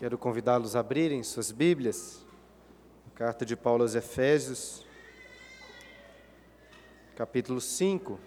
Quero 0.00 0.16
convidá-los 0.16 0.74
a 0.74 0.80
abrirem 0.80 1.22
suas 1.22 1.52
Bíblias, 1.52 2.24
carta 3.14 3.44
de 3.44 3.54
Paulo 3.54 3.82
aos 3.82 3.94
Efésios, 3.94 4.82
capítulo 7.14 7.60
5. 7.60 8.18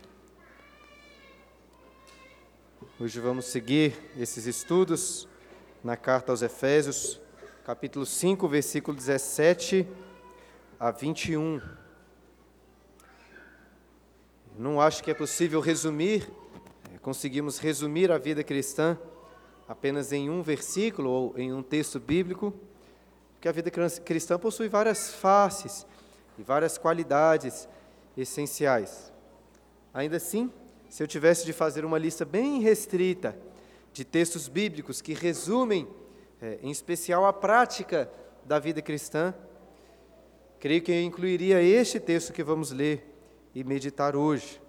Hoje 3.00 3.20
vamos 3.20 3.46
seguir 3.46 3.98
esses 4.16 4.46
estudos 4.46 5.28
na 5.84 5.98
carta 5.98 6.32
aos 6.32 6.44
Efésios, 6.44 7.20
capítulo 7.66 8.06
5, 8.06 8.48
versículo 8.48 8.96
17 8.96 9.88
a 10.80 10.92
21. 10.92 11.60
Não 14.60 14.80
acho 14.80 15.04
que 15.04 15.10
é 15.10 15.16
possível 15.16 15.60
resumir, 15.60 16.32
é, 16.94 17.00
conseguimos 17.00 17.58
resumir 17.58 18.12
a 18.12 18.20
vida 18.20 18.44
cristã 18.44 18.96
apenas 19.68 20.12
em 20.12 20.30
um 20.30 20.42
versículo 20.42 21.10
ou 21.10 21.34
em 21.38 21.54
um 21.54 21.64
texto 21.64 22.00
bíblico, 22.00 22.54
porque 23.34 23.48
a 23.48 23.52
vida 23.52 23.70
cristã 23.72 24.38
possui 24.40 24.70
várias 24.70 25.14
faces 25.14 25.86
e 26.38 26.44
várias 26.44 26.78
qualidades 26.78 27.68
essenciais. 28.18 29.12
Ainda 29.94 30.18
assim, 30.18 30.52
se 30.90 31.02
eu 31.02 31.08
tivesse 31.08 31.46
de 31.46 31.54
fazer 31.54 31.86
uma 31.86 31.98
lista 31.98 32.24
bem 32.24 32.62
restrita 32.62 33.38
de 33.92 34.04
textos 34.04 34.48
bíblicos 34.48 35.02
que 35.02 35.14
resumem, 35.14 35.88
é, 36.42 36.60
em 36.62 36.72
especial, 36.72 37.26
a 37.26 37.34
prática 37.34 38.10
da 38.46 38.60
vida 38.60 38.82
cristã, 38.82 39.34
creio 40.60 40.82
que 40.82 40.92
eu 40.92 41.02
incluiria 41.02 41.62
este 41.62 42.00
texto 42.00 42.34
que 42.34 42.44
vamos 42.44 42.72
ler 42.72 43.12
e 43.54 43.64
meditar 43.64 44.16
hoje. 44.16 44.62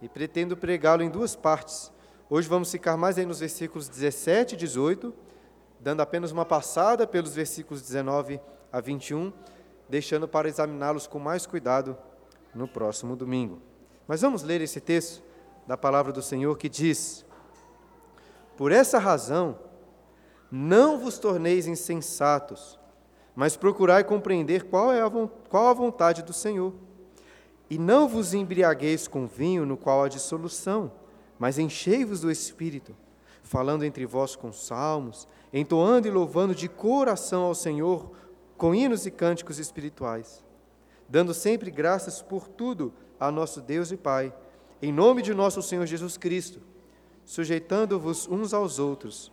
E 0.00 0.08
pretendo 0.08 0.56
pregá-lo 0.56 1.02
em 1.02 1.10
duas 1.10 1.34
partes. 1.34 1.90
Hoje 2.28 2.48
vamos 2.48 2.72
ficar 2.72 2.96
mais 2.96 3.16
aí 3.18 3.24
nos 3.24 3.38
versículos 3.38 3.88
17 3.88 4.54
e 4.54 4.58
18, 4.58 5.14
dando 5.78 6.00
apenas 6.00 6.32
uma 6.32 6.44
passada 6.44 7.06
pelos 7.06 7.32
versículos 7.32 7.80
19 7.80 8.40
a 8.72 8.80
21, 8.80 9.32
deixando 9.88 10.26
para 10.26 10.48
examiná-los 10.48 11.06
com 11.06 11.20
mais 11.20 11.46
cuidado 11.46 11.96
no 12.52 12.66
próximo 12.66 13.14
domingo. 13.14 13.62
Mas 14.08 14.22
vamos 14.22 14.42
ler 14.42 14.60
esse 14.60 14.80
texto 14.80 15.22
da 15.68 15.76
palavra 15.76 16.12
do 16.12 16.20
Senhor 16.20 16.58
que 16.58 16.68
diz: 16.68 17.24
Por 18.56 18.72
essa 18.72 18.98
razão, 18.98 19.60
não 20.50 20.98
vos 20.98 21.20
torneis 21.20 21.68
insensatos, 21.68 22.76
mas 23.36 23.56
procurai 23.56 24.02
compreender 24.02 24.64
qual 24.64 24.92
é 24.92 25.00
a, 25.00 25.08
qual 25.48 25.68
a 25.68 25.74
vontade 25.74 26.24
do 26.24 26.32
Senhor. 26.32 26.74
E 27.70 27.78
não 27.78 28.08
vos 28.08 28.34
embriagueis 28.34 29.06
com 29.06 29.28
vinho 29.28 29.64
no 29.64 29.76
qual 29.76 30.02
há 30.02 30.08
dissolução, 30.08 30.90
mas 31.38 31.58
enchei-vos 31.58 32.20
do 32.20 32.30
Espírito, 32.30 32.96
falando 33.42 33.84
entre 33.84 34.04
vós 34.06 34.34
com 34.34 34.52
salmos, 34.52 35.28
entoando 35.52 36.08
e 36.08 36.10
louvando 36.10 36.54
de 36.54 36.68
coração 36.68 37.44
ao 37.44 37.54
Senhor 37.54 38.12
com 38.56 38.74
hinos 38.74 39.06
e 39.06 39.10
cânticos 39.10 39.58
espirituais, 39.58 40.44
dando 41.08 41.32
sempre 41.34 41.70
graças 41.70 42.22
por 42.22 42.48
tudo 42.48 42.92
a 43.20 43.30
nosso 43.30 43.60
Deus 43.60 43.90
e 43.90 43.96
Pai, 43.96 44.34
em 44.80 44.92
nome 44.92 45.22
de 45.22 45.32
nosso 45.32 45.62
Senhor 45.62 45.86
Jesus 45.86 46.16
Cristo, 46.16 46.60
sujeitando-vos 47.24 48.26
uns 48.28 48.52
aos 48.52 48.78
outros 48.78 49.32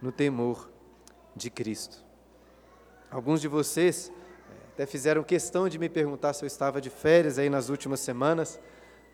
no 0.00 0.10
temor 0.10 0.70
de 1.34 1.50
Cristo. 1.50 2.04
Alguns 3.10 3.40
de 3.40 3.48
vocês 3.48 4.10
eh, 4.10 4.54
até 4.72 4.86
fizeram 4.86 5.22
questão 5.22 5.68
de 5.68 5.78
me 5.78 5.88
perguntar 5.88 6.32
se 6.32 6.44
eu 6.44 6.46
estava 6.46 6.80
de 6.80 6.90
férias 6.90 7.38
aí 7.38 7.50
nas 7.50 7.68
últimas 7.68 8.00
semanas, 8.00 8.60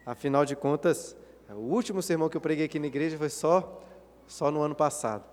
afinal 0.05 0.45
de 0.45 0.55
contas, 0.55 1.17
o 1.55 1.72
último 1.72 2.02
sermão 2.02 2.28
que 2.28 2.36
eu 2.36 2.41
preguei 2.41 2.66
aqui 2.66 2.78
na 2.78 2.86
igreja 2.86 3.16
foi 3.16 3.28
só, 3.28 3.83
só 4.27 4.50
no 4.50 4.62
ano 4.62 4.75
passado. 4.75 5.25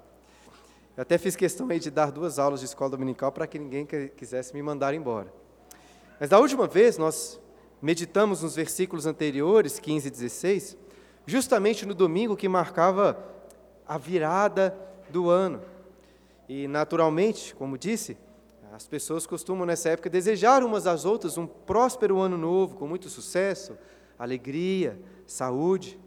Eu 0.96 1.02
até 1.02 1.18
fiz 1.18 1.36
questão 1.36 1.68
aí 1.70 1.80
de 1.80 1.90
dar 1.90 2.12
duas 2.12 2.38
aulas 2.38 2.60
de 2.60 2.68
escola 2.68 2.92
dominical 2.92 3.32
para 3.32 3.48
que 3.48 3.58
ninguém 3.58 3.88
quisesse 4.16 4.54
me 4.54 4.62
mandar 4.62 4.94
embora. 4.94 5.34
Mas 6.20 6.30
da 6.30 6.40
última 6.40 6.68
vez 6.68 6.98
nós 6.98 7.40
meditamos 7.82 8.44
nos 8.44 8.56
versículos 8.56 9.08
anteriores, 9.08 9.80
15 9.80 10.08
e 10.08 10.12
16, 10.12 10.78
justamente 11.26 11.86
no 11.86 11.96
domingo 11.96 12.38
que 12.38 12.48
marcava 12.48 13.18
a 13.88 13.98
virada 13.98 14.78
do 15.10 15.30
ano. 15.30 15.62
E 16.48 16.68
naturalmente, 16.68 17.56
como 17.56 17.78
disse, 17.78 18.16
as 18.72 18.88
pessoas 18.88 19.26
costumam 19.26 19.66
nessa 19.66 19.90
época 19.90 20.10
desejar 20.10 20.64
umas 20.64 20.88
às 20.88 21.06
outras 21.06 21.38
um 21.38 21.48
próspero 21.48 22.20
ano 22.20 22.38
novo, 22.38 22.76
com 22.76 22.88
muito 22.88 23.10
sucesso, 23.10 23.78
alegria, 24.18 25.00
saúde. 25.34 26.00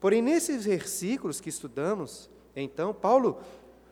Porém, 0.00 0.22
nesses 0.22 0.64
versículos 0.64 1.40
que 1.40 1.48
estudamos, 1.48 2.30
então, 2.54 2.94
Paulo 2.94 3.38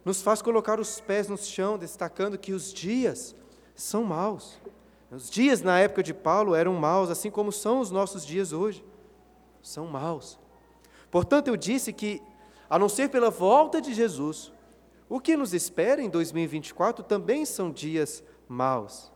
nos 0.05 0.23
faz 0.23 0.41
colocar 0.41 0.81
os 0.81 1.01
pés 1.01 1.29
no 1.29 1.37
chão, 1.37 1.77
destacando 1.77 2.39
que 2.39 2.53
os 2.53 2.73
dias 2.73 3.35
são 3.75 4.05
maus. 4.05 4.59
Os 5.11 5.29
dias 5.29 5.61
na 5.61 5.79
época 5.79 6.03
de 6.03 6.15
Paulo 6.15 6.55
eram 6.55 6.75
maus, 6.75 7.11
assim 7.11 7.31
como 7.31 7.51
são 7.51 7.81
os 7.81 7.91
nossos 7.91 8.25
dias 8.25 8.53
hoje. 8.53 8.85
São 9.63 9.87
maus. 9.87 10.39
Portanto, 11.11 11.49
eu 11.49 11.57
disse 11.57 11.93
que, 11.93 12.23
a 12.71 12.79
não 12.79 12.89
ser 12.89 13.09
pela 13.11 13.31
volta 13.31 13.81
de 13.81 13.93
Jesus, 13.93 14.53
o 15.09 15.21
que 15.21 15.37
nos 15.37 15.53
espera 15.53 16.01
em 16.01 16.09
2024 16.09 17.05
também 17.05 17.45
são 17.45 17.71
dias 17.71 18.23
maus. 18.49 19.11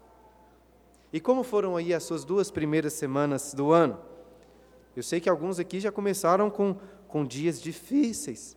E 1.12 1.20
como 1.20 1.42
foram 1.42 1.76
aí 1.76 1.92
as 1.92 2.02
suas 2.02 2.24
duas 2.24 2.50
primeiras 2.50 2.94
semanas 2.94 3.54
do 3.54 3.70
ano? 3.70 4.11
Eu 4.96 5.02
sei 5.02 5.20
que 5.20 5.28
alguns 5.28 5.58
aqui 5.58 5.80
já 5.80 5.90
começaram 5.90 6.50
com, 6.50 6.76
com 7.08 7.24
dias 7.24 7.60
difíceis. 7.60 8.56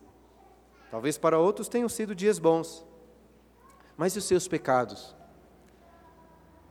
Talvez 0.90 1.16
para 1.16 1.38
outros 1.38 1.68
tenham 1.68 1.88
sido 1.88 2.14
dias 2.14 2.38
bons. 2.38 2.84
Mas 3.96 4.14
e 4.14 4.18
os 4.18 4.24
seus 4.24 4.46
pecados? 4.46 5.16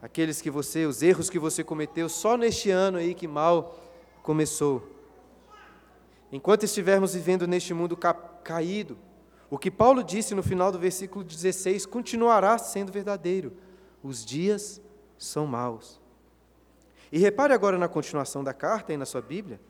Aqueles 0.00 0.40
que 0.40 0.50
você, 0.50 0.86
os 0.86 1.02
erros 1.02 1.28
que 1.28 1.38
você 1.38 1.64
cometeu 1.64 2.08
só 2.08 2.36
neste 2.36 2.70
ano 2.70 2.98
aí 2.98 3.14
que 3.14 3.26
mal 3.26 3.78
começou. 4.22 4.88
Enquanto 6.30 6.64
estivermos 6.64 7.14
vivendo 7.14 7.46
neste 7.46 7.74
mundo 7.74 7.96
ca 7.96 8.14
caído, 8.14 8.96
o 9.50 9.58
que 9.58 9.70
Paulo 9.70 10.04
disse 10.04 10.34
no 10.34 10.42
final 10.42 10.70
do 10.70 10.78
versículo 10.78 11.24
16 11.24 11.86
continuará 11.86 12.58
sendo 12.58 12.92
verdadeiro. 12.92 13.56
Os 14.02 14.24
dias 14.24 14.80
são 15.18 15.46
maus. 15.46 16.00
E 17.12 17.18
repare 17.18 17.52
agora 17.52 17.78
na 17.78 17.88
continuação 17.88 18.42
da 18.42 18.52
carta 18.52 18.92
aí 18.92 18.96
na 18.96 19.06
sua 19.06 19.22
Bíblia, 19.22 19.60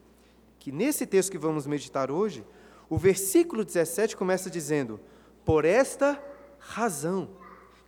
que 0.59 0.73
nesse 0.73 1.07
texto 1.07 1.31
que 1.31 1.39
vamos 1.39 1.67
meditar 1.67 2.11
hoje, 2.11 2.45
o 2.89 2.97
versículo 2.97 3.65
17 3.65 4.17
começa 4.17 4.51
dizendo: 4.51 5.01
Por 5.45 5.65
esta 5.65 6.23
razão. 6.59 7.29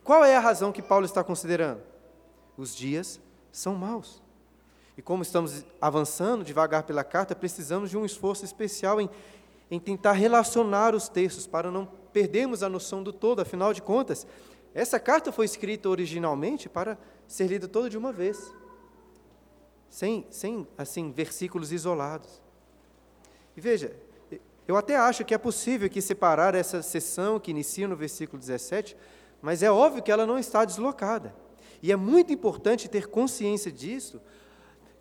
Qual 0.05 0.25
é 0.25 0.37
a 0.37 0.41
razão 0.41 0.73
que 0.73 0.83
Paulo 0.83 1.05
está 1.05 1.23
considerando? 1.23 1.83
Os 2.57 2.75
dias 2.75 3.21
são 3.53 3.75
maus. 3.75 4.23
E 4.97 5.03
como 5.03 5.23
estamos 5.23 5.65
avançando 5.81 6.45
devagar 6.45 6.83
pela 6.83 7.05
carta, 7.05 7.35
precisamos 7.35 7.91
de 7.91 7.97
um 7.97 8.05
esforço 8.05 8.45
especial 8.45 9.01
em, 9.01 9.09
em 9.71 9.79
tentar 9.79 10.13
relacionar 10.13 10.95
os 10.95 11.09
textos 11.09 11.47
para 11.47 11.71
não 11.71 11.87
perdermos 12.13 12.63
a 12.63 12.69
noção 12.69 13.03
do 13.03 13.13
todo, 13.13 13.41
afinal 13.41 13.73
de 13.73 13.81
contas, 13.81 14.27
essa 14.75 14.99
carta 14.99 15.31
foi 15.31 15.45
escrita 15.45 15.89
originalmente 15.89 16.69
para 16.69 16.99
ser 17.27 17.47
lida 17.47 17.69
toda 17.69 17.89
de 17.89 17.97
uma 17.97 18.13
vez 18.13 18.53
sem, 19.89 20.27
sem 20.31 20.67
assim, 20.77 21.11
versículos 21.11 21.73
isolados. 21.73 22.43
E 23.57 23.61
veja, 23.61 23.95
eu 24.67 24.77
até 24.77 24.97
acho 24.97 25.25
que 25.25 25.35
é 25.35 25.39
possível 25.39 25.87
aqui 25.87 26.03
separar 26.03 26.55
essa 26.55 26.83
sessão 26.83 27.41
que 27.41 27.51
inicia 27.51 27.89
no 27.89 27.97
versículo 27.97 28.39
17, 28.39 28.97
mas 29.41 29.63
é 29.63 29.71
óbvio 29.71 30.03
que 30.03 30.13
ela 30.13 30.27
não 30.27 30.39
está 30.39 30.65
deslocada. 30.65 31.35
E 31.83 31.91
é 31.91 31.97
muito 31.97 32.33
importante 32.33 32.89
ter 32.89 33.07
consciência 33.07 33.73
disso, 33.73 34.21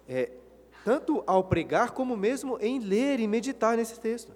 é, 0.07 0.31
tanto 0.85 1.23
ao 1.27 1.43
pregar, 1.43 1.91
como 1.91 2.15
mesmo 2.15 2.57
em 2.61 2.79
ler 2.79 3.19
e 3.19 3.27
meditar 3.27 3.75
nesse 3.75 3.99
texto. 3.99 4.31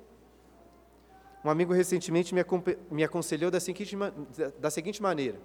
Um 1.43 1.49
amigo 1.49 1.73
recentemente 1.73 2.35
me, 2.35 2.43
me 2.89 3.03
aconselhou 3.03 3.49
da 3.49 3.59
seguinte, 3.59 3.95
da 4.59 4.69
seguinte 4.69 5.01
maneira, 5.01 5.39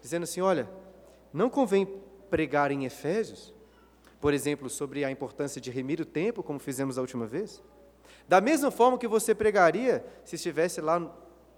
dizendo 0.00 0.24
assim: 0.24 0.40
olha, 0.40 0.68
não 1.32 1.48
convém 1.48 1.86
pregar 2.28 2.70
em 2.70 2.84
Efésios, 2.84 3.54
por 4.22 4.32
exemplo, 4.32 4.70
sobre 4.70 5.04
a 5.04 5.10
importância 5.10 5.60
de 5.60 5.68
remir 5.68 6.00
o 6.00 6.04
tempo, 6.04 6.44
como 6.44 6.60
fizemos 6.60 6.96
a 6.96 7.00
última 7.00 7.26
vez? 7.26 7.60
Da 8.28 8.40
mesma 8.40 8.70
forma 8.70 8.96
que 8.96 9.08
você 9.08 9.34
pregaria 9.34 10.06
se 10.24 10.36
estivesse 10.36 10.80
lá 10.80 11.00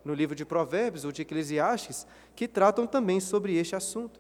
no 0.03 0.15
livro 0.15 0.35
de 0.35 0.47
Provérbios 0.47 1.05
ou 1.05 1.13
de 1.13 1.21
Eclesiastes, 1.21 2.07
que 2.35 2.49
tratam 2.49 2.87
também 2.87 3.21
sobre 3.21 3.55
este 3.55 3.77
assunto. 3.77 4.19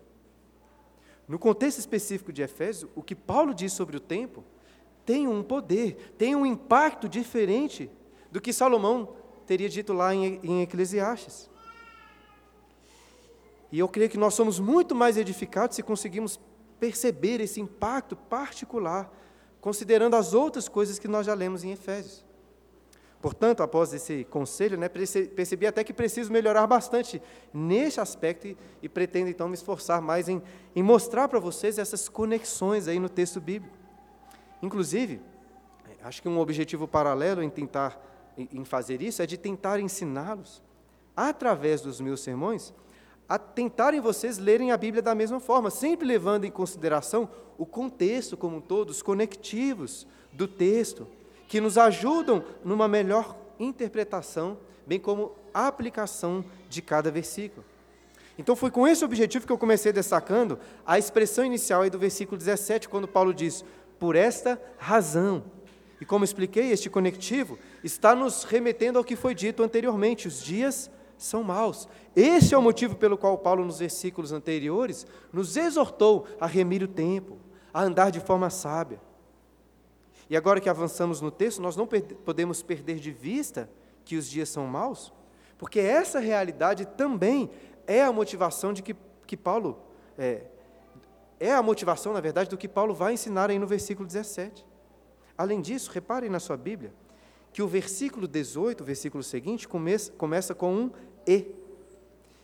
No 1.26 1.38
contexto 1.38 1.78
específico 1.78 2.30
de 2.30 2.42
Efésios, 2.42 2.90
o 2.94 3.02
que 3.02 3.14
Paulo 3.14 3.54
diz 3.54 3.72
sobre 3.72 3.96
o 3.96 4.00
tempo 4.00 4.44
tem 5.06 5.26
um 5.26 5.42
poder, 5.42 6.14
tem 6.18 6.36
um 6.36 6.44
impacto 6.44 7.08
diferente 7.08 7.90
do 8.30 8.42
que 8.42 8.52
Salomão 8.52 9.16
teria 9.46 9.70
dito 9.70 9.94
lá 9.94 10.14
em, 10.14 10.38
em 10.42 10.60
Eclesiastes. 10.60 11.48
E 13.72 13.78
eu 13.78 13.88
creio 13.88 14.10
que 14.10 14.18
nós 14.18 14.34
somos 14.34 14.60
muito 14.60 14.94
mais 14.94 15.16
edificados 15.16 15.76
se 15.76 15.82
conseguimos 15.82 16.38
perceber 16.84 17.40
esse 17.40 17.62
impacto 17.62 18.14
particular, 18.14 19.10
considerando 19.58 20.16
as 20.16 20.34
outras 20.34 20.68
coisas 20.68 20.98
que 20.98 21.08
nós 21.08 21.24
já 21.24 21.32
lemos 21.32 21.64
em 21.64 21.72
Efésios. 21.72 22.22
Portanto, 23.22 23.62
após 23.62 23.94
esse 23.94 24.24
conselho, 24.24 24.76
né, 24.76 24.86
percebi 24.86 25.66
até 25.66 25.82
que 25.82 25.94
preciso 25.94 26.30
melhorar 26.30 26.66
bastante 26.66 27.22
neste 27.54 28.02
aspecto 28.02 28.46
e, 28.48 28.56
e 28.82 28.88
pretendo 28.88 29.30
então 29.30 29.48
me 29.48 29.54
esforçar 29.54 30.02
mais 30.02 30.28
em, 30.28 30.42
em 30.76 30.82
mostrar 30.82 31.26
para 31.26 31.38
vocês 31.40 31.78
essas 31.78 32.06
conexões 32.06 32.86
aí 32.86 32.98
no 32.98 33.08
texto 33.08 33.40
bíblico. 33.40 33.74
Inclusive, 34.60 35.22
acho 36.02 36.20
que 36.20 36.28
um 36.28 36.38
objetivo 36.38 36.86
paralelo 36.86 37.42
em 37.42 37.48
tentar 37.48 37.98
em 38.36 38.62
fazer 38.62 39.00
isso 39.00 39.22
é 39.22 39.26
de 39.26 39.38
tentar 39.38 39.80
ensiná-los, 39.80 40.62
através 41.16 41.80
dos 41.80 41.98
meus 41.98 42.20
sermões, 42.20 42.74
a 43.28 43.38
tentarem 43.38 44.00
vocês 44.00 44.38
lerem 44.38 44.70
a 44.70 44.76
Bíblia 44.76 45.02
da 45.02 45.14
mesma 45.14 45.40
forma, 45.40 45.70
sempre 45.70 46.06
levando 46.06 46.44
em 46.44 46.50
consideração 46.50 47.28
o 47.56 47.64
contexto 47.64 48.36
como 48.36 48.56
um 48.56 48.60
todo, 48.60 48.90
os 48.90 49.02
conectivos 49.02 50.06
do 50.32 50.46
texto 50.46 51.06
que 51.48 51.60
nos 51.60 51.78
ajudam 51.78 52.44
numa 52.64 52.88
melhor 52.88 53.36
interpretação, 53.58 54.58
bem 54.86 54.98
como 54.98 55.32
aplicação 55.52 56.44
de 56.68 56.82
cada 56.82 57.10
versículo. 57.10 57.64
Então 58.36 58.56
foi 58.56 58.70
com 58.70 58.86
esse 58.86 59.04
objetivo 59.04 59.46
que 59.46 59.52
eu 59.52 59.58
comecei 59.58 59.92
destacando 59.92 60.58
a 60.84 60.98
expressão 60.98 61.44
inicial 61.44 61.82
aí 61.82 61.90
do 61.90 61.98
versículo 61.98 62.36
17, 62.36 62.88
quando 62.88 63.06
Paulo 63.06 63.32
diz: 63.32 63.64
"Por 63.98 64.16
esta 64.16 64.60
razão". 64.76 65.44
E 66.00 66.04
como 66.04 66.24
expliquei, 66.24 66.72
este 66.72 66.90
conectivo 66.90 67.56
está 67.84 68.14
nos 68.14 68.42
remetendo 68.42 68.98
ao 68.98 69.04
que 69.04 69.14
foi 69.14 69.34
dito 69.34 69.62
anteriormente, 69.62 70.26
os 70.26 70.42
dias 70.42 70.90
são 71.24 71.42
maus. 71.42 71.88
Este 72.14 72.54
é 72.54 72.58
o 72.58 72.62
motivo 72.62 72.96
pelo 72.96 73.16
qual 73.16 73.38
Paulo, 73.38 73.64
nos 73.64 73.78
versículos 73.78 74.32
anteriores, 74.32 75.06
nos 75.32 75.56
exortou 75.56 76.26
a 76.38 76.46
remir 76.46 76.82
o 76.82 76.88
tempo, 76.88 77.38
a 77.72 77.82
andar 77.82 78.10
de 78.10 78.20
forma 78.20 78.50
sábia. 78.50 79.00
E 80.28 80.36
agora 80.36 80.60
que 80.60 80.68
avançamos 80.68 81.20
no 81.20 81.30
texto, 81.30 81.60
nós 81.60 81.76
não 81.76 81.86
podemos 81.86 82.62
perder 82.62 82.98
de 82.98 83.10
vista 83.10 83.68
que 84.04 84.16
os 84.16 84.28
dias 84.28 84.48
são 84.48 84.66
maus, 84.66 85.12
porque 85.58 85.80
essa 85.80 86.18
realidade 86.18 86.84
também 86.86 87.50
é 87.86 88.02
a 88.02 88.12
motivação 88.12 88.72
de 88.72 88.82
que, 88.82 88.94
que 89.26 89.36
Paulo. 89.36 89.78
É, 90.18 90.42
é 91.40 91.52
a 91.52 91.62
motivação, 91.62 92.12
na 92.12 92.20
verdade, 92.20 92.50
do 92.50 92.56
que 92.56 92.68
Paulo 92.68 92.94
vai 92.94 93.14
ensinar 93.14 93.50
aí 93.50 93.58
no 93.58 93.66
versículo 93.66 94.06
17. 94.06 94.64
Além 95.36 95.60
disso, 95.60 95.90
reparem 95.90 96.30
na 96.30 96.38
sua 96.38 96.56
Bíblia 96.56 96.92
que 97.54 97.62
o 97.62 97.68
versículo 97.68 98.26
18, 98.26 98.80
o 98.80 98.84
versículo 98.84 99.22
seguinte, 99.22 99.68
começa, 99.68 100.10
começa 100.12 100.54
com 100.56 100.74
um 100.74 100.90
e. 101.26 101.46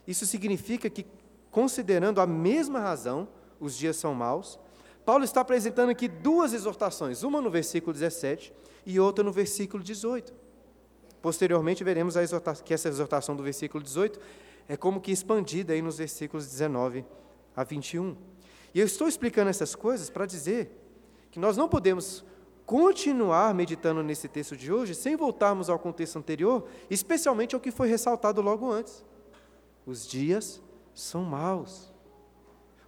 Isso 0.06 0.26
significa 0.26 0.90
que, 0.90 1.06
considerando 1.50 2.20
a 2.20 2.26
mesma 2.26 2.80
razão, 2.80 3.28
os 3.60 3.76
dias 3.76 3.96
são 3.96 4.14
maus, 4.14 4.58
Paulo 5.04 5.24
está 5.24 5.40
apresentando 5.40 5.90
aqui 5.90 6.08
duas 6.08 6.52
exortações, 6.52 7.22
uma 7.22 7.40
no 7.40 7.50
versículo 7.50 7.92
17 7.92 8.52
e 8.86 9.00
outra 9.00 9.24
no 9.24 9.32
versículo 9.32 9.82
18. 9.82 10.32
Posteriormente, 11.22 11.84
veremos 11.84 12.14
que 12.64 12.72
essa 12.72 12.88
exortação 12.88 13.36
do 13.36 13.42
versículo 13.42 13.82
18 13.82 14.18
é 14.68 14.76
como 14.76 15.00
que 15.00 15.12
expandida 15.12 15.72
aí 15.72 15.82
nos 15.82 15.98
versículos 15.98 16.46
19 16.46 17.04
a 17.56 17.64
21. 17.64 18.16
E 18.74 18.80
eu 18.80 18.86
estou 18.86 19.08
explicando 19.08 19.50
essas 19.50 19.74
coisas 19.74 20.08
para 20.08 20.26
dizer 20.26 20.70
que 21.30 21.38
nós 21.38 21.56
não 21.56 21.68
podemos 21.68 22.24
continuar 22.70 23.52
meditando 23.52 24.00
nesse 24.00 24.28
texto 24.28 24.56
de 24.56 24.72
hoje 24.72 24.94
sem 24.94 25.16
voltarmos 25.16 25.68
ao 25.68 25.76
contexto 25.76 26.20
anterior, 26.20 26.68
especialmente 26.88 27.52
ao 27.52 27.60
que 27.60 27.72
foi 27.72 27.88
ressaltado 27.88 28.40
logo 28.40 28.70
antes. 28.70 29.04
Os 29.84 30.06
dias 30.06 30.62
são 30.94 31.24
maus. 31.24 31.92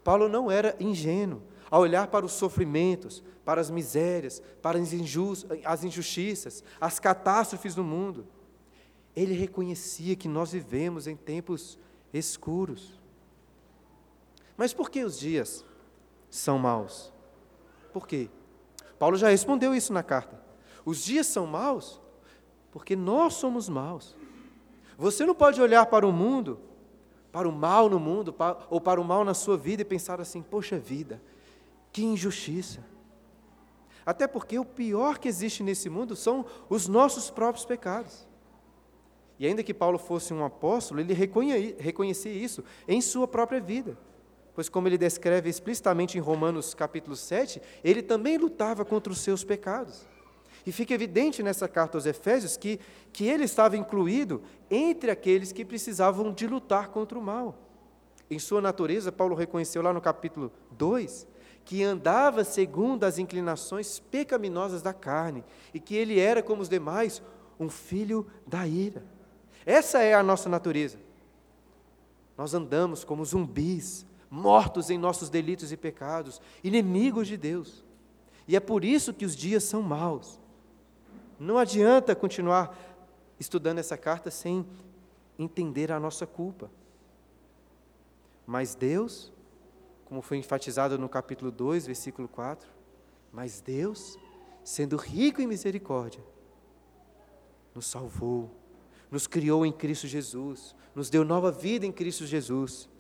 Paulo 0.05 0.29
não 0.29 0.49
era 0.49 0.77
ingênuo 0.79 1.43
a 1.69 1.81
olhar 1.81 2.07
para 2.07 2.25
os 2.25 2.31
sofrimentos, 2.31 3.25
para 3.45 3.61
as 3.61 3.71
misérias, 3.71 4.41
para 4.63 4.79
as 4.79 5.83
injustiças, 5.83 6.63
as 6.81 7.01
catástrofes 7.01 7.75
do 7.75 7.83
mundo. 7.83 8.25
Ele 9.17 9.35
reconhecia 9.35 10.15
que 10.15 10.29
nós 10.29 10.53
vivemos 10.53 11.09
em 11.09 11.17
tempos 11.17 11.77
escuros. 12.15 13.01
Mas 14.57 14.73
por 14.73 14.89
que 14.89 15.03
os 15.03 15.19
dias 15.19 15.65
são 16.31 16.57
maus? 16.57 17.13
Por 17.93 18.07
quê? 18.07 18.31
Paulo 19.03 19.17
já 19.17 19.31
respondeu 19.31 19.75
isso 19.75 19.93
na 19.93 20.01
carta. 20.01 20.41
Os 20.85 21.03
dias 21.03 21.27
são 21.27 21.45
maus 21.45 22.01
porque 22.71 22.95
nós 22.95 23.35
somos 23.35 23.69
maus. 23.69 24.17
Você 24.97 25.27
não 25.27 25.35
pode 25.35 25.61
olhar 25.61 25.87
para 25.87 26.07
o 26.07 26.13
mundo, 26.13 26.61
para 27.33 27.49
o 27.49 27.53
mal 27.53 27.91
no 27.91 27.99
mundo, 27.99 28.33
ou 28.71 28.81
para 28.81 29.01
o 29.01 29.05
mal 29.05 29.25
na 29.25 29.35
sua 29.35 29.57
vida 29.57 29.83
e 29.83 29.85
pensar 29.85 30.21
assim: 30.21 30.41
poxa 30.41 30.79
vida, 30.79 31.21
que 31.91 32.05
injustiça. 32.05 32.79
Até 34.07 34.29
porque 34.29 34.57
o 34.57 34.65
pior 34.65 35.19
que 35.19 35.27
existe 35.27 35.65
nesse 35.65 35.91
mundo 35.91 36.15
são 36.15 36.47
os 36.69 36.87
nossos 36.87 37.29
próprios 37.29 37.65
pecados. 37.65 38.25
E 39.37 39.49
ainda 39.49 39.65
que 39.65 39.75
Paulo 39.75 39.99
fosse 39.99 40.33
um 40.33 40.45
apóstolo, 40.45 41.01
ele 41.01 41.13
reconhecia 41.13 42.33
isso 42.33 42.63
em 42.87 43.01
sua 43.01 43.27
própria 43.27 43.61
vida. 43.61 43.99
Pois, 44.55 44.69
como 44.69 44.87
ele 44.87 44.99
descreve 44.99 45.49
explicitamente 45.49 46.19
em 46.19 46.21
Romanos 46.21 46.75
capítulo 46.75 47.17
7, 47.17 47.61
ele 47.83 48.03
também 48.03 48.37
lutava 48.37 48.85
contra 48.85 49.13
os 49.13 49.21
seus 49.21 49.43
pecados. 49.43 50.07
E 50.67 50.71
fica 50.71 50.95
evidente 50.95 51.43
nessa 51.43 51.67
carta 51.67 51.97
aos 51.97 52.07
Efésios 52.07 52.57
que, 52.57 52.79
que 53.13 53.27
ele 53.27 53.45
estava 53.45 53.77
incluído 53.77 54.43
entre 54.71 55.11
aqueles 55.11 55.53
que 55.53 55.65
precisavam 55.65 56.33
de 56.33 56.47
lutar 56.47 56.89
contra 56.89 57.19
o 57.19 57.23
mal. 57.23 57.59
Em 58.31 58.39
sua 58.39 58.61
natureza, 58.61 59.11
Paulo 59.11 59.35
reconheceu 59.35 59.83
lá 59.83 59.93
no 59.93 60.01
capítulo 60.01 60.53
2 60.71 61.27
que 61.65 61.83
andava 61.83 62.45
segundo 62.45 63.05
as 63.05 63.19
inclinações 63.19 63.99
pecaminosas 63.99 64.83
da 64.83 64.93
carne 64.93 65.45
e 65.73 65.81
que 65.81 65.95
ele 65.95 66.19
era, 66.19 66.43
como 66.43 66.63
os 66.63 66.69
demais, 66.69 67.23
um 67.59 67.69
filho 67.69 68.27
da 68.47 68.67
ira. 68.67 69.05
Essa 69.65 70.03
é 70.03 70.15
a 70.15 70.23
nossa 70.23 70.49
natureza. 70.49 70.99
Nós 72.37 72.55
andamos 72.55 73.05
como 73.05 73.25
zumbis, 73.25 74.05
mortos 74.33 74.89
em 74.89 74.97
nossos 74.97 75.29
delitos 75.29 75.71
e 75.71 75.77
pecados, 75.77 76.41
inimigos 76.65 77.29
de 77.29 77.37
Deus. 77.37 77.85
E 78.49 78.57
é 78.57 78.61
por 78.61 78.85
isso 78.85 79.13
que 79.13 79.27
os 79.27 79.37
dias 79.37 79.63
são 79.63 79.83
maus. 79.83 80.41
Não 81.39 81.59
adianta 81.59 82.17
continuar 82.17 82.75
estudando 83.39 83.79
essa 83.79 83.97
carta 83.97 84.31
sem 84.31 84.67
entender 85.39 85.93
a 85.93 86.01
nossa 86.01 86.27
culpa. 86.27 86.71
Mas 88.47 88.75
Deus 88.75 89.33
como 90.13 90.21
foi 90.21 90.37
enfatizado 90.37 90.99
no 90.99 91.09
capítulo 91.09 91.51
2, 91.51 91.87
versículo 91.87 92.29
4. 92.29 92.69
Mas 93.33 93.63
Deus, 93.63 94.19
sendo 94.63 94.95
rico 94.95 95.41
em 95.41 95.47
misericórdia, 95.47 96.23
nos 97.75 97.87
salvou, 97.87 98.51
nos 99.11 99.27
criou 99.27 99.65
em 99.65 99.73
Cristo 99.73 100.07
Jesus, 100.07 100.77
nos 100.95 101.09
deu 101.09 101.25
nova 101.25 101.51
vida 101.51 101.87
em 101.87 101.91
Cristo 101.91 102.27
Jesus, 102.27 102.91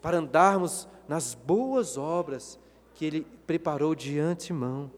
para 0.00 0.18
andarmos 0.18 0.88
nas 1.06 1.34
boas 1.34 1.96
obras 1.96 2.58
que 2.94 3.04
Ele 3.04 3.26
preparou 3.46 3.94
de 3.94 4.18
antemão. 4.18 4.90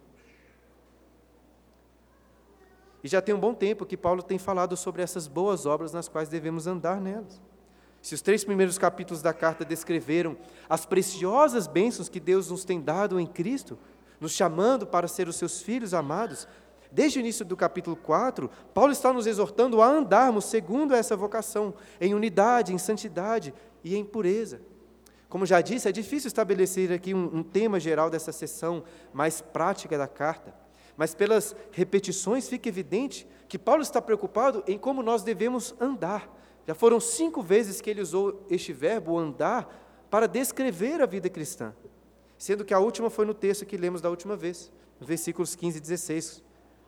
E 3.02 3.08
já 3.08 3.22
tem 3.22 3.34
um 3.34 3.40
bom 3.40 3.54
tempo 3.54 3.86
que 3.86 3.96
Paulo 3.96 4.22
tem 4.22 4.38
falado 4.38 4.76
sobre 4.76 5.02
essas 5.02 5.26
boas 5.26 5.64
obras 5.64 5.92
nas 5.92 6.08
quais 6.08 6.28
devemos 6.28 6.66
andar 6.66 7.00
nelas. 7.00 7.40
Se 8.02 8.14
os 8.14 8.22
três 8.22 8.44
primeiros 8.44 8.78
capítulos 8.78 9.22
da 9.22 9.32
carta 9.32 9.64
descreveram 9.64 10.36
as 10.68 10.86
preciosas 10.86 11.66
bênçãos 11.66 12.08
que 12.08 12.20
Deus 12.20 12.50
nos 12.50 12.64
tem 12.64 12.80
dado 12.80 13.20
em 13.20 13.26
Cristo, 13.26 13.78
nos 14.18 14.32
chamando 14.32 14.86
para 14.86 15.08
ser 15.08 15.28
os 15.28 15.36
seus 15.36 15.62
filhos 15.62 15.94
amados, 15.94 16.46
desde 16.90 17.18
o 17.18 17.20
início 17.20 17.44
do 17.44 17.56
capítulo 17.56 17.96
4, 17.96 18.50
Paulo 18.74 18.92
está 18.92 19.12
nos 19.12 19.26
exortando 19.26 19.80
a 19.80 19.86
andarmos 19.86 20.46
segundo 20.46 20.94
essa 20.94 21.16
vocação, 21.16 21.74
em 22.00 22.14
unidade, 22.14 22.74
em 22.74 22.78
santidade 22.78 23.54
e 23.84 23.94
em 23.94 24.04
pureza. 24.04 24.60
Como 25.30 25.46
já 25.46 25.62
disse, 25.62 25.88
é 25.88 25.92
difícil 25.92 26.28
estabelecer 26.28 26.92
aqui 26.92 27.14
um, 27.14 27.38
um 27.38 27.42
tema 27.42 27.80
geral 27.80 28.10
dessa 28.10 28.32
sessão 28.32 28.84
mais 29.10 29.40
prática 29.40 29.96
da 29.96 30.06
carta, 30.06 30.54
mas 30.94 31.14
pelas 31.14 31.56
repetições 31.72 32.46
fica 32.46 32.68
evidente 32.68 33.26
que 33.48 33.58
Paulo 33.58 33.80
está 33.80 34.02
preocupado 34.02 34.62
em 34.66 34.76
como 34.76 35.02
nós 35.02 35.22
devemos 35.22 35.74
andar 35.80 36.30
já 36.70 36.74
foram 36.74 37.00
cinco 37.00 37.42
vezes 37.42 37.80
que 37.80 37.90
ele 37.90 38.00
usou 38.00 38.46
este 38.48 38.72
verbo, 38.72 39.18
andar, 39.18 40.06
para 40.08 40.28
descrever 40.28 41.00
a 41.00 41.06
vida 41.06 41.28
cristã, 41.28 41.74
sendo 42.38 42.64
que 42.64 42.72
a 42.72 42.78
última 42.78 43.10
foi 43.10 43.24
no 43.24 43.34
texto 43.34 43.66
que 43.66 43.76
lemos 43.76 44.00
da 44.00 44.08
última 44.08 44.36
vez, 44.36 44.70
versículos 45.00 45.56
15 45.56 45.78
e 45.78 45.80
16. 45.80 46.42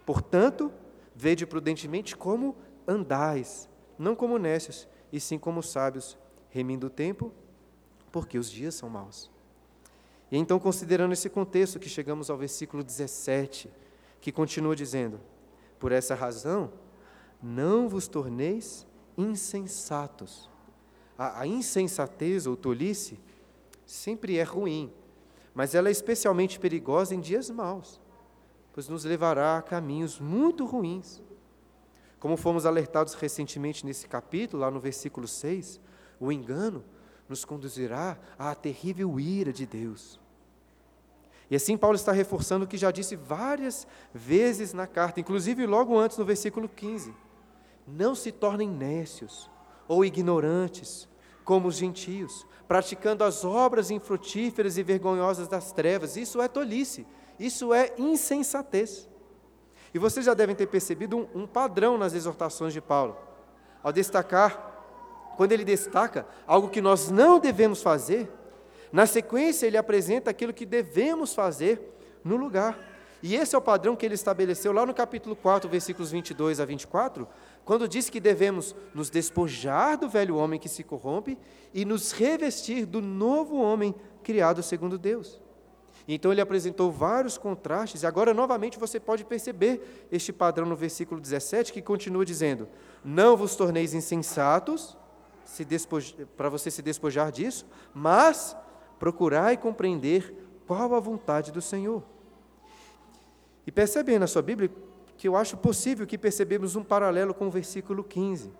Portanto, 0.06 0.72
vede 1.16 1.44
prudentemente 1.46 2.16
como 2.16 2.56
andais, 2.86 3.68
não 3.98 4.14
como 4.14 4.38
necios, 4.38 4.88
e 5.12 5.18
sim 5.18 5.36
como 5.36 5.62
sábios, 5.64 6.16
remindo 6.48 6.86
o 6.86 6.90
tempo, 6.90 7.32
porque 8.12 8.38
os 8.38 8.50
dias 8.50 8.74
são 8.74 8.90
maus. 8.90 9.30
E 10.30 10.36
então, 10.36 10.60
considerando 10.60 11.12
esse 11.12 11.28
contexto, 11.28 11.80
que 11.80 11.88
chegamos 11.88 12.30
ao 12.30 12.36
versículo 12.36 12.84
17, 12.84 13.68
que 14.20 14.30
continua 14.30 14.76
dizendo: 14.76 15.18
Por 15.78 15.90
essa 15.90 16.14
razão, 16.14 16.72
não 17.42 17.88
vos 17.88 18.06
torneis 18.06 18.86
insensatos. 19.16 20.48
A, 21.18 21.40
a 21.40 21.46
insensatez 21.46 22.46
ou 22.46 22.56
tolice 22.56 23.18
sempre 23.84 24.38
é 24.38 24.42
ruim, 24.42 24.92
mas 25.54 25.74
ela 25.74 25.88
é 25.88 25.92
especialmente 25.92 26.60
perigosa 26.60 27.14
em 27.14 27.20
dias 27.20 27.50
maus, 27.50 28.00
pois 28.72 28.88
nos 28.88 29.04
levará 29.04 29.58
a 29.58 29.62
caminhos 29.62 30.20
muito 30.20 30.64
ruins. 30.64 31.22
Como 32.18 32.36
fomos 32.36 32.64
alertados 32.64 33.14
recentemente 33.14 33.84
nesse 33.84 34.06
capítulo, 34.06 34.62
lá 34.62 34.70
no 34.70 34.78
versículo 34.78 35.26
6, 35.26 35.80
o 36.20 36.30
engano 36.30 36.84
nos 37.32 37.46
conduzirá 37.46 38.18
à 38.38 38.54
terrível 38.54 39.18
ira 39.18 39.52
de 39.52 39.64
Deus. 39.64 40.20
E 41.50 41.56
assim 41.56 41.76
Paulo 41.78 41.96
está 41.96 42.12
reforçando 42.12 42.64
o 42.64 42.68
que 42.68 42.76
já 42.76 42.90
disse 42.90 43.16
várias 43.16 43.86
vezes 44.12 44.72
na 44.72 44.86
carta, 44.86 45.18
inclusive 45.18 45.66
logo 45.66 45.98
antes 45.98 46.18
no 46.18 46.24
versículo 46.24 46.68
15. 46.68 47.14
Não 47.86 48.14
se 48.14 48.30
tornem 48.30 48.68
nécios 48.68 49.50
ou 49.88 50.04
ignorantes, 50.04 51.08
como 51.44 51.68
os 51.68 51.76
gentios, 51.76 52.46
praticando 52.68 53.24
as 53.24 53.44
obras 53.44 53.90
infrutíferas 53.90 54.76
e 54.76 54.82
vergonhosas 54.82 55.48
das 55.48 55.72
trevas. 55.72 56.16
Isso 56.16 56.40
é 56.40 56.48
tolice, 56.48 57.06
isso 57.38 57.72
é 57.72 57.94
insensatez. 57.98 59.08
E 59.92 59.98
vocês 59.98 60.24
já 60.24 60.34
devem 60.34 60.54
ter 60.54 60.66
percebido 60.66 61.16
um, 61.16 61.42
um 61.42 61.46
padrão 61.46 61.96
nas 61.98 62.12
exortações 62.14 62.72
de 62.72 62.80
Paulo. 62.80 63.16
Ao 63.82 63.92
destacar, 63.92 64.71
quando 65.36 65.52
ele 65.52 65.64
destaca 65.64 66.26
algo 66.46 66.68
que 66.68 66.80
nós 66.80 67.10
não 67.10 67.38
devemos 67.38 67.82
fazer, 67.82 68.30
na 68.92 69.06
sequência 69.06 69.66
ele 69.66 69.76
apresenta 69.76 70.30
aquilo 70.30 70.52
que 70.52 70.66
devemos 70.66 71.34
fazer 71.34 71.96
no 72.22 72.36
lugar. 72.36 72.78
E 73.22 73.36
esse 73.36 73.54
é 73.54 73.58
o 73.58 73.62
padrão 73.62 73.94
que 73.94 74.04
ele 74.04 74.16
estabeleceu 74.16 74.72
lá 74.72 74.84
no 74.84 74.92
capítulo 74.92 75.36
4, 75.36 75.70
versículos 75.70 76.10
22 76.10 76.58
a 76.58 76.64
24, 76.64 77.26
quando 77.64 77.88
diz 77.88 78.10
que 78.10 78.18
devemos 78.18 78.74
nos 78.92 79.08
despojar 79.08 79.96
do 79.96 80.08
velho 80.08 80.36
homem 80.36 80.58
que 80.58 80.68
se 80.68 80.82
corrompe 80.82 81.38
e 81.72 81.84
nos 81.84 82.10
revestir 82.10 82.84
do 82.84 83.00
novo 83.00 83.56
homem 83.56 83.94
criado 84.24 84.62
segundo 84.62 84.98
Deus. 84.98 85.40
Então 86.06 86.32
ele 86.32 86.40
apresentou 86.40 86.90
vários 86.90 87.38
contrastes, 87.38 88.02
e 88.02 88.06
agora 88.06 88.34
novamente 88.34 88.78
você 88.78 88.98
pode 88.98 89.24
perceber 89.24 90.08
este 90.10 90.32
padrão 90.32 90.66
no 90.66 90.74
versículo 90.74 91.20
17, 91.20 91.72
que 91.72 91.80
continua 91.80 92.24
dizendo: 92.24 92.68
Não 93.04 93.36
vos 93.36 93.54
torneis 93.54 93.94
insensatos, 93.94 94.96
para 96.36 96.48
você 96.48 96.70
se 96.70 96.82
despojar 96.82 97.30
disso, 97.30 97.66
mas 97.94 98.56
procurai 98.98 99.56
compreender 99.56 100.34
qual 100.66 100.94
a 100.94 101.00
vontade 101.00 101.50
do 101.50 101.60
Senhor. 101.60 102.02
E 103.66 103.72
percebe 103.72 104.12
aí 104.12 104.18
na 104.18 104.26
sua 104.26 104.42
Bíblia 104.42 104.70
que 105.16 105.28
eu 105.28 105.36
acho 105.36 105.56
possível 105.56 106.06
que 106.06 106.18
percebemos 106.18 106.74
um 106.74 106.82
paralelo 106.82 107.32
com 107.34 107.46
o 107.46 107.50
versículo 107.50 108.02
15. 108.02 108.52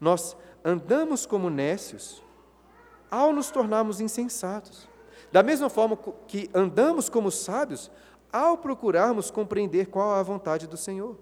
Nós 0.00 0.36
andamos 0.64 1.26
como 1.26 1.50
nécios 1.50 2.22
ao 3.10 3.32
nos 3.32 3.50
tornarmos 3.50 4.00
insensatos. 4.00 4.88
Da 5.32 5.42
mesma 5.42 5.68
forma 5.68 5.96
que 6.28 6.50
andamos 6.54 7.08
como 7.08 7.30
sábios 7.30 7.90
ao 8.32 8.58
procurarmos 8.58 9.30
compreender 9.30 9.86
qual 9.86 10.16
é 10.16 10.20
a 10.20 10.22
vontade 10.22 10.66
do 10.66 10.76
Senhor. 10.76 11.16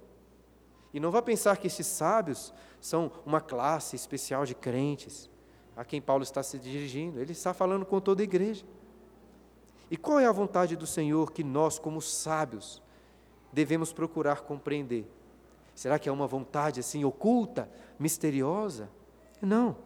E 0.94 1.00
não 1.00 1.10
vá 1.10 1.20
pensar 1.20 1.56
que 1.56 1.66
esses 1.66 1.88
sábios 1.88 2.54
são 2.80 3.10
uma 3.26 3.40
classe 3.40 3.96
especial 3.96 4.46
de 4.46 4.54
crentes 4.54 5.28
a 5.76 5.84
quem 5.84 6.00
Paulo 6.00 6.22
está 6.22 6.40
se 6.40 6.56
dirigindo. 6.56 7.20
Ele 7.20 7.32
está 7.32 7.52
falando 7.52 7.84
com 7.84 8.00
toda 8.00 8.22
a 8.22 8.24
igreja. 8.24 8.64
E 9.90 9.96
qual 9.96 10.20
é 10.20 10.26
a 10.26 10.32
vontade 10.32 10.76
do 10.76 10.86
Senhor 10.86 11.32
que 11.32 11.42
nós, 11.42 11.80
como 11.80 12.00
sábios, 12.00 12.80
devemos 13.52 13.92
procurar 13.92 14.42
compreender. 14.42 15.04
Será 15.74 15.98
que 15.98 16.08
é 16.08 16.12
uma 16.12 16.28
vontade 16.28 16.78
assim 16.78 17.04
oculta, 17.04 17.68
misteriosa? 17.98 18.88
Não. 19.42 19.76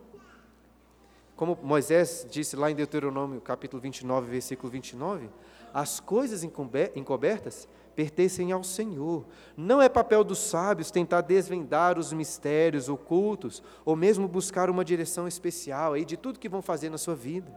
Como 1.35 1.59
Moisés 1.63 2.27
disse 2.31 2.55
lá 2.55 2.71
em 2.71 2.75
Deuteronômio, 2.75 3.41
capítulo 3.41 3.81
29, 3.81 4.31
versículo 4.31 4.71
29, 4.71 5.31
as 5.73 6.01
coisas 6.01 6.45
encobertas 6.45 7.67
pertencem 7.99 8.53
ao 8.53 8.63
Senhor. 8.63 9.27
Não 9.57 9.83
é 9.83 9.89
papel 9.89 10.23
dos 10.23 10.39
sábios 10.39 10.89
tentar 10.89 11.21
desvendar 11.21 11.99
os 11.99 12.13
mistérios 12.13 12.89
ocultos 12.89 13.61
ou 13.85 13.97
mesmo 13.97 14.29
buscar 14.29 14.71
uma 14.71 14.85
direção 14.85 15.27
especial 15.27 15.95
aí 15.95 16.05
de 16.05 16.17
tudo 16.17 16.39
que 16.39 16.49
vão 16.49 16.63
fazer 16.63 16.91
na 16.91 16.97
sua 16.97 17.17
vida. 17.17 17.53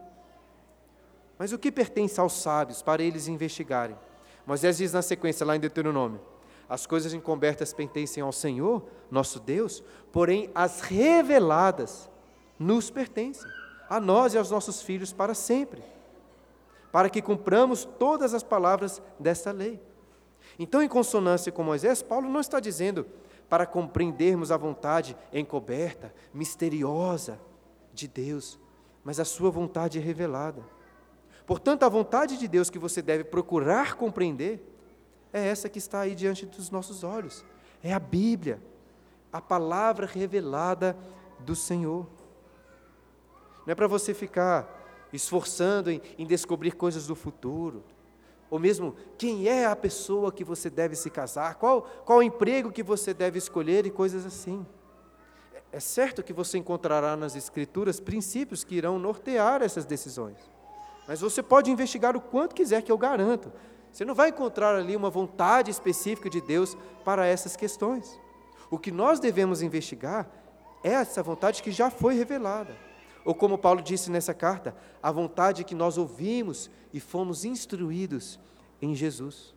Mas 1.38 1.52
o 1.52 1.58
que 1.60 1.70
pertence 1.70 2.18
aos 2.18 2.32
sábios 2.32 2.82
para 2.82 3.04
eles 3.04 3.28
investigarem? 3.28 3.96
Moisés 4.44 4.78
diz 4.78 4.92
na 4.92 5.00
sequência, 5.00 5.46
lá 5.46 5.54
em 5.54 5.60
Deuteronômio: 5.60 6.20
As 6.68 6.86
coisas 6.86 7.14
encobertas 7.14 7.72
pertencem 7.72 8.20
ao 8.20 8.32
Senhor, 8.32 8.84
nosso 9.08 9.38
Deus, 9.38 9.80
porém 10.10 10.50
as 10.56 10.80
reveladas 10.80 12.10
nos 12.58 12.90
pertencem, 12.90 13.48
a 13.88 14.00
nós 14.00 14.34
e 14.34 14.38
aos 14.38 14.50
nossos 14.50 14.82
filhos 14.82 15.12
para 15.12 15.34
sempre, 15.34 15.84
para 16.90 17.08
que 17.08 17.22
cumpramos 17.22 17.84
todas 17.84 18.34
as 18.34 18.42
palavras 18.42 19.00
desta 19.20 19.52
lei. 19.52 19.91
Então, 20.58 20.82
em 20.82 20.88
consonância 20.88 21.50
com 21.50 21.62
Moisés, 21.62 22.02
Paulo 22.02 22.28
não 22.28 22.40
está 22.40 22.60
dizendo 22.60 23.06
para 23.48 23.66
compreendermos 23.66 24.50
a 24.50 24.56
vontade 24.56 25.16
encoberta, 25.32 26.14
misteriosa 26.32 27.38
de 27.92 28.08
Deus, 28.08 28.58
mas 29.04 29.20
a 29.20 29.24
sua 29.24 29.50
vontade 29.50 29.98
revelada. 29.98 30.62
Portanto, 31.46 31.82
a 31.82 31.88
vontade 31.88 32.38
de 32.38 32.48
Deus 32.48 32.70
que 32.70 32.78
você 32.78 33.02
deve 33.02 33.24
procurar 33.24 33.94
compreender 33.94 34.66
é 35.32 35.46
essa 35.46 35.68
que 35.68 35.78
está 35.78 36.00
aí 36.00 36.14
diante 36.14 36.46
dos 36.46 36.70
nossos 36.70 37.02
olhos. 37.02 37.44
É 37.82 37.92
a 37.92 37.98
Bíblia, 37.98 38.60
a 39.32 39.40
palavra 39.40 40.06
revelada 40.06 40.96
do 41.40 41.56
Senhor. 41.56 42.06
Não 43.66 43.72
é 43.72 43.74
para 43.74 43.86
você 43.86 44.14
ficar 44.14 44.80
esforçando 45.12 45.90
em, 45.90 46.00
em, 46.18 46.26
descobrir 46.26 46.72
coisas 46.72 47.06
do 47.06 47.14
futuro, 47.14 47.82
ou 48.52 48.58
mesmo 48.58 48.94
quem 49.16 49.48
é 49.48 49.64
a 49.64 49.74
pessoa 49.74 50.30
que 50.30 50.44
você 50.44 50.68
deve 50.68 50.94
se 50.94 51.08
casar, 51.08 51.54
qual, 51.54 51.88
qual 52.04 52.22
emprego 52.22 52.70
que 52.70 52.82
você 52.82 53.14
deve 53.14 53.38
escolher 53.38 53.86
e 53.86 53.90
coisas 53.90 54.26
assim. 54.26 54.66
É, 55.54 55.62
é 55.78 55.80
certo 55.80 56.22
que 56.22 56.34
você 56.34 56.58
encontrará 56.58 57.16
nas 57.16 57.34
Escrituras 57.34 57.98
princípios 57.98 58.62
que 58.62 58.74
irão 58.74 58.98
nortear 58.98 59.62
essas 59.62 59.86
decisões. 59.86 60.36
Mas 61.08 61.22
você 61.22 61.42
pode 61.42 61.70
investigar 61.70 62.14
o 62.14 62.20
quanto 62.20 62.54
quiser, 62.54 62.82
que 62.82 62.92
eu 62.92 62.98
garanto. 62.98 63.50
Você 63.90 64.04
não 64.04 64.14
vai 64.14 64.28
encontrar 64.28 64.76
ali 64.76 64.94
uma 64.94 65.08
vontade 65.08 65.70
específica 65.70 66.28
de 66.28 66.42
Deus 66.42 66.76
para 67.06 67.24
essas 67.24 67.56
questões. 67.56 68.20
O 68.70 68.78
que 68.78 68.92
nós 68.92 69.18
devemos 69.18 69.62
investigar 69.62 70.28
é 70.84 70.90
essa 70.90 71.22
vontade 71.22 71.62
que 71.62 71.70
já 71.70 71.88
foi 71.88 72.16
revelada. 72.16 72.76
Ou 73.24 73.34
como 73.34 73.56
Paulo 73.58 73.82
disse 73.82 74.10
nessa 74.10 74.34
carta, 74.34 74.74
a 75.02 75.10
vontade 75.10 75.64
que 75.64 75.74
nós 75.74 75.96
ouvimos 75.96 76.70
e 76.92 77.00
fomos 77.00 77.44
instruídos 77.44 78.38
em 78.80 78.94
Jesus. 78.94 79.54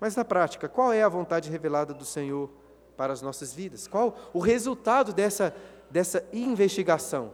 Mas 0.00 0.16
na 0.16 0.24
prática, 0.24 0.68
qual 0.68 0.92
é 0.92 1.02
a 1.02 1.08
vontade 1.08 1.50
revelada 1.50 1.92
do 1.92 2.04
Senhor 2.04 2.50
para 2.96 3.12
as 3.12 3.20
nossas 3.20 3.52
vidas? 3.52 3.86
Qual 3.86 4.16
o 4.32 4.38
resultado 4.38 5.12
dessa, 5.12 5.54
dessa 5.90 6.24
investigação? 6.32 7.32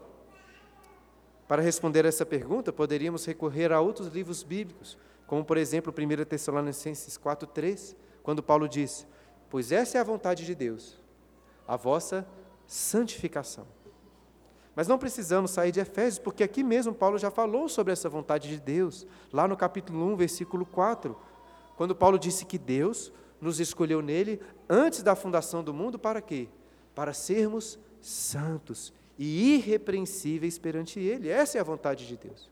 Para 1.47 1.63
responder 1.63 2.05
essa 2.05 2.25
pergunta, 2.25 2.73
poderíamos 2.73 3.25
recorrer 3.27 3.71
a 3.71 3.81
outros 3.81 4.09
livros 4.09 4.43
bíblicos, 4.43 4.97
como 5.27 5.45
por 5.45 5.57
exemplo 5.57 5.93
1 5.93 6.25
Tessalonicenses 6.25 7.19
4,3, 7.19 7.95
quando 8.23 8.43
Paulo 8.43 8.69
diz: 8.69 9.07
Pois 9.51 9.71
essa 9.71 9.99
é 9.99 10.01
a 10.01 10.05
vontade 10.05 10.47
de 10.47 10.55
Deus, 10.55 10.99
a 11.69 11.77
vossa 11.77 12.27
santificação. 12.67 13.67
Mas 14.75 14.89
não 14.89 14.99
precisamos 14.99 15.53
sair 15.53 15.71
de 15.71 15.81
Efésios, 15.81 16.19
porque 16.19 16.43
aqui 16.43 16.63
mesmo 16.63 16.93
Paulo 16.93 17.17
já 17.17 17.31
falou 17.31 17.69
sobre 17.69 17.93
essa 17.93 18.09
vontade 18.09 18.49
de 18.49 18.61
Deus, 18.61 19.07
lá 19.33 19.47
no 19.47 19.57
capítulo 19.57 20.05
1, 20.13 20.17
versículo 20.17 20.67
4, 20.67 21.17
quando 21.77 21.95
Paulo 21.95 22.19
disse 22.19 22.45
que 22.45 22.59
Deus 22.59 23.13
nos 23.41 23.61
escolheu 23.61 24.01
nele 24.03 24.41
antes 24.69 25.03
da 25.03 25.15
fundação 25.15 25.63
do 25.63 25.73
mundo 25.73 25.99
para 25.99 26.21
quê? 26.21 26.49
Para 26.95 27.13
sermos 27.13 27.79
santos 28.01 28.93
e 29.19 29.55
irrepreensíveis 29.55 30.59
perante 30.59 30.99
Ele. 30.99 31.29
Essa 31.29 31.59
é 31.59 31.61
a 31.61 31.65
vontade 31.65 32.07
de 32.07 32.17
Deus. 32.17 32.51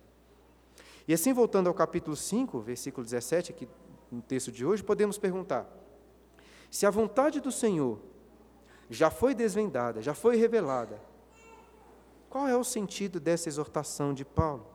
E 1.07 1.13
assim, 1.13 1.33
voltando 1.33 1.67
ao 1.67 1.75
capítulo 1.75 2.17
5, 2.17 2.61
versículo 2.61 3.05
17, 3.05 3.53
aqui 3.53 3.69
no 4.11 4.23
texto 4.23 4.53
de 4.53 4.65
hoje, 4.65 4.85
podemos 4.85 5.19
perguntar: 5.19 5.67
se 6.71 6.87
a 6.87 6.91
vontade 6.91 7.41
do 7.41 7.51
Senhor 7.51 7.99
já 8.89 9.11
foi 9.11 9.35
desvendada, 9.35 10.01
já 10.03 10.15
foi 10.15 10.37
revelada, 10.37 11.01
qual 12.33 12.49
é 12.49 12.57
o 12.57 12.65
sentido 12.65 13.21
dessa 13.21 13.51
exortação 13.51 14.15
de 14.15 14.25
Paulo? 14.25 14.67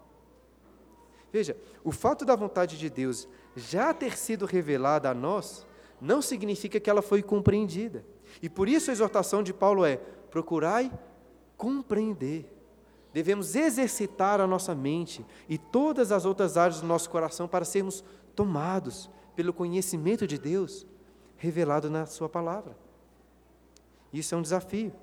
Veja, 1.33 1.57
o 1.83 1.91
fato 1.91 2.23
da 2.23 2.35
vontade 2.35 2.77
de 2.77 2.87
Deus 2.87 3.27
já 3.55 3.91
ter 3.95 4.15
sido 4.15 4.45
revelada 4.45 5.09
a 5.09 5.13
nós, 5.15 5.65
não 5.99 6.21
significa 6.21 6.79
que 6.79 6.87
ela 6.87 7.01
foi 7.01 7.23
compreendida. 7.23 8.05
E 8.43 8.47
por 8.47 8.69
isso 8.69 8.91
a 8.91 8.93
exortação 8.93 9.41
de 9.41 9.55
Paulo 9.55 9.83
é: 9.83 9.97
procurai 10.29 10.91
compreender. 11.57 12.45
Devemos 13.11 13.55
exercitar 13.55 14.39
a 14.39 14.45
nossa 14.45 14.75
mente 14.75 15.25
e 15.49 15.57
todas 15.57 16.11
as 16.11 16.25
outras 16.25 16.57
áreas 16.57 16.81
do 16.81 16.85
nosso 16.85 17.09
coração 17.09 17.47
para 17.47 17.65
sermos 17.65 18.03
tomados 18.35 19.09
pelo 19.35 19.51
conhecimento 19.51 20.27
de 20.27 20.37
Deus 20.37 20.85
revelado 21.37 21.89
na 21.89 22.05
Sua 22.05 22.29
palavra. 22.29 22.77
Isso 24.13 24.35
é 24.35 24.37
um 24.37 24.43
desafio. 24.43 24.93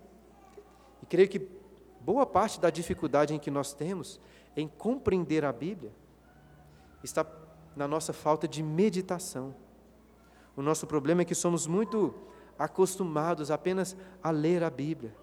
E 1.02 1.06
creio 1.06 1.28
que 1.28 1.63
boa 2.04 2.26
parte 2.26 2.60
da 2.60 2.68
dificuldade 2.68 3.32
em 3.32 3.38
que 3.38 3.50
nós 3.50 3.72
temos 3.72 4.20
em 4.54 4.68
compreender 4.68 5.42
a 5.42 5.52
Bíblia 5.52 5.90
está 7.02 7.26
na 7.74 7.88
nossa 7.88 8.12
falta 8.12 8.46
de 8.46 8.62
meditação. 8.62 9.54
O 10.54 10.60
nosso 10.60 10.86
problema 10.86 11.22
é 11.22 11.24
que 11.24 11.34
somos 11.34 11.66
muito 11.66 12.14
acostumados 12.58 13.50
apenas 13.50 13.96
a 14.22 14.30
ler 14.30 14.62
a 14.62 14.68
Bíblia. 14.70 15.14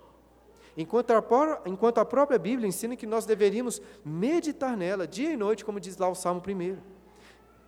Enquanto 0.76 1.12
a, 1.12 1.24
enquanto 1.66 2.00
a 2.00 2.06
própria 2.06 2.40
Bíblia 2.40 2.68
ensina 2.68 2.96
que 2.96 3.06
nós 3.06 3.26
deveríamos 3.26 3.80
meditar 4.04 4.76
nela 4.76 5.08
dia 5.08 5.32
e 5.32 5.38
noite, 5.38 5.64
como 5.64 5.80
diz 5.80 5.98
lá 5.98 6.10
o 6.10 6.16
Salmo 6.16 6.42
1. 6.46 6.78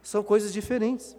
São 0.01 0.23
coisas 0.23 0.51
diferentes. 0.51 1.15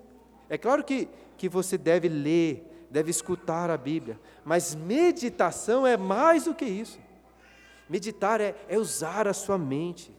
É 0.48 0.58
claro 0.58 0.82
que, 0.82 1.08
que 1.36 1.48
você 1.48 1.78
deve 1.78 2.08
ler, 2.08 2.86
deve 2.90 3.10
escutar 3.10 3.70
a 3.70 3.76
Bíblia, 3.76 4.18
mas 4.44 4.74
meditação 4.74 5.86
é 5.86 5.96
mais 5.96 6.44
do 6.44 6.54
que 6.54 6.64
isso. 6.64 7.03
Meditar 7.88 8.40
é, 8.40 8.54
é 8.68 8.78
usar 8.78 9.28
a 9.28 9.32
sua 9.32 9.58
mente, 9.58 10.16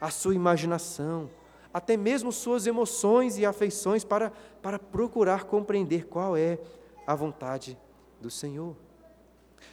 a 0.00 0.10
sua 0.10 0.34
imaginação, 0.34 1.30
até 1.72 1.96
mesmo 1.96 2.32
suas 2.32 2.66
emoções 2.66 3.38
e 3.38 3.46
afeições 3.46 4.04
para, 4.04 4.32
para 4.62 4.78
procurar 4.78 5.44
compreender 5.44 6.06
qual 6.06 6.36
é 6.36 6.58
a 7.06 7.14
vontade 7.14 7.78
do 8.20 8.30
Senhor. 8.30 8.76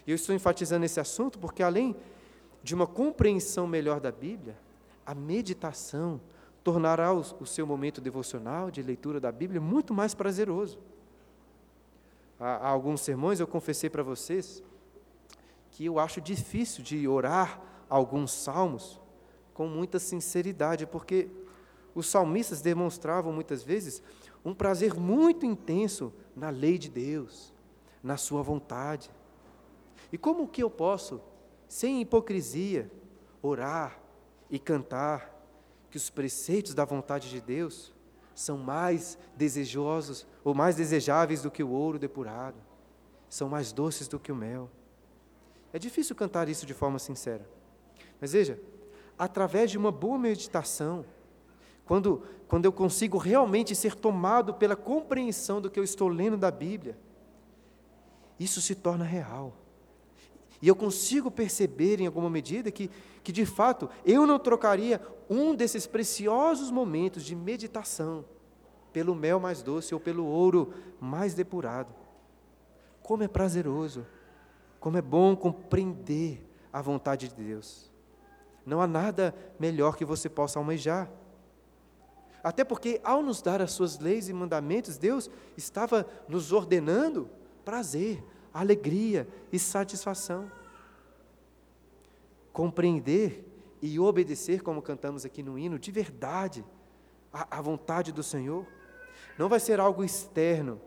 E 0.05 0.11
eu 0.11 0.15
estou 0.15 0.33
enfatizando 0.33 0.85
esse 0.85 0.99
assunto 0.99 1.37
porque, 1.39 1.63
além 1.63 1.95
de 2.63 2.73
uma 2.73 2.87
compreensão 2.87 3.67
melhor 3.67 3.99
da 3.99 4.11
Bíblia, 4.11 4.57
a 5.05 5.13
meditação 5.13 6.19
tornará 6.63 7.13
o, 7.13 7.19
o 7.39 7.45
seu 7.45 7.67
momento 7.67 8.01
devocional, 8.01 8.71
de 8.71 8.81
leitura 8.81 9.19
da 9.19 9.31
Bíblia, 9.31 9.61
muito 9.61 9.93
mais 9.93 10.15
prazeroso. 10.15 10.79
Há, 12.39 12.55
há 12.55 12.69
alguns 12.69 13.01
sermões 13.01 13.39
eu 13.39 13.47
confessei 13.47 13.89
para 13.89 14.01
vocês 14.01 14.63
que 15.75 15.83
eu 15.83 15.99
acho 15.99 16.21
difícil 16.21 16.81
de 16.81 17.05
orar 17.05 17.61
alguns 17.89 18.31
salmos 18.31 19.01
com 19.53 19.67
muita 19.67 19.99
sinceridade, 19.99 20.87
porque 20.87 21.29
os 21.93 22.07
salmistas 22.07 22.61
demonstravam 22.61 23.33
muitas 23.33 23.61
vezes 23.61 24.01
um 24.45 24.53
prazer 24.53 24.93
muito 24.93 25.45
intenso 25.45 26.13
na 26.33 26.49
lei 26.49 26.77
de 26.77 26.89
Deus, 26.89 27.53
na 28.01 28.15
sua 28.15 28.41
vontade. 28.41 29.11
E 30.13 30.17
como 30.17 30.47
que 30.47 30.63
eu 30.63 30.69
posso, 30.69 31.19
sem 31.67 31.99
hipocrisia, 31.99 32.89
orar 33.41 33.99
e 34.49 34.57
cantar 34.57 35.29
que 35.91 35.97
os 35.97 36.09
preceitos 36.09 36.73
da 36.73 36.85
vontade 36.85 37.29
de 37.29 37.41
Deus 37.41 37.93
são 38.33 38.57
mais 38.57 39.17
desejosos 39.35 40.25
ou 40.41 40.53
mais 40.53 40.77
desejáveis 40.77 41.41
do 41.41 41.51
que 41.51 41.63
o 41.63 41.69
ouro 41.69 41.99
depurado, 41.99 42.55
são 43.27 43.49
mais 43.49 43.73
doces 43.73 44.07
do 44.07 44.17
que 44.17 44.31
o 44.31 44.35
mel? 44.35 44.69
É 45.75 45.77
difícil 45.77 46.15
cantar 46.15 46.47
isso 46.47 46.65
de 46.65 46.73
forma 46.73 46.97
sincera. 46.97 47.45
Mas 48.21 48.31
veja, 48.31 48.57
através 49.19 49.69
de 49.69 49.77
uma 49.77 49.91
boa 49.91 50.17
meditação, 50.17 51.03
quando, 51.83 52.23
quando 52.47 52.63
eu 52.63 52.71
consigo 52.71 53.17
realmente 53.17 53.75
ser 53.75 53.93
tomado 53.93 54.53
pela 54.53 54.77
compreensão 54.77 55.59
do 55.59 55.69
que 55.69 55.77
eu 55.77 55.83
estou 55.83 56.07
lendo 56.07 56.37
da 56.37 56.49
Bíblia, 56.49 56.97
isso 58.39 58.61
se 58.61 58.73
torna 58.73 59.03
real. 59.03 59.53
E 60.61 60.67
eu 60.69 60.77
consigo 60.77 61.29
perceber, 61.29 61.99
em 61.99 62.07
alguma 62.07 62.29
medida, 62.29 62.71
que, 62.71 62.89
que 63.21 63.33
de 63.33 63.45
fato 63.45 63.89
eu 64.05 64.25
não 64.25 64.39
trocaria 64.39 65.05
um 65.29 65.53
desses 65.53 65.85
preciosos 65.85 66.71
momentos 66.71 67.21
de 67.21 67.35
meditação 67.35 68.23
pelo 68.93 69.13
mel 69.13 69.41
mais 69.41 69.61
doce 69.61 69.93
ou 69.93 69.99
pelo 69.99 70.25
ouro 70.25 70.73
mais 71.01 71.33
depurado. 71.33 71.93
Como 73.03 73.23
é 73.23 73.27
prazeroso, 73.27 74.05
como 74.85 74.99
é 74.99 75.01
bom 75.01 75.35
compreender 75.35 76.47
a 76.71 76.79
vontade 76.79 77.27
de 77.29 77.43
Deus. 77.43 77.91
Não 78.63 78.79
há 78.79 78.85
nada 78.85 79.33
melhor 79.59 79.97
que 79.97 80.05
você 80.05 80.29
possa 80.29 80.59
almejar. 80.59 81.09
Até 82.43 82.63
porque, 82.63 83.01
ao 83.03 83.23
nos 83.23 83.41
dar 83.41 83.63
as 83.63 83.71
suas 83.71 83.97
leis 83.97 84.29
e 84.29 84.33
mandamentos, 84.33 84.99
Deus 84.99 85.27
estava 85.57 86.05
nos 86.27 86.51
ordenando 86.51 87.27
prazer, 87.65 88.23
alegria 88.53 89.27
e 89.51 89.57
satisfação. 89.57 90.51
Compreender 92.53 93.43
e 93.81 93.99
obedecer, 93.99 94.61
como 94.61 94.83
cantamos 94.83 95.25
aqui 95.25 95.41
no 95.41 95.57
hino, 95.57 95.79
de 95.79 95.89
verdade, 95.89 96.63
a 97.33 97.59
vontade 97.59 98.11
do 98.11 98.21
Senhor, 98.21 98.67
não 99.35 99.49
vai 99.49 99.59
ser 99.59 99.79
algo 99.79 100.03
externo, 100.03 100.79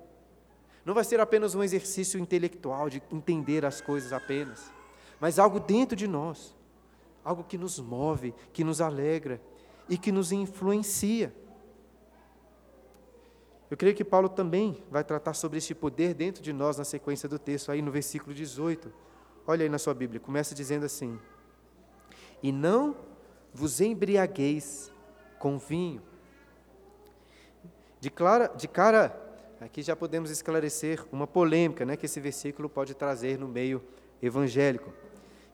não 0.88 0.94
vai 0.94 1.04
ser 1.04 1.20
apenas 1.20 1.54
um 1.54 1.62
exercício 1.62 2.18
intelectual 2.18 2.88
de 2.88 3.02
entender 3.12 3.62
as 3.66 3.78
coisas 3.78 4.10
apenas, 4.10 4.72
mas 5.20 5.38
algo 5.38 5.60
dentro 5.60 5.94
de 5.94 6.08
nós, 6.08 6.56
algo 7.22 7.44
que 7.44 7.58
nos 7.58 7.78
move, 7.78 8.34
que 8.54 8.64
nos 8.64 8.80
alegra 8.80 9.38
e 9.86 9.98
que 9.98 10.10
nos 10.10 10.32
influencia. 10.32 11.30
Eu 13.70 13.76
creio 13.76 13.94
que 13.94 14.02
Paulo 14.02 14.30
também 14.30 14.82
vai 14.90 15.04
tratar 15.04 15.34
sobre 15.34 15.58
este 15.58 15.74
poder 15.74 16.14
dentro 16.14 16.42
de 16.42 16.54
nós 16.54 16.78
na 16.78 16.84
sequência 16.84 17.28
do 17.28 17.38
texto, 17.38 17.70
aí 17.70 17.82
no 17.82 17.90
versículo 17.90 18.32
18. 18.32 18.90
Olha 19.46 19.64
aí 19.64 19.68
na 19.68 19.78
sua 19.78 19.92
Bíblia, 19.92 20.18
começa 20.18 20.54
dizendo 20.54 20.86
assim: 20.86 21.20
E 22.42 22.50
não 22.50 22.96
vos 23.52 23.82
embriagueis 23.82 24.90
com 25.38 25.58
vinho. 25.58 26.00
De, 28.00 28.08
clara, 28.08 28.46
de 28.56 28.66
cara, 28.66 29.27
aqui 29.60 29.82
já 29.82 29.96
podemos 29.96 30.30
esclarecer 30.30 31.04
uma 31.10 31.26
polêmica 31.26 31.84
né, 31.84 31.96
que 31.96 32.06
esse 32.06 32.20
versículo 32.20 32.68
pode 32.68 32.94
trazer 32.94 33.38
no 33.38 33.48
meio 33.48 33.82
evangélico. 34.22 34.92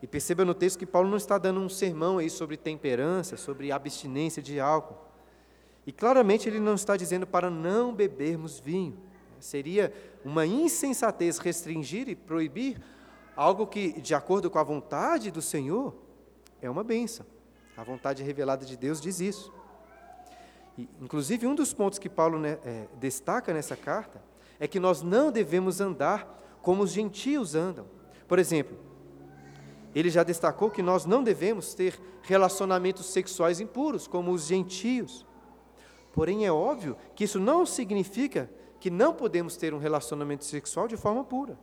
E 0.03 0.07
perceba 0.07 0.45
no 0.45 0.55
texto 0.55 0.79
que 0.79 0.87
Paulo 0.87 1.09
não 1.09 1.17
está 1.17 1.39
dando 1.39 1.61
um 1.61 1.69
sermão 1.69 2.19
aí 2.19 2.29
sobre 2.29 2.57
temperança, 2.57 3.37
sobre 3.37 3.73
abstinência 3.73 4.43
de 4.43 4.61
álcool. 4.61 4.99
E 5.87 5.93
claramente 5.93 6.49
ele 6.49 6.61
não 6.61 6.75
está 6.75 6.97
dizendo 6.97 7.27
para 7.27 7.49
não 7.49 7.95
bebermos 7.95 8.59
vinho. 8.59 8.99
Seria 9.41 9.93
uma 10.25 10.47
insensatez 10.47 11.39
restringir 11.39 12.09
e 12.09 12.15
proibir 12.15 12.81
algo 13.37 13.67
que, 13.67 14.01
de 14.01 14.15
acordo 14.15 14.51
com 14.51 14.59
a 14.59 14.63
vontade 14.63 15.31
do 15.31 15.43
Senhor, 15.43 15.95
é 16.63 16.69
uma 16.71 16.85
benção. 16.85 17.27
A 17.77 17.83
vontade 17.83 18.23
revelada 18.23 18.65
de 18.65 18.77
Deus 18.77 19.01
diz 19.01 19.21
isso. 19.21 19.53
E, 20.77 20.89
inclusive, 21.01 21.47
um 21.47 21.55
dos 21.55 21.73
pontos 21.73 21.99
que 21.99 22.09
Paulo 22.09 22.39
né, 22.39 22.59
é, 22.65 22.87
destaca 22.99 23.53
nessa 23.53 23.77
carta 23.77 24.23
é 24.59 24.67
que 24.67 24.81
nós 24.81 25.03
não 25.03 25.31
devemos 25.31 25.81
andar 25.81 26.59
como 26.63 26.83
os 26.83 26.91
gentios 26.91 27.55
andam. 27.55 27.87
Por 28.27 28.39
exemplo, 28.39 28.77
ele 29.95 30.11
já 30.11 30.23
destacou 30.23 30.71
que 30.71 30.83
nós 30.83 31.07
não 31.07 31.23
devemos 31.23 31.75
ter 31.75 32.01
relacionamentos 32.23 33.07
sexuais 33.07 33.61
impuros, 33.61 34.07
como 34.07 34.33
os 34.33 34.47
gentios. 34.47 35.25
Porém, 36.13 36.47
é 36.47 36.53
óbvio 36.53 36.97
que 37.15 37.25
isso 37.25 37.39
não 37.39 37.65
significa 37.65 38.51
que 38.81 38.91
não 38.91 39.15
podemos 39.15 39.57
ter 39.57 39.73
um 39.73 39.79
relacionamento 39.79 40.45
sexual 40.45 40.89
de 40.89 40.97
forma 40.97 41.25
pura. 41.25 41.59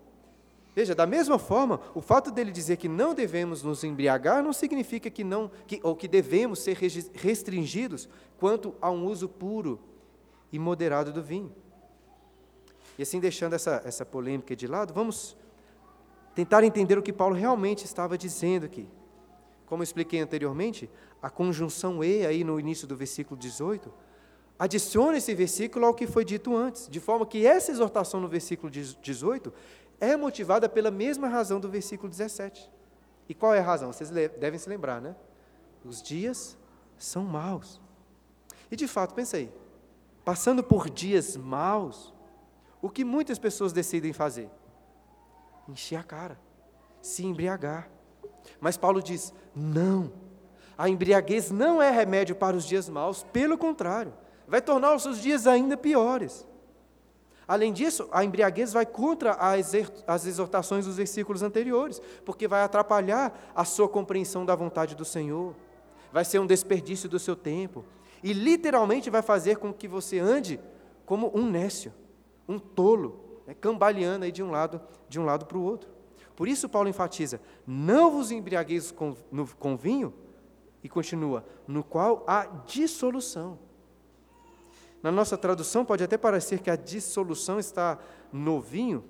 Veja, 0.74 0.96
da 0.96 1.06
mesma 1.06 1.38
forma, 1.38 1.82
o 1.94 2.02
fato 2.02 2.32
dele 2.32 2.52
dizer 2.52 2.78
que 2.78 2.88
não 2.88 3.14
devemos 3.14 3.62
nos 3.62 3.84
embriagar 3.84 4.42
não 4.42 4.54
significa 4.54 5.10
que 5.10 5.24
não, 5.24 5.52
que, 5.68 5.82
ou 5.84 5.96
que 5.96 6.08
devemos 6.08 6.60
ser 6.60 6.78
restringidos 7.14 8.08
quanto 8.38 8.74
a 8.82 8.90
um 8.90 9.06
uso 9.06 9.28
puro 9.28 9.80
e 10.52 10.58
moderado 10.58 11.12
do 11.12 11.22
vinho. 11.22 11.54
E 12.98 13.04
assim, 13.04 13.20
deixando 13.20 13.54
essa, 13.54 13.82
essa 13.84 14.06
polêmica 14.06 14.56
de 14.56 14.66
lado, 14.66 14.94
vamos 14.94 15.36
tentar 16.34 16.64
entender 16.64 16.98
o 16.98 17.02
que 17.02 17.12
Paulo 17.12 17.36
realmente 17.36 17.84
estava 17.84 18.18
dizendo 18.18 18.66
aqui. 18.66 18.88
Como 19.66 19.82
eu 19.82 19.86
expliquei 19.86 20.22
anteriormente, 20.22 20.90
a 21.22 21.30
conjunção 21.30 22.04
E 22.04 22.26
aí 22.26 22.44
no 22.44 22.60
início 22.60 22.88
do 22.88 22.96
versículo 22.96 23.40
18 23.40 23.92
adiciona 24.62 25.18
esse 25.18 25.34
versículo 25.34 25.88
ao 25.88 25.94
que 25.96 26.06
foi 26.06 26.24
dito 26.24 26.56
antes, 26.56 26.88
de 26.88 27.00
forma 27.00 27.26
que 27.26 27.48
essa 27.48 27.72
exortação 27.72 28.20
no 28.22 28.28
versículo 28.28 28.72
18 28.72 29.52
é 30.02 30.18
motivada 30.18 30.68
pela 30.68 30.90
mesma 30.90 31.30
razão 31.30 31.60
do 31.60 31.70
versículo 31.70 32.10
17. 32.10 32.70
E 33.30 33.36
qual 33.36 33.54
é 33.54 33.60
a 33.60 33.64
razão? 33.64 33.94
Vocês 33.94 34.10
devem 34.10 34.60
se 34.60 34.68
lembrar, 34.68 35.00
né? 35.00 35.16
Os 35.86 36.02
dias 36.02 36.58
são 36.98 37.24
maus. 37.24 37.80
E 38.70 38.76
de 38.76 38.88
fato, 38.88 39.14
pensei, 39.14 39.54
passando 40.26 40.64
por 40.64 40.90
dias 40.90 41.38
maus, 41.38 42.14
o 42.82 42.90
que 42.90 43.06
muitas 43.06 43.38
pessoas 43.38 43.72
decidem 43.72 44.12
fazer? 44.12 44.50
Encher 45.70 45.98
a 45.98 46.04
cara, 46.04 46.38
se 47.00 47.24
embriagar. 47.24 47.88
Mas 48.60 48.76
Paulo 48.76 49.04
diz: 49.04 49.32
não, 49.56 50.12
a 50.76 50.90
embriaguez 50.90 51.52
não 51.52 51.80
é 51.80 51.92
remédio 51.92 52.36
para 52.36 52.58
os 52.58 52.66
dias 52.66 52.90
maus, 52.90 53.24
pelo 53.32 53.56
contrário, 53.56 54.14
vai 54.48 54.62
tornar 54.62 54.96
os 54.96 55.04
seus 55.04 55.22
dias 55.22 55.46
ainda 55.46 55.78
piores. 55.78 56.48
Além 57.52 57.74
disso, 57.74 58.08
a 58.14 58.24
embriaguez 58.24 58.72
vai 58.72 58.86
contra 58.86 59.34
as 59.34 60.26
exortações 60.26 60.86
dos 60.86 60.96
versículos 60.96 61.44
anteriores, 61.44 62.02
porque 62.24 62.48
vai 62.48 62.64
atrapalhar 62.64 63.52
a 63.54 63.66
sua 63.66 63.90
compreensão 63.90 64.46
da 64.46 64.56
vontade 64.56 64.96
do 64.96 65.04
Senhor, 65.04 65.54
vai 66.14 66.24
ser 66.24 66.40
um 66.40 66.48
desperdício 66.48 67.10
do 67.10 67.20
seu 67.20 67.36
tempo, 67.36 67.84
e 68.24 68.32
literalmente 68.32 69.10
vai 69.10 69.22
fazer 69.22 69.58
com 69.58 69.74
que 69.74 69.86
você 69.86 70.18
ande 70.18 70.62
como 71.06 71.30
um 71.38 71.46
nécio, 71.46 71.94
um 72.48 72.58
tolo, 72.58 73.42
né, 73.46 73.54
cambaleando 73.54 74.24
aí 74.24 74.32
de 74.32 74.42
um 74.42 74.50
lado 74.50 74.80
de 75.10 75.20
um 75.20 75.26
lado 75.26 75.46
para 75.46 75.58
o 75.58 75.62
outro. 75.62 75.90
Por 76.38 76.48
isso 76.48 76.70
Paulo 76.70 76.88
enfatiza: 76.88 77.42
não 77.68 78.12
vos 78.12 78.32
embriagueis 78.32 78.92
com, 78.92 79.14
no, 79.30 79.46
com 79.46 79.76
vinho, 79.76 80.14
e 80.82 80.88
continua, 80.88 81.44
no 81.68 81.84
qual 81.84 82.24
há 82.26 82.46
dissolução. 82.66 83.60
Na 85.02 85.12
nossa 85.12 85.38
tradução, 85.38 85.84
pode 85.84 86.04
até 86.04 86.18
parecer 86.18 86.60
que 86.60 86.70
a 86.70 86.76
dissolução 86.76 87.60
está 87.60 87.98
no 88.32 88.60
vinho, 88.62 89.04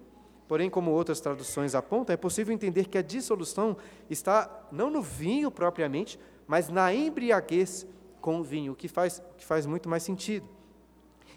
Porém, 0.52 0.70
como 0.70 0.92
outras 0.92 1.22
traduções 1.22 1.74
apontam, 1.74 2.14
é 2.14 2.18
possível 2.18 2.54
entender 2.54 2.90
que 2.90 2.98
a 2.98 3.02
dissolução 3.02 3.78
está 4.10 4.68
não 4.70 4.90
no 4.90 5.02
vinho 5.02 5.50
propriamente, 5.50 6.20
mas 6.46 6.68
na 6.68 6.94
embriaguez 6.94 7.88
com 8.20 8.42
o 8.42 8.44
vinho, 8.44 8.74
o 8.74 8.76
que 8.76 8.90
faz, 8.90 9.24
que 9.38 9.46
faz 9.46 9.66
muito 9.66 9.88
mais 9.88 10.04
sentido. 10.04 10.46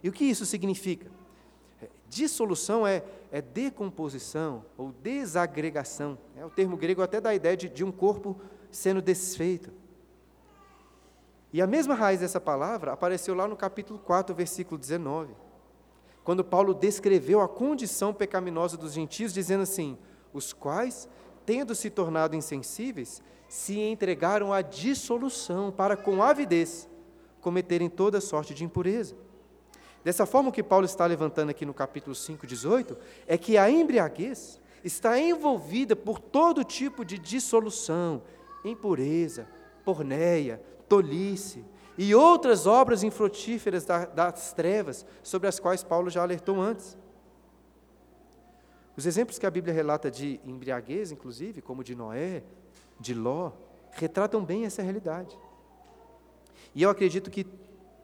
E 0.02 0.08
o 0.08 0.12
que 0.12 0.24
isso 0.24 0.44
significa? 0.44 1.08
Dissolução 2.08 2.84
é, 2.84 3.04
é 3.30 3.40
decomposição 3.40 4.64
ou 4.76 4.90
desagregação. 4.90 6.18
É, 6.36 6.44
o 6.44 6.50
termo 6.50 6.76
grego 6.76 7.00
até 7.00 7.20
dá 7.20 7.30
a 7.30 7.34
ideia 7.36 7.56
de, 7.56 7.68
de 7.68 7.84
um 7.84 7.92
corpo 7.92 8.36
sendo 8.68 9.00
desfeito. 9.00 9.70
E 11.54 11.62
a 11.62 11.66
mesma 11.66 11.94
raiz 11.94 12.20
dessa 12.20 12.38
palavra 12.38 12.92
apareceu 12.92 13.34
lá 13.34 13.48
no 13.48 13.56
capítulo 13.56 13.98
4, 13.98 14.34
versículo 14.34 14.76
19 14.76 15.34
quando 16.24 16.42
Paulo 16.42 16.72
descreveu 16.72 17.42
a 17.42 17.46
condição 17.46 18.12
pecaminosa 18.14 18.78
dos 18.78 18.94
gentios, 18.94 19.32
dizendo 19.32 19.62
assim: 19.62 19.98
os 20.32 20.52
quais, 20.52 21.06
tendo 21.44 21.74
se 21.74 21.90
tornado 21.90 22.34
insensíveis, 22.34 23.22
se 23.46 23.78
entregaram 23.78 24.52
à 24.52 24.62
dissolução 24.62 25.70
para 25.70 25.96
com 25.96 26.22
avidez 26.22 26.88
cometerem 27.42 27.90
toda 27.90 28.22
sorte 28.22 28.54
de 28.54 28.64
impureza. 28.64 29.14
Dessa 30.02 30.24
forma, 30.24 30.48
o 30.48 30.52
que 30.52 30.62
Paulo 30.62 30.86
está 30.86 31.04
levantando 31.04 31.50
aqui 31.50 31.66
no 31.66 31.74
capítulo 31.74 32.14
5, 32.14 32.46
18, 32.46 32.96
é 33.26 33.36
que 33.36 33.58
a 33.58 33.70
embriaguez 33.70 34.58
está 34.82 35.18
envolvida 35.18 35.94
por 35.94 36.18
todo 36.18 36.64
tipo 36.64 37.04
de 37.04 37.18
dissolução, 37.18 38.22
impureza, 38.64 39.46
porneia, 39.84 40.60
tolice, 40.88 41.64
e 41.96 42.14
outras 42.14 42.66
obras 42.66 43.02
infrutíferas 43.02 43.84
das 43.84 44.52
trevas, 44.52 45.06
sobre 45.22 45.48
as 45.48 45.60
quais 45.60 45.82
Paulo 45.82 46.10
já 46.10 46.22
alertou 46.22 46.60
antes. 46.60 46.98
Os 48.96 49.06
exemplos 49.06 49.38
que 49.38 49.46
a 49.46 49.50
Bíblia 49.50 49.74
relata 49.74 50.10
de 50.10 50.40
embriaguez, 50.44 51.10
inclusive, 51.12 51.60
como 51.60 51.84
de 51.84 51.94
Noé, 51.94 52.42
de 52.98 53.14
Ló, 53.14 53.52
retratam 53.92 54.44
bem 54.44 54.64
essa 54.64 54.82
realidade. 54.82 55.36
E 56.74 56.82
eu 56.82 56.90
acredito 56.90 57.30
que, 57.30 57.44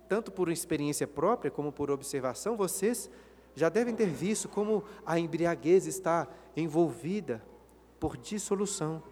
tanto 0.08 0.30
por 0.30 0.50
experiência 0.50 1.06
própria 1.06 1.50
como 1.50 1.72
por 1.72 1.90
observação, 1.90 2.56
vocês 2.56 3.10
já 3.54 3.68
devem 3.68 3.94
ter 3.94 4.06
visto 4.06 4.48
como 4.48 4.84
a 5.04 5.18
embriaguez 5.18 5.86
está 5.86 6.28
envolvida 6.56 7.42
por 7.98 8.16
dissolução. 8.16 9.02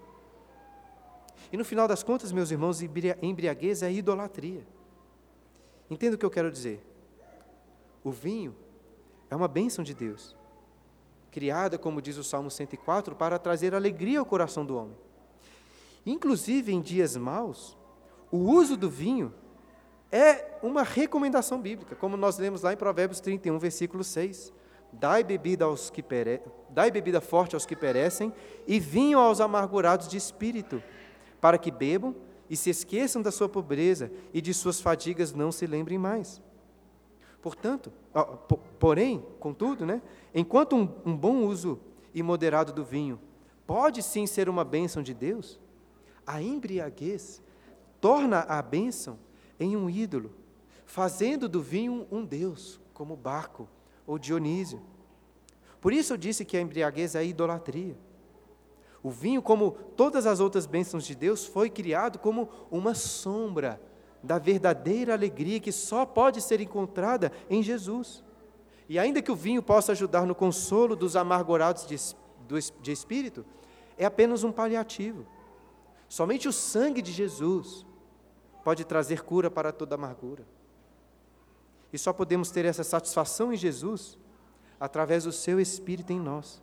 E 1.53 1.57
no 1.57 1.65
final 1.65 1.89
das 1.89 2.03
contas, 2.03 2.33
meus 2.33 2.51
irmãos, 2.51 2.81
embriaguez 3.23 3.83
é 3.83 3.93
idolatria. 3.93 4.67
Entenda 5.91 6.17
o 6.17 6.19
que 6.19 6.27
eu 6.27 6.31
quero 6.31 6.51
dizer. 6.51 6.85
O 8.05 8.11
vinho 8.11 8.55
é 9.31 9.37
uma 9.37 9.49
bênção 9.49 9.83
de 9.85 9.95
Deus, 9.95 10.37
criada, 11.31 11.79
como 11.79 12.03
diz 12.03 12.17
o 12.17 12.25
Salmo 12.25 12.51
104, 12.51 13.15
para 13.17 13.39
trazer 13.39 13.75
alegria 13.75 14.21
ao 14.21 14.27
coração 14.27 14.65
do 14.65 14.77
homem. 14.77 14.97
Inclusive 16.05 16.73
em 16.73 16.81
dias 16.81 17.17
maus, 17.17 17.77
o 18.31 18.39
uso 18.39 18.77
do 18.77 18.89
vinho 18.89 19.33
é 20.11 20.59
uma 20.63 20.83
recomendação 20.83 21.61
bíblica, 21.61 21.95
como 21.95 22.17
nós 22.17 22.39
lemos 22.39 22.63
lá 22.63 22.73
em 22.73 22.77
Provérbios 22.77 23.21
31, 23.21 23.59
versículo 23.59 24.03
6. 24.03 24.53
Dai 24.93 25.23
bebida, 25.23 25.67
aos 25.67 25.91
que 25.91 26.03
pere... 26.03 26.41
Dai 26.71 26.91
bebida 26.91 27.21
forte 27.21 27.55
aos 27.55 27.67
que 27.67 27.77
perecem 27.77 28.33
e 28.67 28.79
vinho 28.79 29.19
aos 29.19 29.41
amargurados 29.41 30.09
de 30.09 30.17
espírito 30.17 30.83
para 31.41 31.59
que 31.59 31.71
bebam 31.71 32.15
e 32.49 32.57
se 32.57 32.71
esqueçam 32.71 33.21
da 33.23 33.31
sua 33.31 33.49
pobreza 33.49 34.11
e 34.33 34.41
de 34.41 34.55
suas 34.55 34.81
fadigas 34.81 35.33
não 35.33 35.53
se 35.53 35.67
lembrem 35.67 35.99
mais. 35.99 36.41
Portanto, 37.41 37.93
porém, 38.79 39.25
contudo, 39.39 39.87
né, 39.87 40.03
enquanto 40.35 40.75
um, 40.77 40.89
um 41.05 41.17
bom 41.17 41.45
uso 41.45 41.79
imoderado 42.15 42.73
do 42.73 42.85
vinho 42.85 43.21
pode 43.67 44.03
sim 44.03 44.27
ser 44.27 44.49
uma 44.49 44.65
bênção 44.65 45.03
de 45.03 45.15
Deus, 45.15 45.61
a 46.27 46.43
embriaguez 46.43 47.43
torna 48.01 48.41
a 48.41 48.61
bênção 48.63 49.19
em 49.61 49.77
um 49.77 49.89
ídolo, 49.89 50.33
fazendo 50.85 51.49
do 51.49 51.61
vinho 51.61 52.07
um 52.11 52.25
Deus, 52.25 52.81
como 52.93 53.17
Baco 53.17 53.69
ou 54.07 54.19
Dionísio. 54.19 54.81
Por 55.81 55.93
isso 55.93 56.13
eu 56.13 56.17
disse 56.17 56.45
que 56.45 56.57
a 56.57 56.61
embriaguez 56.61 57.15
é 57.15 57.21
a 57.21 57.23
idolatria. 57.23 57.97
O 59.09 59.11
vinho, 59.11 59.41
como 59.41 59.71
todas 59.97 60.27
as 60.27 60.39
outras 60.39 60.67
bênçãos 60.67 61.07
de 61.07 61.15
Deus, 61.15 61.47
foi 61.47 61.71
criado 61.71 62.19
como 62.19 62.47
uma 62.71 62.93
sombra 62.93 63.81
da 64.23 64.39
verdadeira 64.39 65.15
alegria 65.15 65.59
que 65.59 65.73
só 65.73 66.05
pode 66.05 66.43
ser 66.43 66.61
encontrada 66.61 67.33
em 67.49 67.63
Jesus. 67.63 68.23
E 68.87 68.99
ainda 68.99 69.23
que 69.23 69.33
o 69.33 69.35
vinho 69.35 69.63
possa 69.63 69.93
ajudar 69.93 70.27
no 70.27 70.35
consolo 70.35 70.95
dos 70.95 71.17
amargurados 71.17 71.87
de, 71.87 71.97
de 72.83 72.93
espírito, 72.93 73.47
é 73.97 74.05
apenas 74.05 74.45
um 74.45 74.53
paliativo. 74.53 75.25
Somente 76.07 76.47
o 76.47 76.53
sangue 76.53 77.01
de 77.01 77.11
Jesus 77.11 77.87
pode 78.63 78.85
trazer 78.85 79.23
cura 79.23 79.51
para 79.51 79.73
toda 79.73 79.95
amargura. 79.95 80.47
E 81.91 81.97
só 81.97 82.13
podemos 82.13 82.51
ter 82.51 82.67
essa 82.67 82.85
satisfação 82.85 83.55
em 83.55 83.57
Jesus 83.57 84.19
através 84.79 85.25
do 85.25 85.33
seu 85.33 85.59
Espírito 85.59 86.13
em 86.13 86.21
nós 86.21 86.61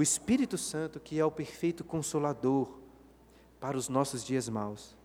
o 0.00 0.02
Espírito 0.02 0.56
Santo, 0.56 0.98
que 0.98 1.20
é 1.20 1.24
o 1.26 1.30
perfeito 1.30 1.84
consolador 1.84 2.78
para 3.60 3.76
os 3.76 3.86
nossos 3.90 4.24
dias 4.24 4.48
maus. 4.48 4.96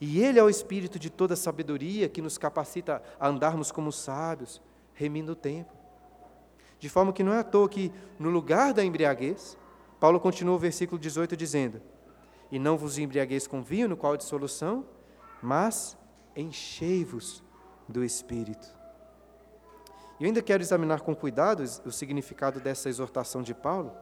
E 0.00 0.20
Ele 0.20 0.40
é 0.40 0.42
o 0.42 0.50
Espírito 0.50 0.98
de 0.98 1.08
toda 1.08 1.36
sabedoria 1.36 2.08
que 2.08 2.20
nos 2.20 2.36
capacita 2.36 3.00
a 3.18 3.28
andarmos 3.28 3.70
como 3.70 3.92
sábios, 3.92 4.60
remindo 4.92 5.30
o 5.30 5.36
tempo. 5.36 5.72
De 6.80 6.88
forma 6.88 7.12
que 7.12 7.22
não 7.22 7.32
é 7.32 7.38
à 7.38 7.44
toa 7.44 7.68
que, 7.68 7.92
no 8.18 8.28
lugar 8.28 8.74
da 8.74 8.84
embriaguez, 8.84 9.56
Paulo 10.00 10.18
continua 10.18 10.56
o 10.56 10.58
versículo 10.58 11.00
18 11.00 11.36
dizendo: 11.36 11.80
E 12.50 12.58
não 12.58 12.76
vos 12.76 12.98
embriagueis 12.98 13.46
com 13.46 13.62
vinho, 13.62 13.88
no 13.88 13.96
qual 13.96 14.14
é 14.14 14.16
dissolução, 14.16 14.84
mas 15.40 15.96
enchei-vos 16.34 17.40
do 17.88 18.04
Espírito. 18.04 18.83
Eu 20.20 20.26
ainda 20.26 20.42
quero 20.42 20.62
examinar 20.62 21.00
com 21.00 21.14
cuidado 21.14 21.64
o 21.84 21.90
significado 21.90 22.60
dessa 22.60 22.88
exortação 22.88 23.42
de 23.42 23.52
Paulo, 23.52 23.92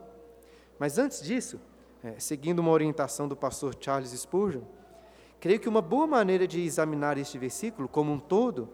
mas 0.79 0.99
antes 0.99 1.23
disso, 1.23 1.59
é, 2.05 2.19
seguindo 2.19 2.59
uma 2.59 2.71
orientação 2.71 3.27
do 3.27 3.37
pastor 3.37 3.75
Charles 3.81 4.11
Spurgeon, 4.11 4.63
creio 5.41 5.59
que 5.59 5.69
uma 5.69 5.81
boa 5.81 6.07
maneira 6.07 6.47
de 6.47 6.61
examinar 6.61 7.17
este 7.17 7.39
versículo 7.39 7.89
como 7.89 8.13
um 8.13 8.19
todo 8.19 8.69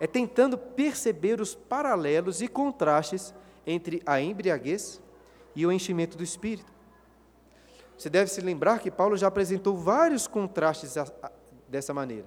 é 0.00 0.06
tentando 0.06 0.56
perceber 0.56 1.40
os 1.40 1.54
paralelos 1.54 2.40
e 2.40 2.48
contrastes 2.48 3.34
entre 3.66 4.02
a 4.06 4.20
embriaguez 4.20 5.00
e 5.54 5.66
o 5.66 5.72
enchimento 5.72 6.16
do 6.16 6.22
espírito. 6.22 6.72
Você 7.96 8.10
deve 8.10 8.30
se 8.30 8.40
lembrar 8.40 8.78
que 8.78 8.90
Paulo 8.90 9.16
já 9.16 9.26
apresentou 9.26 9.76
vários 9.76 10.26
contrastes 10.26 10.94
dessa 11.68 11.94
maneira. 11.94 12.26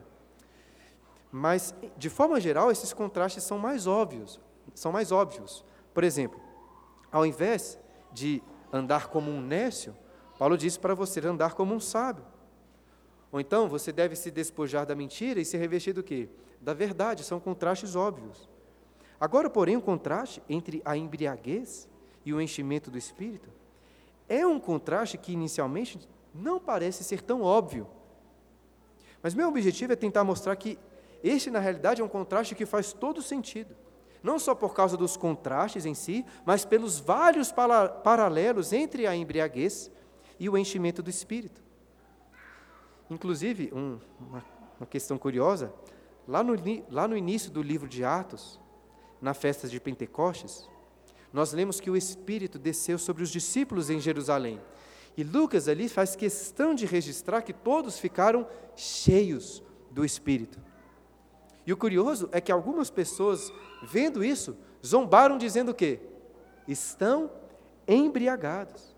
Mas, 1.32 1.74
de 1.98 2.10
forma 2.10 2.40
geral, 2.40 2.72
esses 2.72 2.94
contrastes 2.94 3.44
são 3.44 3.58
mais 3.60 3.86
óbvios. 3.86 4.40
São 4.74 4.92
mais 4.92 5.12
óbvios. 5.12 5.64
Por 5.94 6.04
exemplo, 6.04 6.40
ao 7.12 7.26
invés 7.26 7.80
de 8.12 8.42
andar 8.72 9.08
como 9.08 9.30
um 9.30 9.42
nécio, 9.42 9.96
Paulo 10.38 10.58
diz 10.58 10.78
para 10.78 10.96
você 10.96 11.20
andar 11.26 11.54
como 11.54 11.74
um 11.74 11.80
sábio. 11.80 12.24
Ou 13.32 13.40
então, 13.40 13.70
você 13.70 13.92
deve 13.92 14.16
se 14.16 14.32
despojar 14.32 14.86
da 14.86 14.96
mentira 14.96 15.40
e 15.40 15.46
se 15.46 15.58
revestir 15.58 15.94
do 15.94 16.02
quê? 16.02 16.30
Da 16.60 16.74
verdade. 16.74 17.24
São 17.24 17.40
contrastes 17.40 17.96
óbvios. 17.96 18.50
Agora, 19.20 19.50
porém, 19.50 19.78
o 19.78 19.82
contraste 19.82 20.42
entre 20.50 20.82
a 20.86 20.96
embriaguez 20.96 21.88
e 22.26 22.34
o 22.34 22.42
enchimento 22.42 22.90
do 22.90 22.98
espírito 22.98 23.50
é 24.28 24.46
um 24.46 24.60
contraste 24.60 25.18
que 25.18 25.34
inicialmente 25.34 26.00
não 26.34 26.60
parece 26.60 27.04
ser 27.04 27.22
tão 27.22 27.42
óbvio. 27.42 27.88
Mas 29.22 29.34
meu 29.34 29.50
objetivo 29.50 29.92
é 29.92 29.96
tentar 29.96 30.24
mostrar 30.24 30.56
que 30.56 30.78
este, 31.24 31.50
na 31.50 31.60
realidade, 31.60 32.02
é 32.02 32.04
um 32.04 32.10
contraste 32.10 32.56
que 32.56 32.66
faz 32.66 32.94
todo 32.94 33.22
sentido. 33.22 33.76
Não 34.22 34.38
só 34.38 34.54
por 34.54 34.74
causa 34.74 34.98
dos 34.98 35.16
contrastes 35.16 35.86
em 35.86 35.94
si, 35.94 36.26
mas 36.46 36.66
pelos 36.66 37.00
vários 37.00 37.52
paralelos 37.52 38.74
entre 38.74 39.08
a 39.08 39.16
embriaguez 39.16 39.90
e 40.40 40.50
o 40.50 40.58
enchimento 40.58 41.02
do 41.02 41.10
espírito. 41.10 41.62
Inclusive, 43.10 43.72
um, 43.74 44.00
uma, 44.20 44.44
uma, 44.80 44.88
questão 44.88 45.18
curiosa: 45.18 45.74
lá 46.28 46.44
no, 46.44 46.54
lá 46.90 47.08
no 47.08 47.18
início 47.18 47.50
do 47.50 47.62
livro 47.62 47.88
de 47.88 48.04
Atos, 48.04 48.60
na 49.22 49.34
festa 49.34 49.68
de 49.68 49.80
Pentecostes, 49.80 50.70
nós 51.32 51.54
lemos 51.54 51.80
que 51.80 51.90
o 51.90 51.98
Espírito 51.98 52.60
desceu 52.60 52.98
sobre 52.98 53.24
os 53.24 53.30
discípulos 53.30 53.90
em 53.90 54.00
Jerusalém. 54.00 54.60
E 55.18 55.24
Lucas 55.24 55.68
ali 55.68 55.90
faz 55.90 56.16
questão 56.16 56.74
de 56.74 56.86
registrar 56.86 57.42
que 57.42 57.54
todos 57.54 58.00
ficaram 58.00 58.48
cheios 58.76 59.64
do 59.92 60.06
Espírito. 60.06 60.60
E 61.70 61.74
o 61.74 61.78
curioso 61.78 62.28
é 62.32 62.42
que 62.42 62.52
algumas 62.52 62.90
pessoas, 62.90 63.54
vendo 63.84 64.24
isso, 64.24 64.58
zombaram 64.84 65.38
dizendo 65.38 65.70
o 65.70 65.74
quê? 65.76 66.00
Estão 66.68 67.30
embriagados. 67.88 68.96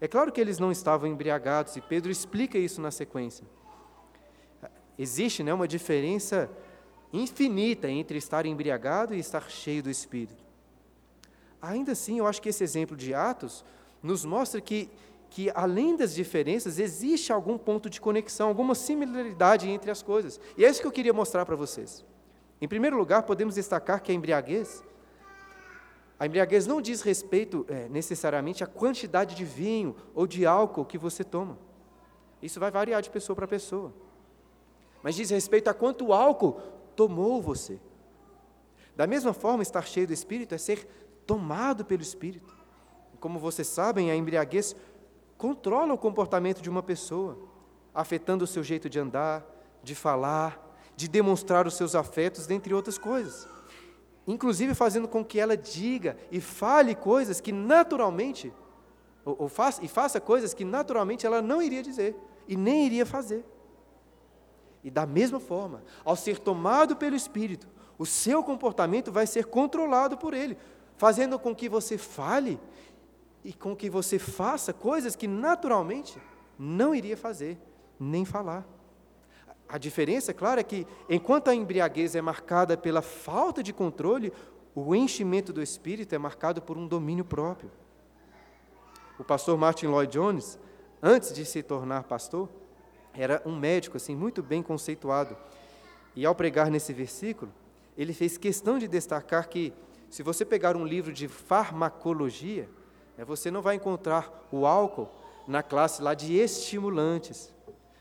É 0.00 0.06
claro 0.06 0.30
que 0.30 0.40
eles 0.40 0.60
não 0.60 0.70
estavam 0.70 1.10
embriagados, 1.10 1.74
e 1.74 1.80
Pedro 1.80 2.12
explica 2.12 2.56
isso 2.56 2.80
na 2.80 2.92
sequência. 2.92 3.44
Existe 4.96 5.42
né, 5.42 5.52
uma 5.52 5.66
diferença 5.66 6.48
infinita 7.12 7.90
entre 7.90 8.18
estar 8.18 8.46
embriagado 8.46 9.12
e 9.12 9.18
estar 9.18 9.50
cheio 9.50 9.82
do 9.82 9.90
Espírito. 9.90 10.44
ainda 11.60 11.90
assim, 11.90 12.20
eu 12.20 12.26
acho 12.28 12.40
que 12.40 12.50
esse 12.50 12.62
exemplo 12.62 12.96
de 12.96 13.12
Atos 13.12 13.64
nos 14.00 14.24
mostra 14.24 14.60
que, 14.60 14.88
que 15.36 15.52
além 15.54 15.94
das 15.94 16.14
diferenças, 16.14 16.78
existe 16.78 17.30
algum 17.30 17.58
ponto 17.58 17.90
de 17.90 18.00
conexão, 18.00 18.48
alguma 18.48 18.74
similaridade 18.74 19.68
entre 19.68 19.90
as 19.90 20.02
coisas. 20.02 20.40
E 20.56 20.64
é 20.64 20.70
isso 20.70 20.80
que 20.80 20.86
eu 20.86 20.90
queria 20.90 21.12
mostrar 21.12 21.44
para 21.44 21.54
vocês. 21.54 22.02
Em 22.58 22.66
primeiro 22.66 22.96
lugar, 22.96 23.22
podemos 23.22 23.56
destacar 23.56 24.02
que 24.02 24.10
a 24.10 24.14
embriaguez, 24.14 24.82
a 26.18 26.24
embriaguez 26.24 26.66
não 26.66 26.80
diz 26.80 27.02
respeito 27.02 27.66
é, 27.68 27.86
necessariamente 27.90 28.64
à 28.64 28.66
quantidade 28.66 29.34
de 29.34 29.44
vinho 29.44 29.94
ou 30.14 30.26
de 30.26 30.46
álcool 30.46 30.86
que 30.86 30.96
você 30.96 31.22
toma. 31.22 31.58
Isso 32.40 32.58
vai 32.58 32.70
variar 32.70 33.02
de 33.02 33.10
pessoa 33.10 33.36
para 33.36 33.46
pessoa. 33.46 33.92
Mas 35.02 35.16
diz 35.16 35.28
respeito 35.28 35.68
a 35.68 35.74
quanto 35.74 36.14
álcool 36.14 36.62
tomou 36.96 37.42
você. 37.42 37.78
Da 38.96 39.06
mesma 39.06 39.34
forma, 39.34 39.62
estar 39.62 39.86
cheio 39.86 40.06
do 40.06 40.14
Espírito 40.14 40.54
é 40.54 40.58
ser 40.58 40.88
tomado 41.26 41.84
pelo 41.84 42.00
Espírito. 42.00 42.56
Como 43.20 43.38
vocês 43.38 43.68
sabem, 43.68 44.10
a 44.10 44.16
embriaguez 44.16 44.74
controla 45.36 45.92
o 45.92 45.98
comportamento 45.98 46.60
de 46.60 46.70
uma 46.70 46.82
pessoa, 46.82 47.38
afetando 47.94 48.44
o 48.44 48.46
seu 48.46 48.62
jeito 48.62 48.88
de 48.88 48.98
andar, 48.98 49.44
de 49.82 49.94
falar, 49.94 50.62
de 50.96 51.08
demonstrar 51.08 51.66
os 51.66 51.74
seus 51.74 51.94
afetos, 51.94 52.46
dentre 52.46 52.72
outras 52.72 52.98
coisas. 52.98 53.48
Inclusive 54.26 54.74
fazendo 54.74 55.06
com 55.06 55.24
que 55.24 55.38
ela 55.38 55.56
diga 55.56 56.16
e 56.30 56.40
fale 56.40 56.94
coisas 56.94 57.40
que 57.40 57.52
naturalmente, 57.52 58.52
ou, 59.24 59.36
ou 59.40 59.48
faça, 59.48 59.84
e 59.84 59.88
faça 59.88 60.20
coisas 60.20 60.52
que 60.52 60.64
naturalmente 60.64 61.26
ela 61.26 61.40
não 61.40 61.62
iria 61.62 61.82
dizer 61.82 62.16
e 62.48 62.56
nem 62.56 62.86
iria 62.86 63.06
fazer. 63.06 63.44
E 64.82 64.90
da 64.90 65.06
mesma 65.06 65.40
forma, 65.40 65.82
ao 66.04 66.16
ser 66.16 66.38
tomado 66.38 66.96
pelo 66.96 67.16
Espírito, 67.16 67.68
o 67.98 68.06
seu 68.06 68.42
comportamento 68.42 69.10
vai 69.10 69.26
ser 69.26 69.46
controlado 69.46 70.16
por 70.16 70.34
ele, 70.34 70.56
fazendo 70.96 71.38
com 71.38 71.54
que 71.54 71.68
você 71.68 71.98
fale 71.98 72.58
e 73.46 73.52
com 73.52 73.76
que 73.76 73.88
você 73.88 74.18
faça 74.18 74.72
coisas 74.72 75.14
que 75.14 75.28
naturalmente 75.28 76.20
não 76.58 76.92
iria 76.92 77.16
fazer, 77.16 77.56
nem 77.98 78.24
falar. 78.24 78.66
A 79.68 79.78
diferença, 79.78 80.34
claro, 80.34 80.58
é 80.58 80.64
que 80.64 80.84
enquanto 81.08 81.46
a 81.46 81.54
embriaguez 81.54 82.16
é 82.16 82.20
marcada 82.20 82.76
pela 82.76 83.00
falta 83.00 83.62
de 83.62 83.72
controle, 83.72 84.32
o 84.74 84.96
enchimento 84.96 85.52
do 85.52 85.62
espírito 85.62 86.12
é 86.12 86.18
marcado 86.18 86.60
por 86.60 86.76
um 86.76 86.88
domínio 86.88 87.24
próprio. 87.24 87.70
O 89.16 89.22
pastor 89.22 89.56
Martin 89.56 89.86
Lloyd 89.86 90.12
Jones, 90.12 90.58
antes 91.00 91.32
de 91.32 91.44
se 91.44 91.62
tornar 91.62 92.02
pastor, 92.02 92.48
era 93.14 93.40
um 93.46 93.54
médico 93.54 93.96
assim 93.96 94.16
muito 94.16 94.42
bem 94.42 94.60
conceituado. 94.60 95.36
E 96.16 96.26
ao 96.26 96.34
pregar 96.34 96.68
nesse 96.68 96.92
versículo, 96.92 97.52
ele 97.96 98.12
fez 98.12 98.36
questão 98.36 98.76
de 98.76 98.88
destacar 98.88 99.48
que 99.48 99.72
se 100.10 100.24
você 100.24 100.44
pegar 100.44 100.76
um 100.76 100.84
livro 100.84 101.12
de 101.12 101.28
farmacologia, 101.28 102.68
você 103.24 103.50
não 103.50 103.62
vai 103.62 103.76
encontrar 103.76 104.46
o 104.52 104.66
álcool 104.66 105.08
na 105.46 105.62
classe 105.62 106.02
lá 106.02 106.14
de 106.14 106.34
estimulantes 106.34 107.54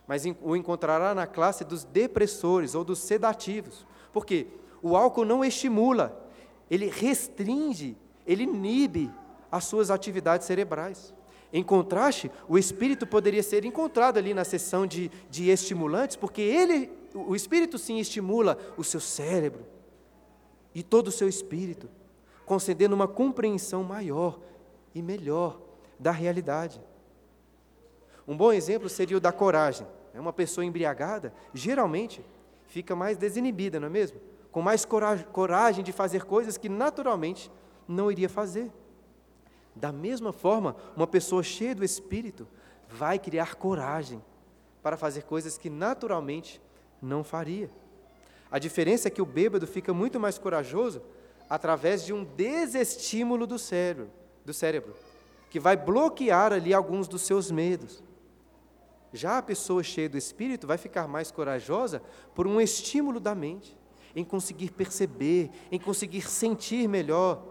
mas 0.07 0.23
o 0.41 0.55
encontrará 0.55 1.15
na 1.15 1.25
classe 1.25 1.63
dos 1.63 1.83
depressores 1.83 2.75
ou 2.75 2.83
dos 2.83 2.99
sedativos. 2.99 3.85
Por 4.13 4.25
quê? 4.25 4.47
O 4.81 4.95
álcool 4.95 5.25
não 5.25 5.43
estimula, 5.43 6.29
ele 6.69 6.87
restringe, 6.87 7.97
ele 8.25 8.43
inibe 8.43 9.11
as 9.51 9.65
suas 9.65 9.89
atividades 9.89 10.45
cerebrais. 10.45 11.13
Em 11.51 11.63
contraste, 11.63 12.29
o 12.47 12.57
espírito 12.57 13.07
poderia 13.07 13.41
ser 13.41 13.65
encontrado 13.65 14.17
ali 14.17 14.33
na 14.33 14.43
seção 14.43 14.85
de, 14.85 15.09
de 15.29 15.49
estimulantes, 15.49 16.15
porque 16.15 16.41
ele, 16.41 16.91
o 17.13 17.35
espírito 17.35 17.77
sim 17.77 17.97
estimula 17.97 18.57
o 18.77 18.83
seu 18.83 18.99
cérebro 18.99 19.65
e 20.73 20.83
todo 20.83 21.07
o 21.07 21.11
seu 21.11 21.27
espírito, 21.27 21.89
concedendo 22.45 22.93
uma 22.93 23.07
compreensão 23.07 23.83
maior 23.83 24.39
e 24.95 25.01
melhor 25.01 25.61
da 25.99 26.09
realidade. 26.09 26.81
Um 28.27 28.35
bom 28.35 28.51
exemplo 28.51 28.89
seria 28.89 29.17
o 29.17 29.19
da 29.19 29.31
coragem. 29.31 29.85
É 30.13 30.19
uma 30.19 30.33
pessoa 30.33 30.65
embriagada, 30.65 31.33
geralmente, 31.53 32.25
fica 32.67 32.95
mais 32.95 33.17
desinibida, 33.17 33.79
não 33.79 33.87
é 33.87 33.91
mesmo? 33.91 34.19
Com 34.51 34.61
mais 34.61 34.85
coragem 34.85 35.83
de 35.83 35.91
fazer 35.91 36.23
coisas 36.23 36.57
que 36.57 36.69
naturalmente 36.69 37.51
não 37.85 38.09
iria 38.09 38.29
fazer. 38.29 38.71
Da 39.75 39.91
mesma 39.91 40.31
forma, 40.31 40.77
uma 40.95 41.05
pessoa 41.05 41.43
cheia 41.43 41.75
do 41.75 41.83
Espírito 41.83 42.47
vai 42.87 43.19
criar 43.19 43.55
coragem 43.55 44.23
para 44.81 44.95
fazer 44.95 45.23
coisas 45.23 45.57
que 45.57 45.69
naturalmente 45.69 46.61
não 47.01 47.23
faria. 47.23 47.69
A 48.49 48.57
diferença 48.57 49.09
é 49.09 49.11
que 49.11 49.21
o 49.21 49.25
bêbado 49.25 49.67
fica 49.67 49.93
muito 49.93 50.17
mais 50.19 50.37
corajoso 50.37 51.01
através 51.49 52.05
de 52.05 52.13
um 52.13 52.23
desestímulo 52.23 53.45
do 53.45 53.59
cérebro, 53.59 54.09
do 54.45 54.53
cérebro, 54.53 54.93
que 55.49 55.59
vai 55.59 55.75
bloquear 55.75 56.53
ali 56.53 56.73
alguns 56.73 57.07
dos 57.07 57.23
seus 57.23 57.49
medos. 57.49 58.03
Já 59.11 59.37
a 59.37 59.41
pessoa 59.41 59.81
cheia 59.81 60.09
do 60.09 60.17
Espírito 60.17 60.67
vai 60.67 60.77
ficar 60.77 61.07
mais 61.07 61.31
corajosa 61.31 62.01
por 62.33 62.45
um 62.45 62.61
estímulo 62.61 63.19
da 63.19 63.33
mente, 63.33 63.77
em 64.15 64.23
conseguir 64.23 64.71
perceber, 64.71 65.49
em 65.71 65.79
conseguir 65.79 66.21
sentir 66.21 66.87
melhor 66.87 67.43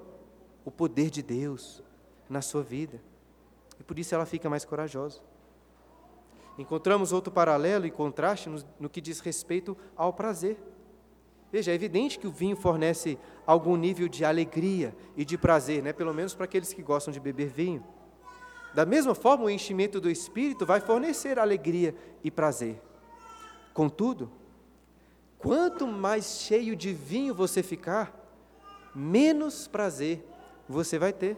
o 0.65 0.71
poder 0.71 1.11
de 1.11 1.23
Deus 1.23 1.83
na 2.29 2.41
sua 2.41 2.63
vida. 2.63 3.03
E 3.79 3.83
por 3.83 3.99
isso 3.99 4.15
ela 4.15 4.25
fica 4.25 4.49
mais 4.49 4.65
corajosa. 4.65 5.21
Encontramos 6.57 7.13
outro 7.13 7.33
paralelo 7.33 7.85
e 7.87 7.91
contraste 7.91 8.49
no, 8.49 8.63
no 8.79 8.89
que 8.89 9.01
diz 9.01 9.21
respeito 9.21 9.77
ao 9.97 10.13
prazer. 10.13 10.57
Veja, 11.51 11.73
é 11.73 11.75
evidente 11.75 12.19
que 12.19 12.27
o 12.27 12.33
vinho 12.33 12.57
fornece 12.57 13.19
algum 13.47 13.77
nível 13.77 14.09
de 14.09 14.25
alegria 14.25 14.95
e 15.17 15.25
de 15.25 15.37
prazer, 15.37 15.83
né? 15.83 15.93
pelo 15.93 16.15
menos 16.15 16.35
para 16.35 16.45
aqueles 16.45 16.73
que 16.73 16.83
gostam 16.83 17.13
de 17.13 17.21
beber 17.21 17.49
vinho. 17.49 17.85
Da 18.75 18.85
mesma 18.85 19.15
forma, 19.15 19.45
o 19.45 19.51
enchimento 19.51 20.01
do 20.01 20.11
Espírito 20.11 20.67
vai 20.67 20.81
fornecer 20.81 21.39
alegria 21.39 21.95
e 22.25 22.31
prazer. 22.31 22.81
Contudo, 23.73 24.31
quanto 25.39 25.87
mais 25.87 26.41
cheio 26.41 26.75
de 26.75 26.93
vinho 26.93 27.35
você 27.35 27.63
ficar, 27.63 28.13
menos 28.95 29.69
prazer 29.69 30.27
você 30.69 30.99
vai 30.99 31.13
ter. 31.13 31.37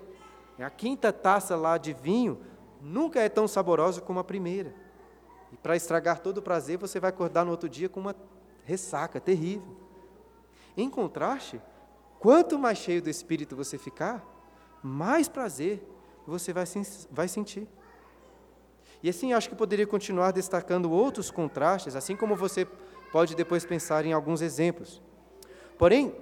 A 0.59 0.71
quinta 0.71 1.13
taça 1.13 1.55
lá 1.55 1.77
de 1.77 1.93
vinho 1.93 2.41
nunca 2.81 3.21
é 3.21 3.29
tão 3.29 3.47
saborosa 3.47 4.01
como 4.01 4.19
a 4.19 4.25
primeira. 4.25 4.75
E 5.53 5.57
para 5.57 5.77
estragar 5.77 6.21
todo 6.21 6.39
o 6.39 6.43
prazer, 6.43 6.79
você 6.79 6.99
vai 6.99 7.11
acordar 7.11 7.45
no 7.45 7.51
outro 7.51 7.69
dia 7.69 7.89
com 7.89 8.01
uma 8.01 8.17
ressaca 8.65 9.21
terrível. 9.21 9.77
Em 10.77 10.89
contraste, 10.89 11.61
quanto 12.19 12.59
mais 12.59 12.79
cheio 12.79 13.03
do 13.03 13.11
Espírito 13.11 13.57
você 13.57 13.79
ficar, 13.79 14.25
mais 14.83 15.29
prazer 15.29 15.83
você 16.27 16.53
vai, 16.53 16.65
vai 17.11 17.29
sentir. 17.29 17.69
E 19.03 19.09
assim, 19.09 19.33
acho 19.33 19.49
que 19.49 19.55
poderia 19.55 19.87
continuar 19.87 20.33
destacando 20.33 20.91
outros 20.91 21.31
contrastes, 21.31 21.95
assim 21.95 22.17
como 22.17 22.35
você 22.35 22.67
pode 23.13 23.35
depois 23.35 23.65
pensar 23.65 24.05
em 24.05 24.13
alguns 24.13 24.43
exemplos. 24.43 25.01
Porém, 25.79 26.15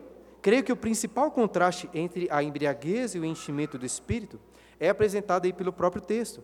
creio 0.43 0.63
que 0.63 0.73
o 0.73 0.77
principal 0.77 1.31
contraste 1.31 1.89
entre 1.95 2.29
a 2.31 2.43
embriaguez 2.43 3.15
e 3.15 3.19
o 3.19 3.25
enchimento 3.25 3.79
do 3.79 3.87
espírito 3.87 4.39
é 4.79 4.89
apresentado 4.89 5.47
aí 5.47 5.53
pelo 5.53 5.73
próprio 5.73 6.03
texto, 6.03 6.43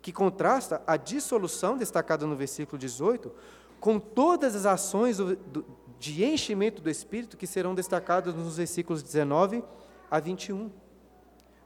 que 0.00 0.12
contrasta 0.12 0.82
a 0.86 0.96
dissolução 0.96 1.76
destacada 1.76 2.26
no 2.26 2.36
versículo 2.36 2.78
18 2.78 3.32
com 3.80 3.98
todas 3.98 4.54
as 4.54 4.64
ações 4.64 5.16
do, 5.16 5.34
do, 5.34 5.64
de 6.02 6.24
enchimento 6.24 6.82
do 6.82 6.90
espírito 6.90 7.36
que 7.36 7.46
serão 7.46 7.76
destacadas 7.76 8.34
nos 8.34 8.56
versículos 8.56 9.04
19 9.04 9.62
a 10.10 10.18
21. 10.18 10.68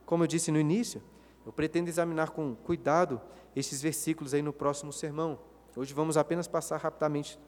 Como 0.05 0.25
eu 0.25 0.27
disse 0.27 0.53
no 0.53 0.61
início, 0.61 1.03
eu 1.46 1.51
pretendo 1.51 1.88
examinar 1.88 2.29
com 2.29 2.55
cuidado 2.55 3.18
estes 3.57 3.81
versículos 3.81 4.35
aí 4.35 4.42
no 4.42 4.53
próximo 4.53 4.92
sermão. 4.92 5.38
Hoje 5.75 5.94
vamos 5.94 6.18
apenas 6.18 6.46
passar 6.46 6.77
rapidamente 6.77 7.38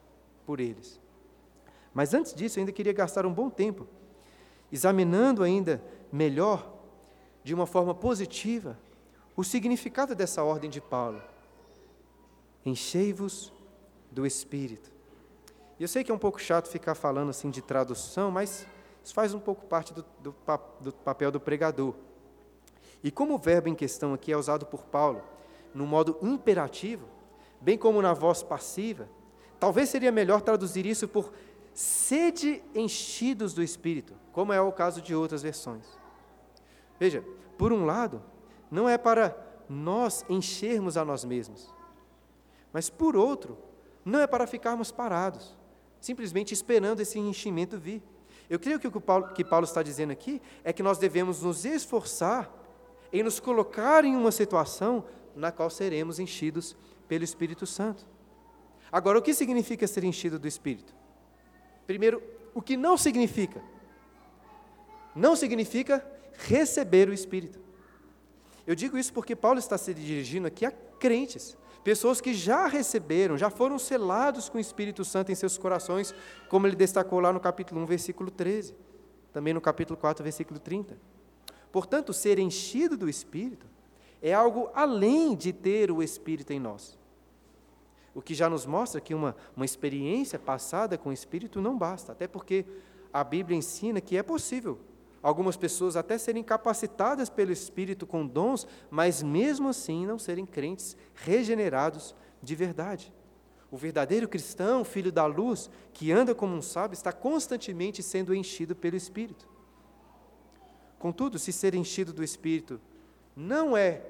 por 0.47 0.61
eles. 0.61 0.99
Mas 1.93 2.15
antes 2.15 2.33
disso, 2.33 2.59
eu 2.59 2.63
ainda 2.63 2.73
queria 2.73 2.95
gastar 2.95 3.27
um 3.27 3.35
bom 3.35 3.51
tempo 3.51 3.87
examinando 4.73 5.43
ainda 5.43 5.85
melhor, 6.11 6.75
de 7.45 7.53
uma 7.53 7.67
forma 7.67 7.95
positiva, 7.95 8.79
o 9.37 9.45
significado 9.45 10.15
dessa 10.15 10.43
ordem 10.43 10.71
de 10.71 10.81
Paulo. 10.81 11.21
Enchei-vos 12.65 13.53
do 14.11 14.25
Espírito. 14.25 14.98
E 15.79 15.85
eu 15.85 15.89
sei 15.89 16.03
que 16.03 16.11
é 16.11 16.15
um 16.15 16.19
pouco 16.19 16.41
chato 16.41 16.69
ficar 16.69 16.95
falando 16.95 17.31
assim 17.31 17.51
de 17.51 17.63
tradução, 17.63 18.31
mas 18.31 18.67
isso 19.05 19.15
faz 19.15 19.33
um 19.33 19.41
pouco 19.41 19.65
parte 19.67 19.95
do, 19.95 20.05
do, 20.21 20.35
do 20.81 20.93
papel 20.93 21.31
do 21.31 21.41
pregador. 21.41 21.95
E 23.03 23.11
como 23.11 23.35
o 23.35 23.39
verbo 23.39 23.69
em 23.69 23.75
questão 23.75 24.13
aqui 24.13 24.33
é 24.33 24.37
usado 24.37 24.67
por 24.67 24.85
Paulo 24.85 25.23
no 25.73 25.87
modo 25.87 26.19
imperativo, 26.21 27.07
bem 27.61 27.79
como 27.79 28.03
na 28.03 28.13
voz 28.13 28.43
passiva, 28.43 29.09
talvez 29.61 29.89
seria 29.89 30.11
melhor 30.11 30.41
traduzir 30.41 30.85
isso 30.87 31.07
por 31.07 31.33
sede 31.73 32.63
enchidos 32.75 33.55
do 33.55 33.63
Espírito, 33.63 34.15
como 34.33 34.53
é 34.53 34.61
o 34.61 34.73
caso 34.73 35.01
de 35.01 35.15
outras 35.15 35.43
versões. 35.43 35.87
Veja, 36.99 37.25
por 37.57 37.73
um 37.73 37.85
lado, 37.85 38.23
não 38.71 38.89
é 38.89 38.99
para 38.99 39.37
nós 39.69 40.25
enchermos 40.29 40.97
a 40.97 41.05
nós 41.05 41.25
mesmos, 41.25 41.73
mas 42.73 42.91
por 42.91 43.15
outro, 43.15 43.57
não 44.05 44.19
é 44.19 44.27
para 44.27 44.47
ficarmos 44.47 44.91
parados, 44.91 45.57
simplesmente 46.01 46.53
esperando 46.55 47.01
esse 47.01 47.19
enchimento 47.19 47.79
vir. 47.79 48.03
Eu 48.49 48.59
creio 48.59 48.81
que 48.81 48.89
o 48.89 48.93
que 48.93 49.01
Paulo, 49.01 49.29
que 49.35 49.45
Paulo 49.45 49.65
está 49.65 49.83
dizendo 49.83 50.11
aqui 50.11 50.41
é 50.65 50.73
que 50.73 50.83
nós 50.83 50.99
devemos 50.99 51.43
nos 51.43 51.65
esforçar 51.65 52.51
em 53.13 53.23
nos 53.23 53.41
colocar 53.41 54.05
em 54.05 54.17
uma 54.17 54.31
situação 54.31 55.05
na 55.35 55.51
qual 55.51 55.71
seremos 55.71 56.19
enchidos 56.19 56.77
pelo 57.07 57.25
Espírito 57.25 57.67
Santo. 57.67 58.07
Agora, 58.91 59.19
o 59.19 59.23
que 59.23 59.35
significa 59.35 59.87
ser 59.87 60.05
enchido 60.05 60.39
do 60.39 60.49
Espírito? 60.49 60.95
Primeiro, 61.87 62.23
o 62.55 62.63
que 62.63 62.77
não 62.77 62.97
significa? 62.97 63.63
Não 65.15 65.37
significa 65.37 66.05
receber 66.39 67.09
o 67.09 67.13
Espírito. 67.13 67.59
Eu 68.67 68.75
digo 68.75 68.99
isso 68.99 69.13
porque 69.13 69.35
Paulo 69.35 69.59
está 69.59 69.79
se 69.79 69.95
dirigindo 69.95 70.47
aqui 70.47 70.67
a 70.67 70.71
crentes, 70.71 71.57
pessoas 71.85 72.21
que 72.21 72.35
já 72.35 72.67
receberam, 72.67 73.37
já 73.37 73.51
foram 73.51 73.79
selados 73.79 74.49
com 74.49 74.59
o 74.59 74.61
Espírito 74.61 75.05
Santo 75.05 75.33
em 75.33 75.35
seus 75.35 75.57
corações, 75.57 76.15
como 76.49 76.67
ele 76.67 76.77
destacou 76.77 77.21
lá 77.21 77.33
no 77.33 77.41
capítulo 77.41 77.81
1, 77.83 77.87
versículo 77.87 78.31
13, 78.31 78.75
também 79.33 79.55
no 79.55 79.61
capítulo 79.61 79.99
4, 79.99 80.23
versículo 80.23 80.59
30. 80.59 80.99
Portanto, 81.71 82.13
ser 82.13 82.39
enchido 82.39 82.97
do 82.97 83.09
Espírito 83.09 83.67
é 84.21 84.35
algo 84.35 84.71
além 84.75 85.35
de 85.37 85.53
ter 85.53 85.91
o 85.91 86.03
Espírito 86.03 86.53
em 86.53 86.59
nós. 86.59 86.99
O 88.15 88.23
que 88.23 88.35
já 88.35 88.49
nos 88.49 88.67
mostra 88.67 89.01
que 89.01 89.15
uma, 89.15 89.37
uma 89.55 89.65
experiência 89.65 90.39
passada 90.39 90.99
com 90.99 91.11
o 91.11 91.13
Espírito 91.13 91.61
não 91.61 91.79
basta, 91.79 92.13
até 92.13 92.27
porque 92.27 92.65
a 93.13 93.23
Bíblia 93.23 93.57
ensina 93.57 94.01
que 94.01 94.17
é 94.17 94.23
possível 94.23 94.79
algumas 95.23 95.57
pessoas 95.57 95.97
até 95.97 96.17
serem 96.19 96.43
capacitadas 96.43 97.29
pelo 97.29 97.53
Espírito 97.53 98.07
com 98.07 98.27
dons, 98.27 98.67
mas 98.91 99.23
mesmo 99.23 99.69
assim 99.69 100.07
não 100.07 100.19
serem 100.19 100.47
crentes 100.47 100.97
regenerados 101.15 102.15
de 102.43 102.55
verdade. 102.55 103.13
O 103.71 103.77
verdadeiro 103.77 104.29
cristão, 104.29 104.85
filho 104.85 105.13
da 105.13 105.27
luz, 105.27 105.71
que 105.93 106.11
anda 106.11 106.35
como 106.35 106.55
um 106.55 106.63
sábio, 106.63 106.95
está 106.95 107.13
constantemente 107.13 108.03
sendo 108.03 108.35
enchido 108.35 108.75
pelo 108.75 108.97
Espírito. 108.97 109.49
Contudo, 110.99 111.39
se 111.39 111.53
ser 111.53 111.75
enchido 111.75 112.13
do 112.13 112.25
Espírito 112.25 112.81
não 113.37 113.77
é 113.77 114.03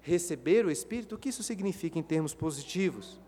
receber 0.00 0.64
o 0.64 0.70
Espírito, 0.70 1.14
o 1.14 1.18
que 1.18 1.30
isso 1.30 1.42
significa 1.42 1.98
em 1.98 2.02
termos 2.02 2.34
positivos? 2.34 3.18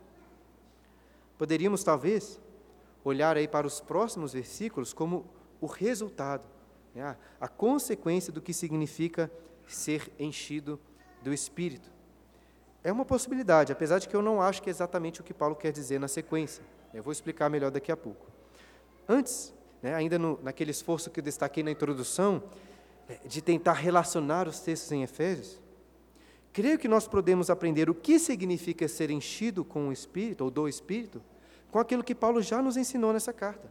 Poderíamos, 1.36 1.82
talvez, 1.82 2.40
olhar 3.04 3.36
aí 3.36 3.48
para 3.48 3.66
os 3.66 3.80
próximos 3.80 4.32
versículos 4.32 4.92
como 4.92 5.24
o 5.60 5.66
resultado, 5.66 6.44
né, 6.98 7.16
a 7.40 7.46
consequência 7.46 8.32
do 8.32 8.42
que 8.42 8.52
significa 8.52 9.30
ser 9.66 10.10
enchido 10.18 10.80
do 11.22 11.32
Espírito. 11.32 11.88
É 12.82 12.90
uma 12.90 13.04
possibilidade, 13.04 13.72
apesar 13.72 14.00
de 14.00 14.08
que 14.08 14.16
eu 14.16 14.22
não 14.22 14.42
acho 14.42 14.60
que 14.60 14.68
é 14.68 14.72
exatamente 14.72 15.20
o 15.20 15.24
que 15.24 15.32
Paulo 15.32 15.54
quer 15.54 15.70
dizer 15.70 16.00
na 16.00 16.08
sequência. 16.08 16.64
Eu 16.92 17.02
vou 17.02 17.12
explicar 17.12 17.48
melhor 17.48 17.70
daqui 17.70 17.92
a 17.92 17.96
pouco. 17.96 18.26
Antes, 19.08 19.54
né, 19.80 19.94
ainda 19.94 20.18
no, 20.18 20.40
naquele 20.42 20.72
esforço 20.72 21.08
que 21.10 21.20
eu 21.20 21.24
destaquei 21.24 21.62
na 21.62 21.70
introdução, 21.70 22.42
é, 23.08 23.20
de 23.26 23.40
tentar 23.40 23.74
relacionar 23.74 24.48
os 24.48 24.58
textos 24.58 24.90
em 24.90 25.02
Efésios, 25.04 25.60
creio 26.52 26.78
que 26.78 26.88
nós 26.88 27.06
podemos 27.06 27.48
aprender 27.48 27.88
o 27.88 27.94
que 27.94 28.18
significa 28.18 28.88
ser 28.88 29.10
enchido 29.10 29.64
com 29.64 29.88
o 29.88 29.92
Espírito, 29.92 30.44
ou 30.44 30.50
do 30.50 30.68
Espírito, 30.68 31.22
com 31.70 31.78
aquilo 31.78 32.02
que 32.02 32.14
Paulo 32.14 32.42
já 32.42 32.60
nos 32.60 32.76
ensinou 32.76 33.12
nessa 33.12 33.32
carta. 33.32 33.70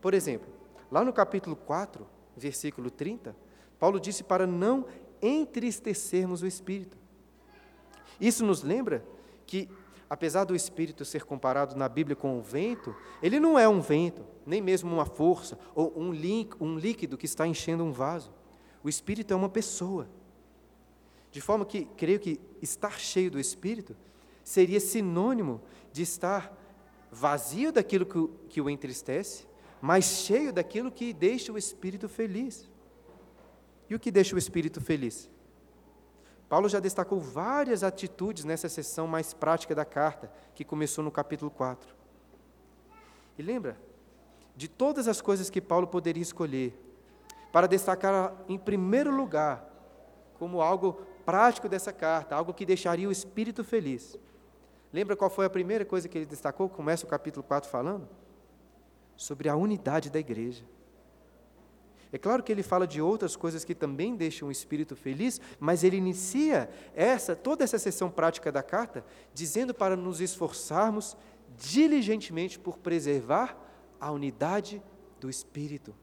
Por 0.00 0.14
exemplo, 0.14 0.48
lá 0.92 1.02
no 1.02 1.12
capítulo 1.12 1.56
4, 1.56 2.17
versículo 2.38 2.90
30, 2.90 3.34
Paulo 3.78 4.00
disse 4.00 4.24
para 4.24 4.46
não 4.46 4.86
entristecermos 5.20 6.42
o 6.42 6.46
Espírito. 6.46 6.96
Isso 8.20 8.44
nos 8.44 8.62
lembra 8.62 9.04
que, 9.46 9.68
apesar 10.08 10.44
do 10.44 10.54
Espírito 10.54 11.04
ser 11.04 11.24
comparado 11.24 11.76
na 11.76 11.88
Bíblia 11.88 12.16
com 12.16 12.38
o 12.38 12.42
vento, 12.42 12.94
ele 13.22 13.38
não 13.38 13.58
é 13.58 13.68
um 13.68 13.80
vento, 13.80 14.24
nem 14.46 14.60
mesmo 14.60 14.92
uma 14.92 15.06
força 15.06 15.58
ou 15.74 15.92
um, 15.98 16.12
líquido 16.12 17.16
que 17.16 17.26
está 17.26 17.46
enchendo 17.46 17.84
um 17.84 17.92
vaso. 17.92 18.32
O 18.82 18.88
Espírito 18.88 19.32
é 19.32 19.36
uma 19.36 19.48
pessoa. 19.48 20.08
De 21.30 21.40
forma 21.40 21.64
que, 21.64 21.84
creio 21.96 22.18
que 22.18 22.40
estar 22.62 22.98
cheio 22.98 23.30
do 23.30 23.38
Espírito 23.38 23.96
seria 24.42 24.80
sinônimo 24.80 25.60
de 25.92 26.02
estar 26.02 26.56
vazio 27.10 27.72
daquilo 27.72 28.06
que 28.06 28.18
o, 28.18 28.28
que 28.48 28.60
o 28.60 28.70
entristece, 28.70 29.46
mas 29.80 30.04
cheio 30.04 30.52
daquilo 30.52 30.90
que 30.90 31.12
deixa 31.12 31.52
o 31.52 31.58
Espírito 31.58 32.08
feliz. 32.08 32.68
E 33.88 33.94
o 33.94 34.00
que 34.00 34.10
deixa 34.10 34.34
o 34.34 34.38
Espírito 34.38 34.80
feliz? 34.80 35.30
Paulo 36.48 36.68
já 36.68 36.80
destacou 36.80 37.20
várias 37.20 37.84
atitudes 37.84 38.44
nessa 38.44 38.68
sessão 38.68 39.06
mais 39.06 39.34
prática 39.34 39.74
da 39.74 39.84
carta, 39.84 40.32
que 40.54 40.64
começou 40.64 41.04
no 41.04 41.10
capítulo 41.10 41.50
4. 41.50 41.94
E 43.36 43.42
lembra? 43.42 43.78
De 44.56 44.66
todas 44.66 45.06
as 45.06 45.20
coisas 45.20 45.50
que 45.50 45.60
Paulo 45.60 45.86
poderia 45.86 46.22
escolher, 46.22 46.76
para 47.52 47.66
destacar 47.66 48.34
em 48.48 48.58
primeiro 48.58 49.14
lugar, 49.14 49.64
como 50.38 50.60
algo 50.60 51.02
prático 51.24 51.68
dessa 51.68 51.92
carta, 51.92 52.34
algo 52.34 52.54
que 52.54 52.64
deixaria 52.64 53.08
o 53.08 53.12
espírito 53.12 53.62
feliz. 53.62 54.18
Lembra 54.92 55.14
qual 55.16 55.28
foi 55.28 55.44
a 55.44 55.50
primeira 55.50 55.84
coisa 55.84 56.08
que 56.08 56.16
ele 56.16 56.26
destacou? 56.26 56.68
Começa 56.68 57.04
o 57.04 57.08
capítulo 57.08 57.42
4 57.42 57.68
falando? 57.68 58.08
Sobre 59.18 59.50
a 59.50 59.54
unidade 59.56 60.08
da 60.08 60.18
igreja. 60.18 60.64
É 62.10 62.16
claro 62.16 62.42
que 62.42 62.50
ele 62.50 62.62
fala 62.62 62.86
de 62.86 63.02
outras 63.02 63.36
coisas 63.36 63.66
que 63.66 63.74
também 63.74 64.16
deixam 64.16 64.48
o 64.48 64.52
espírito 64.52 64.96
feliz, 64.96 65.38
mas 65.60 65.84
ele 65.84 65.98
inicia 65.98 66.70
essa 66.94 67.36
toda 67.36 67.62
essa 67.62 67.78
sessão 67.78 68.10
prática 68.10 68.50
da 68.50 68.62
carta 68.62 69.04
dizendo 69.34 69.74
para 69.74 69.94
nos 69.94 70.20
esforçarmos 70.20 71.14
diligentemente 71.58 72.58
por 72.58 72.78
preservar 72.78 73.58
a 74.00 74.10
unidade 74.10 74.82
do 75.20 75.28
espírito 75.28 75.94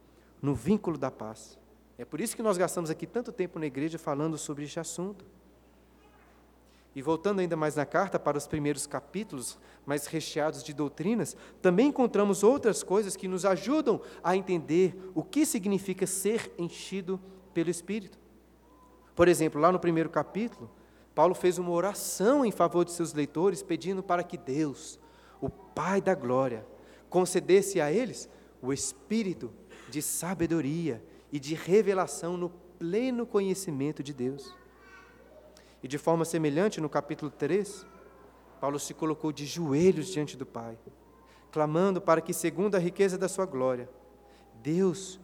no 0.41 0.53
vínculo 0.53 0.97
da 0.97 1.09
paz. 1.09 1.57
É 1.97 2.05
por 2.05 2.21
isso 2.21 2.35
que 2.35 2.43
nós 2.43 2.57
gastamos 2.57 2.89
aqui 2.89 3.07
tanto 3.07 3.31
tempo 3.31 3.57
na 3.57 3.65
igreja 3.65 3.97
falando 3.97 4.37
sobre 4.37 4.65
este 4.65 4.79
assunto. 4.79 5.25
E 6.95 7.01
voltando 7.01 7.41
ainda 7.41 7.57
mais 7.57 7.75
na 7.75 7.85
carta 7.85 8.17
para 8.17 8.37
os 8.37 8.47
primeiros 8.47 8.87
capítulos, 8.87 9.59
mais 9.85 10.07
recheados 10.07 10.63
de 10.63 10.73
doutrinas, 10.73 11.35
também 11.61 11.89
encontramos 11.89 12.41
outras 12.41 12.83
coisas 12.83 13.17
que 13.17 13.27
nos 13.27 13.43
ajudam 13.43 13.99
a 14.23 14.35
entender 14.37 14.95
o 15.13 15.21
que 15.21 15.45
significa 15.45 16.07
ser 16.07 16.53
enchido 16.57 17.19
pelo 17.53 17.69
Espírito. 17.69 18.17
Por 19.13 19.27
exemplo, 19.27 19.59
lá 19.59 19.71
no 19.71 19.79
primeiro 19.79 20.09
capítulo, 20.09 20.71
Paulo 21.13 21.35
fez 21.35 21.57
uma 21.57 21.71
oração 21.71 22.45
em 22.45 22.51
favor 22.51 22.85
de 22.85 22.91
seus 22.91 23.13
leitores, 23.13 23.61
pedindo 23.61 24.01
para 24.01 24.23
que 24.23 24.37
Deus, 24.37 24.99
o 25.41 25.49
Pai 25.49 26.01
da 26.01 26.15
glória, 26.15 26.65
concedesse 27.09 27.79
a 27.79 27.91
eles 27.91 28.29
o 28.61 28.73
espírito 28.73 29.51
de 29.89 30.01
sabedoria 30.01 31.03
e 31.31 31.39
de 31.39 31.55
revelação 31.55 32.35
no 32.35 32.49
pleno 32.49 33.25
conhecimento 33.25 34.03
de 34.03 34.13
Deus. 34.13 34.53
E 35.85 35.87
de 35.87 35.99
forma 35.99 36.25
semelhante, 36.25 36.81
no 36.81 36.89
capítulo 36.89 37.29
3, 37.29 37.85
Paulo 38.59 38.79
se 38.79 38.91
colocou 38.91 39.31
de 39.31 39.45
joelhos 39.45 40.07
diante 40.07 40.35
do 40.35 40.43
Pai, 40.43 40.75
clamando 41.51 42.01
para 42.01 42.21
que, 42.21 42.33
segundo 42.33 42.73
a 42.73 42.79
riqueza 42.79 43.19
da 43.19 43.29
sua 43.29 43.45
glória, 43.45 43.87
Deus 44.63 45.19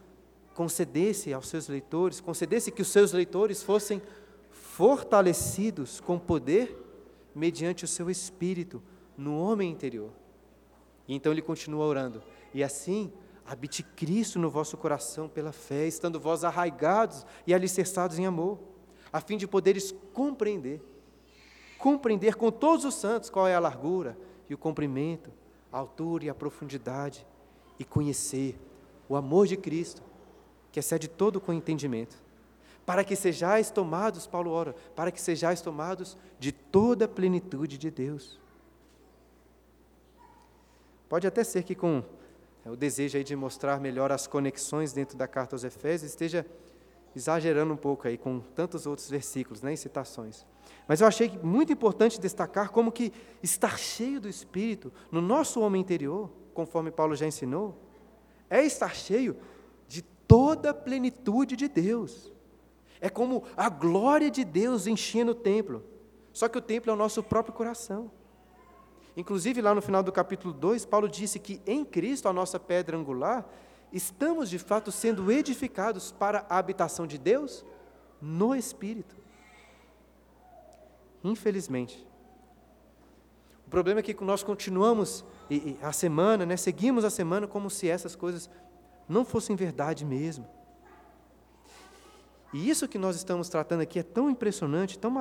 concedesse 0.54 1.34
aos 1.34 1.48
seus 1.48 1.68
leitores, 1.68 2.22
concedesse 2.22 2.72
que 2.72 2.84
os 2.84 2.90
seus 2.90 3.12
leitores 3.12 3.64
fossem 3.64 4.04
fortalecidos 4.52 6.00
com 6.00 6.20
poder 6.20 6.78
mediante 7.34 7.84
o 7.84 7.88
seu 7.88 8.08
espírito 8.08 8.84
no 9.18 9.40
homem 9.40 9.72
interior. 9.72 10.12
E 11.08 11.16
então 11.16 11.32
ele 11.32 11.42
continua 11.42 11.88
orando: 11.88 12.22
E 12.54 12.64
assim 12.64 13.12
habite 13.44 13.82
Cristo 13.82 14.38
no 14.38 14.52
vosso 14.52 14.78
coração 14.78 15.28
pela 15.28 15.52
fé, 15.52 15.88
estando 15.88 16.20
vós 16.20 16.44
arraigados 16.44 17.26
e 17.48 17.54
alicerçados 17.56 18.20
em 18.20 18.28
amor, 18.28 18.60
a 19.12 19.20
fim 19.20 19.38
de 19.38 19.48
poderes 19.48 19.94
compreender, 20.14 20.82
compreender 21.78 22.36
com 22.36 22.52
todos 22.52 22.86
os 22.86 22.96
santos 22.96 23.30
qual 23.30 23.48
é 23.48 23.56
a 23.56 23.60
largura 23.60 24.18
e 24.50 24.54
o 24.54 24.58
comprimento, 24.58 25.32
a 25.72 25.78
altura 25.78 26.26
e 26.26 26.30
a 26.30 26.36
profundidade, 26.36 27.26
e 27.80 27.84
conhecer 27.84 28.60
o 29.10 29.16
amor 29.16 29.48
de 29.48 29.58
Cristo, 29.58 30.04
que 30.72 30.80
excede 30.80 31.08
todo 31.08 31.42
o 31.46 31.54
entendimento, 31.54 32.16
para 32.86 33.04
que 33.04 33.16
sejais 33.16 33.70
tomados, 33.70 34.28
Paulo 34.28 34.52
ora, 34.52 34.76
para 34.96 35.12
que 35.12 35.20
sejais 35.20 35.62
tomados 35.62 36.18
de 36.40 36.52
toda 36.52 37.06
a 37.06 37.08
plenitude 37.08 37.78
de 37.78 37.90
Deus. 37.90 38.40
Pode 41.10 41.28
até 41.28 41.44
ser 41.44 41.64
que 41.64 41.76
com 41.76 42.04
é, 42.64 42.70
o 42.70 42.76
desejo 42.76 43.18
aí 43.18 43.24
de 43.24 43.36
mostrar 43.36 43.80
melhor 43.80 44.12
as 44.12 44.28
conexões 44.28 44.94
dentro 44.94 45.18
da 45.18 45.28
carta 45.28 45.56
aos 45.56 45.64
Efésios, 45.64 46.12
esteja 46.12 46.46
exagerando 47.16 47.74
um 47.74 47.78
pouco 47.78 48.08
aí 48.08 48.18
com 48.18 48.40
tantos 48.40 48.86
outros 48.86 49.10
versículos, 49.10 49.62
né, 49.62 49.76
citações. 49.76 50.46
Mas 50.88 51.02
eu 51.02 51.08
achei 51.08 51.40
muito 51.44 51.72
importante 51.72 52.20
destacar 52.20 52.72
como 52.72 52.92
que 52.92 53.12
estar 53.42 53.78
cheio 53.78 54.20
do 54.20 54.30
Espírito 54.30 54.92
no 55.12 55.22
nosso 55.22 55.60
homem 55.62 55.82
interior, 55.82 56.30
conforme 56.54 56.92
Paulo 56.92 57.16
já 57.16 57.26
ensinou, 57.26 57.78
é 58.50 58.64
estar 58.66 58.94
cheio 58.96 59.38
de 59.88 60.02
toda 60.02 60.72
a 60.72 60.74
plenitude 60.74 61.56
de 61.56 61.68
Deus. 61.68 62.32
É 63.00 63.10
como 63.10 63.44
a 63.56 63.70
glória 63.70 64.30
de 64.30 64.44
Deus 64.44 64.86
enchendo 64.86 65.32
o 65.32 65.36
templo. 65.36 65.84
Só 66.32 66.48
que 66.48 66.58
o 66.58 66.62
templo 66.62 66.92
é 66.92 66.94
o 66.94 66.98
nosso 66.98 67.24
próprio 67.24 67.54
coração. 67.54 68.12
Inclusive, 69.16 69.62
lá 69.62 69.76
no 69.76 69.82
final 69.82 70.02
do 70.02 70.12
capítulo 70.12 70.54
2, 70.54 70.86
Paulo 70.86 71.10
disse 71.10 71.40
que 71.40 71.62
em 71.66 71.84
Cristo, 71.84 72.30
a 72.30 72.34
nossa 72.34 72.60
pedra 72.60 72.96
angular, 72.96 73.46
estamos 73.92 74.50
de 74.50 74.58
fato 74.58 74.92
sendo 74.92 75.32
edificados 75.32 76.12
para 76.12 76.46
a 76.50 76.58
habitação 76.58 77.06
de 77.06 77.18
Deus 77.18 77.66
no 78.22 78.56
Espírito. 78.56 79.16
Infelizmente. 81.24 82.08
O 83.66 83.70
problema 83.70 84.00
é 84.00 84.04
que 84.04 84.14
nós 84.24 84.44
continuamos 84.44 85.24
a 85.82 85.92
semana, 85.92 86.46
né, 86.46 86.58
seguimos 86.58 87.06
a 87.06 87.10
semana 87.10 87.48
como 87.48 87.70
se 87.70 87.90
essas 87.90 88.16
coisas 88.16 88.50
não 89.08 89.26
fossem 89.26 89.56
verdade 89.56 90.06
mesmo. 90.06 90.48
E 92.54 92.70
isso 92.70 92.88
que 92.88 92.98
nós 92.98 93.16
estamos 93.16 93.48
tratando 93.48 93.82
aqui 93.82 94.00
é 94.00 94.04
tão 94.04 94.30
impressionante, 94.30 95.00
tão 95.00 95.12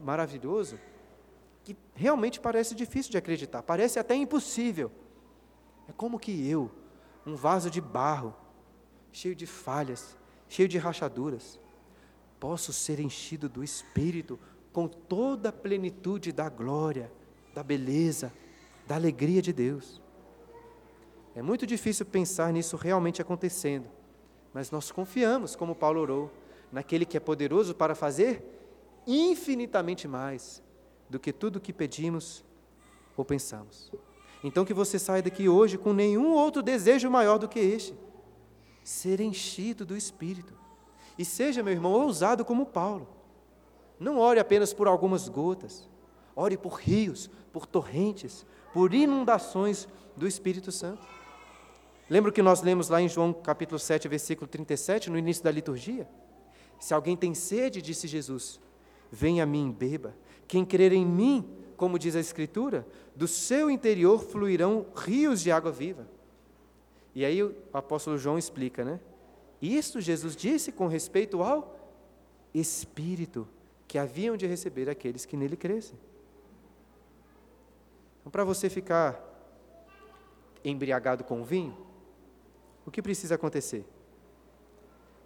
maravilhoso, 0.00 0.78
que 1.62 1.76
realmente 1.94 2.40
parece 2.40 2.74
difícil 2.74 3.12
de 3.12 3.18
acreditar, 3.18 3.62
parece 3.62 3.98
até 3.98 4.16
impossível. 4.16 4.90
É 5.88 5.92
como 5.92 6.18
que 6.18 6.48
eu, 6.48 6.70
um 7.26 7.34
vaso 7.34 7.70
de 7.70 7.80
barro, 7.80 8.34
cheio 9.12 9.34
de 9.34 9.46
falhas, 9.46 10.16
cheio 10.48 10.68
de 10.68 10.78
rachaduras, 10.78 11.60
posso 12.40 12.72
ser 12.72 12.98
enchido 12.98 13.48
do 13.48 13.62
Espírito 13.62 14.38
com 14.72 14.88
toda 14.88 15.50
a 15.50 15.52
plenitude 15.52 16.32
da 16.32 16.48
glória, 16.48 17.12
da 17.54 17.62
beleza, 17.62 18.32
da 18.86 18.94
alegria 18.94 19.40
de 19.40 19.52
Deus. 19.52 20.00
É 21.34 21.42
muito 21.42 21.66
difícil 21.66 22.04
pensar 22.04 22.52
nisso 22.52 22.76
realmente 22.76 23.22
acontecendo, 23.22 23.86
mas 24.52 24.70
nós 24.70 24.90
confiamos, 24.90 25.54
como 25.54 25.74
Paulo 25.74 26.00
orou, 26.00 26.30
naquele 26.70 27.04
que 27.04 27.16
é 27.16 27.20
poderoso 27.20 27.74
para 27.74 27.94
fazer 27.94 28.42
infinitamente 29.06 30.08
mais 30.08 30.62
do 31.08 31.20
que 31.20 31.32
tudo 31.32 31.56
o 31.56 31.60
que 31.60 31.72
pedimos 31.72 32.44
ou 33.16 33.24
pensamos. 33.24 33.92
Então 34.42 34.64
que 34.64 34.74
você 34.74 34.98
saia 34.98 35.22
daqui 35.22 35.48
hoje 35.48 35.78
com 35.78 35.92
nenhum 35.92 36.32
outro 36.32 36.62
desejo 36.62 37.10
maior 37.10 37.38
do 37.38 37.48
que 37.48 37.60
este: 37.60 37.94
ser 38.82 39.20
enchido 39.20 39.84
do 39.86 39.96
Espírito. 39.96 40.54
E 41.18 41.24
seja, 41.24 41.62
meu 41.62 41.72
irmão, 41.72 41.92
ousado 41.92 42.44
como 42.44 42.66
Paulo. 42.66 43.06
Não 44.00 44.18
ore 44.18 44.40
apenas 44.40 44.72
por 44.72 44.88
algumas 44.88 45.28
gotas, 45.28 45.88
ore 46.34 46.56
por 46.56 46.74
rios, 46.74 47.30
por 47.52 47.66
torrentes, 47.66 48.44
por 48.72 48.92
inundações 48.94 49.86
do 50.16 50.26
Espírito 50.26 50.72
Santo. 50.72 51.06
Lembra 52.10 52.32
que 52.32 52.42
nós 52.42 52.62
lemos 52.62 52.88
lá 52.88 53.00
em 53.00 53.08
João 53.08 53.32
capítulo 53.32 53.78
7, 53.78 54.08
versículo 54.08 54.48
37, 54.48 55.08
no 55.08 55.16
início 55.16 55.44
da 55.44 55.50
liturgia? 55.50 56.08
Se 56.80 56.92
alguém 56.92 57.16
tem 57.16 57.32
sede, 57.32 57.80
disse 57.80 58.08
Jesus, 58.08 58.60
venha 59.10 59.44
a 59.44 59.46
mim, 59.46 59.70
beba. 59.70 60.16
Quem 60.48 60.64
crer 60.64 60.92
em 60.92 61.06
mim, 61.06 61.48
como 61.76 61.98
diz 61.98 62.16
a 62.16 62.20
Escritura, 62.20 62.86
do 63.14 63.28
seu 63.28 63.70
interior 63.70 64.22
fluirão 64.22 64.86
rios 64.96 65.40
de 65.40 65.50
água 65.50 65.70
viva. 65.70 66.06
E 67.14 67.24
aí 67.24 67.42
o 67.42 67.54
apóstolo 67.72 68.16
João 68.16 68.38
explica, 68.38 68.84
né? 68.84 69.00
Isto 69.60 70.00
Jesus 70.00 70.34
disse 70.34 70.72
com 70.72 70.86
respeito 70.86 71.42
ao 71.42 71.78
Espírito 72.54 73.46
que 73.86 73.98
haviam 73.98 74.36
de 74.36 74.46
receber 74.46 74.88
aqueles 74.88 75.24
que 75.24 75.36
nele 75.36 75.56
crescem. 75.56 75.98
Então, 78.20 78.30
para 78.30 78.44
você 78.44 78.70
ficar 78.70 79.20
embriagado 80.64 81.24
com 81.24 81.44
vinho, 81.44 81.76
o 82.86 82.90
que 82.90 83.02
precisa 83.02 83.34
acontecer? 83.34 83.84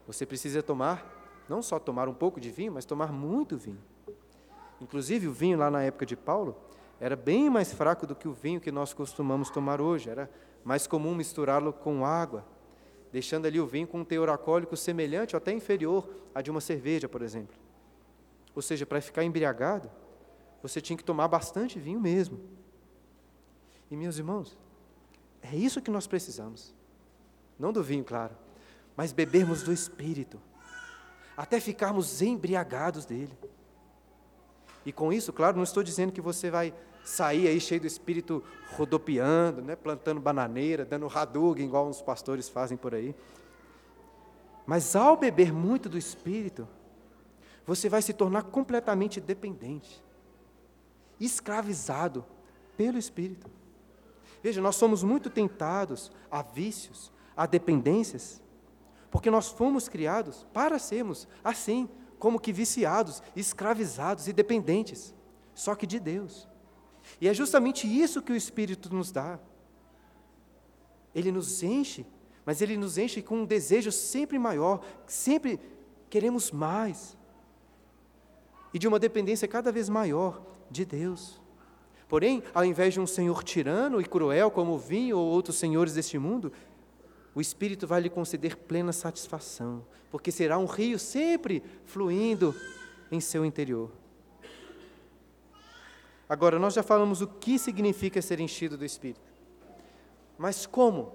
Você 0.06 0.26
precisa 0.26 0.62
tomar 0.62 1.14
não 1.48 1.62
só 1.62 1.78
tomar 1.78 2.08
um 2.08 2.14
pouco 2.14 2.40
de 2.40 2.50
vinho, 2.50 2.72
mas 2.72 2.84
tomar 2.84 3.12
muito 3.12 3.56
vinho. 3.56 3.78
Inclusive, 4.80 5.28
o 5.28 5.32
vinho 5.32 5.56
lá 5.56 5.70
na 5.70 5.82
época 5.82 6.04
de 6.04 6.16
Paulo 6.16 6.56
era 7.00 7.14
bem 7.14 7.50
mais 7.50 7.72
fraco 7.72 8.06
do 8.06 8.14
que 8.14 8.26
o 8.26 8.32
vinho 8.32 8.60
que 8.60 8.72
nós 8.72 8.92
costumamos 8.92 9.50
tomar 9.50 9.80
hoje. 9.80 10.08
Era 10.08 10.30
mais 10.64 10.86
comum 10.86 11.14
misturá-lo 11.14 11.72
com 11.72 12.04
água, 12.04 12.44
deixando 13.12 13.46
ali 13.46 13.60
o 13.60 13.66
vinho 13.66 13.86
com 13.86 14.00
um 14.00 14.04
teor 14.04 14.28
alcoólico 14.28 14.76
semelhante 14.76 15.36
ou 15.36 15.38
até 15.38 15.52
inferior 15.52 16.08
à 16.34 16.40
de 16.40 16.50
uma 16.50 16.60
cerveja, 16.60 17.08
por 17.08 17.22
exemplo. 17.22 17.56
Ou 18.54 18.62
seja, 18.62 18.86
para 18.86 19.00
ficar 19.00 19.22
embriagado, 19.24 19.90
você 20.62 20.80
tinha 20.80 20.96
que 20.96 21.04
tomar 21.04 21.28
bastante 21.28 21.78
vinho 21.78 22.00
mesmo. 22.00 22.40
E, 23.90 23.96
meus 23.96 24.18
irmãos, 24.18 24.58
é 25.42 25.54
isso 25.54 25.82
que 25.82 25.90
nós 25.90 26.06
precisamos. 26.06 26.74
Não 27.58 27.72
do 27.72 27.82
vinho, 27.82 28.04
claro, 28.04 28.34
mas 28.96 29.12
bebermos 29.12 29.62
do 29.62 29.72
Espírito 29.72 30.40
até 31.36 31.60
ficarmos 31.60 32.22
embriagados 32.22 33.04
dele. 33.04 33.36
E 34.86 34.92
com 34.92 35.12
isso, 35.12 35.32
claro, 35.32 35.56
não 35.56 35.64
estou 35.64 35.82
dizendo 35.82 36.12
que 36.12 36.20
você 36.20 36.50
vai 36.50 36.72
sair 37.06 37.46
aí 37.46 37.60
cheio 37.60 37.80
do 37.80 37.86
espírito 37.86 38.42
rodopiando, 38.76 39.62
né, 39.62 39.76
plantando 39.76 40.20
bananeira, 40.20 40.84
dando 40.84 41.06
raduga, 41.06 41.62
igual 41.62 41.86
uns 41.86 42.02
pastores 42.02 42.48
fazem 42.48 42.76
por 42.76 42.94
aí. 42.94 43.14
Mas 44.66 44.96
ao 44.96 45.16
beber 45.16 45.52
muito 45.52 45.88
do 45.88 45.96
espírito, 45.96 46.68
você 47.64 47.88
vai 47.88 48.02
se 48.02 48.12
tornar 48.12 48.42
completamente 48.42 49.20
dependente, 49.20 50.02
escravizado 51.20 52.24
pelo 52.76 52.98
espírito. 52.98 53.48
Veja, 54.42 54.60
nós 54.60 54.74
somos 54.74 55.04
muito 55.04 55.30
tentados 55.30 56.10
a 56.28 56.42
vícios, 56.42 57.12
a 57.36 57.46
dependências, 57.46 58.42
porque 59.12 59.30
nós 59.30 59.48
fomos 59.48 59.88
criados 59.88 60.44
para 60.52 60.76
sermos 60.78 61.28
assim, 61.44 61.88
como 62.18 62.40
que 62.40 62.52
viciados, 62.52 63.22
escravizados 63.36 64.26
e 64.26 64.32
dependentes, 64.32 65.14
só 65.54 65.76
que 65.76 65.86
de 65.86 66.00
Deus. 66.00 66.48
E 67.20 67.28
é 67.28 67.34
justamente 67.34 67.86
isso 67.86 68.22
que 68.22 68.32
o 68.32 68.36
Espírito 68.36 68.94
nos 68.94 69.10
dá. 69.10 69.38
Ele 71.14 71.32
nos 71.32 71.62
enche, 71.62 72.04
mas 72.44 72.60
ele 72.60 72.76
nos 72.76 72.98
enche 72.98 73.22
com 73.22 73.38
um 73.38 73.44
desejo 73.44 73.90
sempre 73.90 74.38
maior, 74.38 74.84
sempre 75.06 75.58
queremos 76.10 76.50
mais. 76.50 77.16
E 78.72 78.78
de 78.78 78.86
uma 78.86 78.98
dependência 78.98 79.48
cada 79.48 79.72
vez 79.72 79.88
maior 79.88 80.42
de 80.70 80.84
Deus. 80.84 81.40
Porém, 82.08 82.42
ao 82.54 82.64
invés 82.64 82.94
de 82.94 83.00
um 83.00 83.06
senhor 83.06 83.42
tirano 83.42 84.00
e 84.00 84.04
cruel 84.04 84.50
como 84.50 84.74
o 84.74 84.78
vinho 84.78 85.18
ou 85.18 85.26
outros 85.26 85.56
senhores 85.56 85.94
deste 85.94 86.18
mundo, 86.18 86.52
o 87.34 87.40
Espírito 87.40 87.86
vai 87.86 88.00
lhe 88.00 88.08
conceder 88.08 88.56
plena 88.56 88.92
satisfação, 88.92 89.84
porque 90.10 90.30
será 90.30 90.56
um 90.58 90.66
rio 90.66 90.98
sempre 90.98 91.62
fluindo 91.84 92.54
em 93.10 93.20
seu 93.20 93.44
interior. 93.44 93.90
Agora, 96.28 96.58
nós 96.58 96.74
já 96.74 96.82
falamos 96.82 97.20
o 97.20 97.26
que 97.26 97.58
significa 97.58 98.20
ser 98.20 98.40
enchido 98.40 98.76
do 98.76 98.84
Espírito. 98.84 99.20
Mas 100.36 100.66
como 100.66 101.12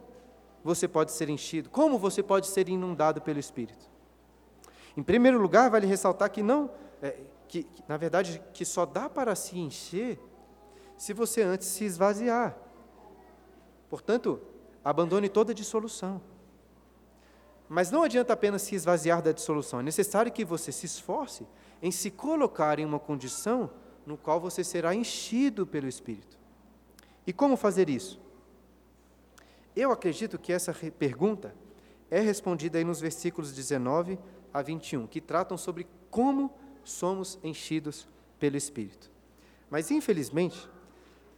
você 0.64 0.88
pode 0.88 1.12
ser 1.12 1.30
enchido? 1.30 1.70
Como 1.70 1.98
você 1.98 2.24
pode 2.24 2.48
ser 2.48 2.70
inundado 2.70 3.22
pelo 3.22 3.40
Espírito? 3.40 3.90
Em 4.96 5.04
primeiro 5.04 5.40
lugar, 5.40 5.70
vale 5.70 5.86
ressaltar 5.86 6.30
que 6.30 6.42
não, 6.42 6.70
é, 7.02 7.18
que, 7.48 7.64
que, 7.64 7.84
na 7.88 7.98
verdade, 7.98 8.42
que 8.54 8.64
só 8.64 8.86
dá 8.86 9.10
para 9.10 9.36
se 9.36 9.58
encher 9.58 10.20
se 10.98 11.14
você 11.14 11.42
antes 11.42 11.68
se 11.68 11.84
esvaziar. 11.84 12.58
Portanto, 13.90 14.42
abandone 14.84 15.28
toda 15.28 15.54
dissolução. 15.54 16.22
Mas 17.68 17.90
não 17.90 18.04
adianta 18.04 18.34
apenas 18.34 18.62
se 18.62 18.76
esvaziar 18.76 19.22
da 19.22 19.32
dissolução, 19.32 19.80
é 19.80 19.84
necessário 19.84 20.32
que 20.32 20.44
você 20.44 20.72
se 20.72 20.86
esforce 20.86 21.48
em 21.82 21.90
se 21.90 22.12
colocar 22.12 22.80
em 22.80 22.86
uma 22.86 23.00
condição 23.00 23.70
no 24.06 24.18
qual 24.18 24.40
você 24.40 24.64
será 24.64 24.94
enchido 24.94 25.66
pelo 25.66 25.88
Espírito. 25.88 26.40
E 27.26 27.32
como 27.32 27.56
fazer 27.56 27.90
isso? 27.90 28.20
Eu 29.76 29.92
acredito 29.92 30.38
que 30.38 30.52
essa 30.52 30.74
pergunta 30.74 31.56
é 32.10 32.20
respondida 32.20 32.78
aí 32.78 32.84
nos 32.84 33.00
versículos 33.00 33.54
19 33.54 34.20
a 34.54 34.62
21, 34.62 35.08
que 35.08 35.22
tratam 35.22 35.58
sobre 35.58 35.88
como 36.10 36.54
somos 36.84 37.40
enchidos 37.44 38.08
pelo 38.38 38.58
Espírito. 38.58 39.10
Mas, 39.70 39.92
infelizmente, 39.92 40.70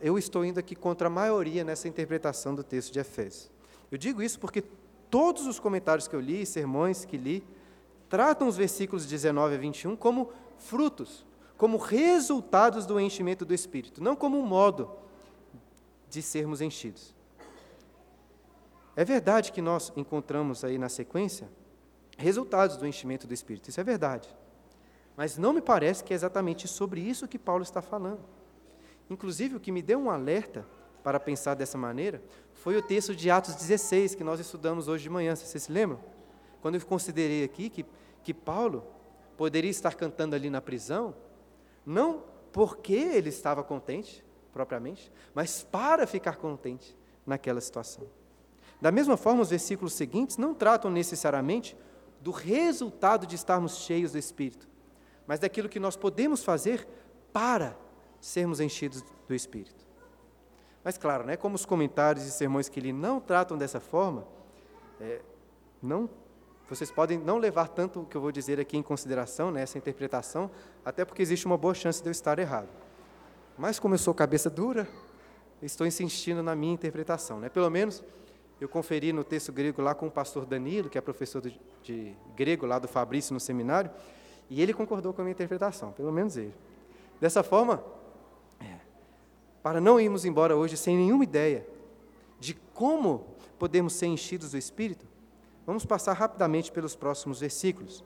eu 0.02 0.18
estou 0.18 0.44
indo 0.44 0.60
aqui 0.60 0.76
contra 0.76 1.08
a 1.08 1.12
maioria 1.12 1.64
nessa 1.64 1.88
interpretação 1.88 2.56
do 2.56 2.64
texto 2.64 2.92
de 2.92 3.00
Efésios. 3.00 3.52
Eu 3.92 3.98
digo 3.98 4.24
isso 4.24 4.40
porque 4.40 4.64
todos 5.10 5.46
os 5.46 5.60
comentários 5.60 6.08
que 6.08 6.16
eu 6.16 6.20
li, 6.20 6.46
sermões 6.46 7.06
que 7.06 7.18
li, 7.18 7.44
tratam 8.10 8.48
os 8.48 8.58
versículos 8.58 9.06
19 9.06 9.56
a 9.56 9.58
21 9.60 9.96
como 9.96 10.32
frutos, 10.58 11.24
como 11.64 11.78
resultados 11.78 12.86
do 12.86 13.00
enchimento 13.00 13.46
do 13.46 13.54
Espírito, 13.54 14.04
não 14.04 14.18
como 14.18 14.38
um 14.38 14.46
modo 14.46 14.92
de 16.10 16.22
sermos 16.22 16.60
enchidos. 16.60 17.16
É 18.98 19.06
verdade 19.06 19.54
que 19.54 19.62
nós 19.62 19.90
encontramos 19.96 20.66
aí 20.66 20.78
na 20.78 20.90
sequência 20.90 21.50
resultados 22.18 22.76
do 22.76 22.86
enchimento 22.86 23.26
do 23.26 23.34
Espírito, 23.34 23.70
isso 23.70 23.80
é 23.80 23.84
verdade. 23.86 24.28
Mas 25.16 25.38
não 25.38 25.54
me 25.54 25.62
parece 25.62 26.04
que 26.04 26.12
é 26.12 26.16
exatamente 26.18 26.68
sobre 26.68 27.00
isso 27.00 27.30
que 27.30 27.40
Paulo 27.40 27.64
está 27.64 27.82
falando. 27.82 28.20
Inclusive, 29.10 29.56
o 29.56 29.60
que 29.62 29.72
me 29.72 29.82
deu 29.82 30.00
um 30.00 30.10
alerta 30.10 30.68
para 31.02 31.18
pensar 31.18 31.54
dessa 31.54 31.78
maneira 31.78 32.22
foi 32.52 32.76
o 32.76 32.82
texto 32.82 33.16
de 33.16 33.32
Atos 33.32 33.56
16, 33.56 34.16
que 34.16 34.24
nós 34.26 34.42
estudamos 34.42 34.90
hoje 34.90 35.04
de 35.04 35.10
manhã, 35.10 35.34
vocês 35.34 35.64
se 35.64 35.72
lembram? 35.72 36.02
Quando 36.62 36.76
eu 36.76 36.86
considerei 36.86 37.42
aqui 37.42 37.70
que, 37.70 37.86
que 38.22 38.34
Paulo 38.34 38.86
poderia 39.38 39.72
estar 39.72 39.96
cantando 39.96 40.36
ali 40.36 40.50
na 40.50 40.60
prisão, 40.60 41.16
não 41.86 42.24
porque 42.52 42.94
ele 42.94 43.30
estava 43.30 43.64
contente, 43.64 44.24
propriamente, 44.52 45.12
mas 45.34 45.64
para 45.64 46.06
ficar 46.06 46.38
contente 46.38 46.96
naquela 47.26 47.60
situação. 47.60 48.06
Da 48.80 48.92
mesma 48.92 49.18
forma, 49.18 49.42
os 49.42 49.50
versículos 49.50 49.94
seguintes 49.94 50.38
não 50.38 50.54
tratam 50.54 50.92
necessariamente 50.92 51.76
do 52.22 52.32
resultado 52.32 53.26
de 53.26 53.36
estarmos 53.36 53.78
cheios 53.78 54.12
do 54.12 54.18
Espírito, 54.18 54.68
mas 55.26 55.40
daquilo 55.40 55.70
que 55.70 55.80
nós 55.80 55.96
podemos 55.96 56.44
fazer 56.44 56.88
para 57.32 57.78
sermos 58.20 58.60
enchidos 58.60 59.04
do 59.28 59.34
Espírito. 59.34 59.84
Mas, 60.84 60.98
claro, 60.98 61.26
né, 61.26 61.38
como 61.38 61.56
os 61.56 61.66
comentários 61.66 62.26
e 62.26 62.32
sermões 62.32 62.68
que 62.68 62.80
ele 62.80 62.92
não 62.92 63.20
tratam 63.20 63.58
dessa 63.58 63.80
forma, 63.80 64.28
é, 65.00 65.22
não, 65.82 66.10
vocês 66.70 66.90
podem 66.90 67.18
não 67.18 67.38
levar 67.38 67.68
tanto 67.68 68.02
o 68.02 68.06
que 68.06 68.16
eu 68.16 68.22
vou 68.22 68.32
dizer 68.32 68.60
aqui 68.60 68.78
em 68.78 68.82
consideração, 68.82 69.52
nessa 69.52 69.78
né, 69.78 69.80
interpretação, 69.80 70.50
até 70.84 71.06
porque 71.06 71.22
existe 71.22 71.46
uma 71.46 71.58
boa 71.58 71.74
chance 71.74 72.02
de 72.02 72.08
eu 72.08 72.12
estar 72.12 72.40
errado. 72.40 72.70
Mas, 73.58 73.80
como 73.80 73.94
eu 73.94 74.00
sou 74.00 74.14
cabeça 74.14 74.50
dura, 74.50 74.88
estou 75.62 75.86
insistindo 75.86 76.42
na 76.42 76.56
minha 76.56 76.74
interpretação. 76.74 77.40
Né? 77.40 77.50
Pelo 77.50 77.70
menos, 77.70 78.04
eu 78.60 78.68
conferi 78.68 79.14
no 79.14 79.24
texto 79.24 79.52
grego 79.52 79.82
lá 79.82 79.94
com 79.94 80.08
o 80.08 80.12
pastor 80.12 80.46
Danilo, 80.46 80.90
que 80.90 80.98
é 80.98 81.02
professor 81.02 81.42
de, 81.42 81.60
de 81.84 82.16
grego 82.36 82.66
lá 82.66 82.80
do 82.80 82.88
Fabrício 82.88 83.34
no 83.34 83.40
seminário, 83.40 83.92
e 84.50 84.62
ele 84.62 84.74
concordou 84.74 85.14
com 85.14 85.22
a 85.22 85.24
minha 85.24 85.34
interpretação, 85.34 85.92
pelo 85.92 86.12
menos 86.12 86.38
ele. 86.38 86.54
Dessa 87.20 87.44
forma, 87.44 87.84
para 89.64 89.80
não 89.80 90.00
irmos 90.00 90.26
embora 90.26 90.58
hoje 90.58 90.76
sem 90.76 90.98
nenhuma 90.98 91.24
ideia 91.24 91.66
de 92.38 92.54
como 92.74 93.26
podemos 93.58 93.94
ser 93.94 94.08
enchidos 94.08 94.52
do 94.52 94.58
Espírito, 94.58 95.08
vamos 95.66 95.86
passar 95.86 96.14
rapidamente 96.14 96.72
pelos 96.72 96.96
próximos 96.96 97.40
versículos. 97.40 98.04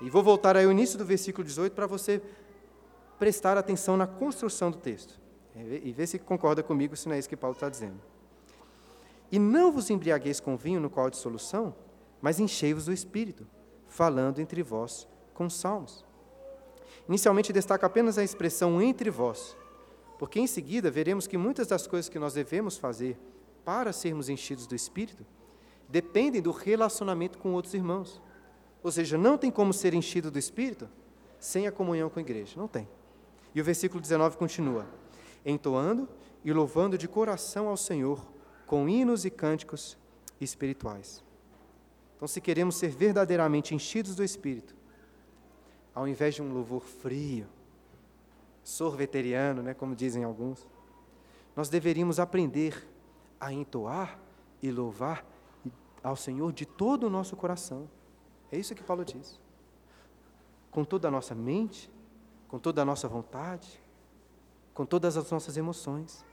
E 0.00 0.08
vou 0.08 0.22
voltar 0.22 0.56
ao 0.56 0.70
início 0.70 0.98
do 0.98 1.04
versículo 1.04 1.44
18 1.46 1.72
para 1.74 1.86
você 1.86 2.22
prestar 3.18 3.58
atenção 3.58 3.96
na 3.96 4.06
construção 4.06 4.70
do 4.70 4.78
texto 4.78 5.20
e 5.54 5.92
ver 5.92 6.06
se 6.06 6.18
concorda 6.18 6.62
comigo 6.62 6.96
se 6.96 7.08
não 7.08 7.14
é 7.14 7.18
isso 7.18 7.28
que 7.28 7.36
Paulo 7.36 7.54
está 7.54 7.68
dizendo. 7.68 8.00
E 9.30 9.38
não 9.38 9.70
vos 9.70 9.90
embriagueis 9.90 10.40
com 10.40 10.56
vinho 10.56 10.80
no 10.80 10.88
qual 10.88 11.06
há 11.06 11.10
dissolução, 11.10 11.74
mas 12.20 12.40
enchei-vos 12.40 12.86
do 12.86 12.92
Espírito, 12.92 13.46
falando 13.86 14.40
entre 14.40 14.62
vós 14.62 15.06
com 15.34 15.48
salmos. 15.50 16.04
Inicialmente 17.08 17.52
destaca 17.52 17.86
apenas 17.86 18.18
a 18.18 18.24
expressão 18.24 18.80
entre 18.80 19.10
vós, 19.10 19.56
porque 20.18 20.40
em 20.40 20.46
seguida 20.46 20.90
veremos 20.90 21.26
que 21.26 21.36
muitas 21.36 21.66
das 21.66 21.86
coisas 21.86 22.08
que 22.08 22.18
nós 22.18 22.34
devemos 22.34 22.76
fazer 22.76 23.18
para 23.64 23.92
sermos 23.92 24.28
enchidos 24.28 24.66
do 24.66 24.74
Espírito 24.74 25.24
dependem 25.90 26.40
do 26.40 26.52
relacionamento 26.52 27.38
com 27.38 27.52
outros 27.52 27.74
irmãos. 27.74 28.22
Ou 28.82 28.90
seja, 28.90 29.18
não 29.18 29.36
tem 29.36 29.50
como 29.50 29.72
ser 29.72 29.92
enchido 29.92 30.30
do 30.30 30.38
Espírito 30.38 30.88
sem 31.38 31.66
a 31.66 31.72
comunhão 31.72 32.08
com 32.08 32.18
a 32.18 32.22
igreja. 32.22 32.54
Não 32.56 32.68
tem. 32.68 32.88
E 33.54 33.60
o 33.60 33.64
versículo 33.64 34.00
19 34.00 34.36
continua: 34.36 34.86
entoando 35.44 36.08
e 36.44 36.52
louvando 36.52 36.96
de 36.96 37.08
coração 37.08 37.68
ao 37.68 37.76
Senhor 37.76 38.24
com 38.66 38.88
hinos 38.88 39.24
e 39.24 39.30
cânticos 39.30 39.98
espirituais. 40.40 41.24
Então, 42.16 42.28
se 42.28 42.40
queremos 42.40 42.76
ser 42.76 42.90
verdadeiramente 42.90 43.74
enchidos 43.74 44.14
do 44.14 44.22
Espírito, 44.22 44.76
ao 45.94 46.06
invés 46.06 46.34
de 46.34 46.42
um 46.42 46.52
louvor 46.52 46.82
frio, 46.82 47.46
sorveteriano, 48.62 49.62
né, 49.62 49.74
como 49.74 49.96
dizem 49.96 50.22
alguns, 50.22 50.66
nós 51.56 51.68
deveríamos 51.68 52.20
aprender 52.20 52.86
a 53.40 53.52
entoar 53.52 54.18
e 54.62 54.70
louvar 54.70 55.24
ao 56.02 56.16
Senhor 56.16 56.52
de 56.52 56.64
todo 56.66 57.04
o 57.04 57.10
nosso 57.10 57.36
coração. 57.36 57.88
É 58.50 58.58
isso 58.58 58.74
que 58.74 58.82
Paulo 58.82 59.04
diz. 59.04 59.40
Com 60.70 60.84
toda 60.84 61.08
a 61.08 61.10
nossa 61.10 61.34
mente, 61.34 61.90
com 62.48 62.58
toda 62.58 62.82
a 62.82 62.84
nossa 62.84 63.08
vontade, 63.08 63.80
com 64.74 64.84
todas 64.84 65.16
as 65.16 65.30
nossas 65.30 65.56
emoções. 65.56 66.24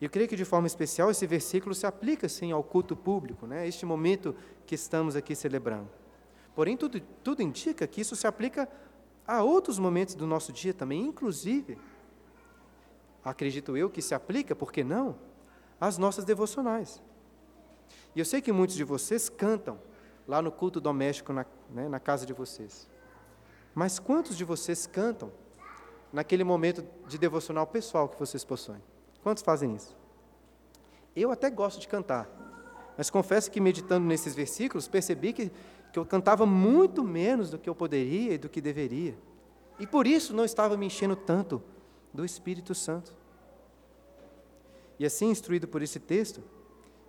Eu 0.00 0.10
creio 0.10 0.28
que 0.28 0.36
de 0.36 0.44
forma 0.44 0.66
especial 0.66 1.10
esse 1.10 1.26
versículo 1.26 1.74
se 1.74 1.86
aplica 1.86 2.28
sim 2.28 2.52
ao 2.52 2.62
culto 2.62 2.94
público, 2.94 3.46
né? 3.46 3.66
este 3.66 3.86
momento 3.86 4.34
que 4.66 4.74
estamos 4.74 5.16
aqui 5.16 5.34
celebrando. 5.34 5.88
Porém, 6.54 6.76
tudo, 6.76 7.00
tudo 7.22 7.42
indica 7.42 7.86
que 7.86 8.00
isso 8.00 8.14
se 8.14 8.26
aplica 8.26 8.68
Há 9.26 9.42
outros 9.42 9.78
momentos 9.78 10.14
do 10.14 10.26
nosso 10.26 10.52
dia 10.52 10.72
também, 10.72 11.02
inclusive, 11.02 11.76
acredito 13.24 13.76
eu 13.76 13.90
que 13.90 14.00
se 14.00 14.14
aplica, 14.14 14.54
por 14.54 14.70
que 14.70 14.84
não, 14.84 15.16
às 15.80 15.98
nossas 15.98 16.24
devocionais. 16.24 17.02
E 18.16 18.18
eu 18.18 18.24
sei 18.24 18.40
que 18.40 18.50
muitos 18.50 18.74
de 18.74 18.82
vocês 18.82 19.28
cantam 19.28 19.78
lá 20.26 20.42
no 20.42 20.50
culto 20.50 20.80
doméstico, 20.80 21.32
na, 21.32 21.46
né, 21.70 21.88
na 21.88 22.00
casa 22.00 22.26
de 22.26 22.32
vocês. 22.32 22.88
Mas 23.72 24.00
quantos 24.00 24.36
de 24.36 24.44
vocês 24.44 24.86
cantam 24.86 25.30
naquele 26.12 26.42
momento 26.42 26.84
de 27.06 27.18
devocional 27.18 27.68
pessoal 27.68 28.08
que 28.08 28.18
vocês 28.18 28.44
possuem? 28.44 28.82
Quantos 29.22 29.44
fazem 29.44 29.76
isso? 29.76 29.96
Eu 31.14 31.30
até 31.30 31.48
gosto 31.48 31.78
de 31.78 31.86
cantar, 31.86 32.28
mas 32.96 33.08
confesso 33.08 33.50
que 33.50 33.60
meditando 33.60 34.04
nesses 34.04 34.34
versículos, 34.34 34.88
percebi 34.88 35.32
que 35.32 35.52
que 35.96 35.98
eu 35.98 36.04
cantava 36.04 36.44
muito 36.44 37.02
menos 37.02 37.48
do 37.48 37.58
que 37.58 37.70
eu 37.70 37.74
poderia 37.74 38.34
e 38.34 38.38
do 38.38 38.50
que 38.50 38.60
deveria. 38.60 39.16
E 39.78 39.86
por 39.86 40.06
isso 40.06 40.34
não 40.34 40.44
estava 40.44 40.76
me 40.76 40.84
enchendo 40.84 41.16
tanto 41.16 41.62
do 42.12 42.22
Espírito 42.22 42.74
Santo. 42.74 43.14
E 44.98 45.06
assim, 45.06 45.30
instruído 45.30 45.66
por 45.66 45.80
esse 45.80 45.98
texto, 45.98 46.42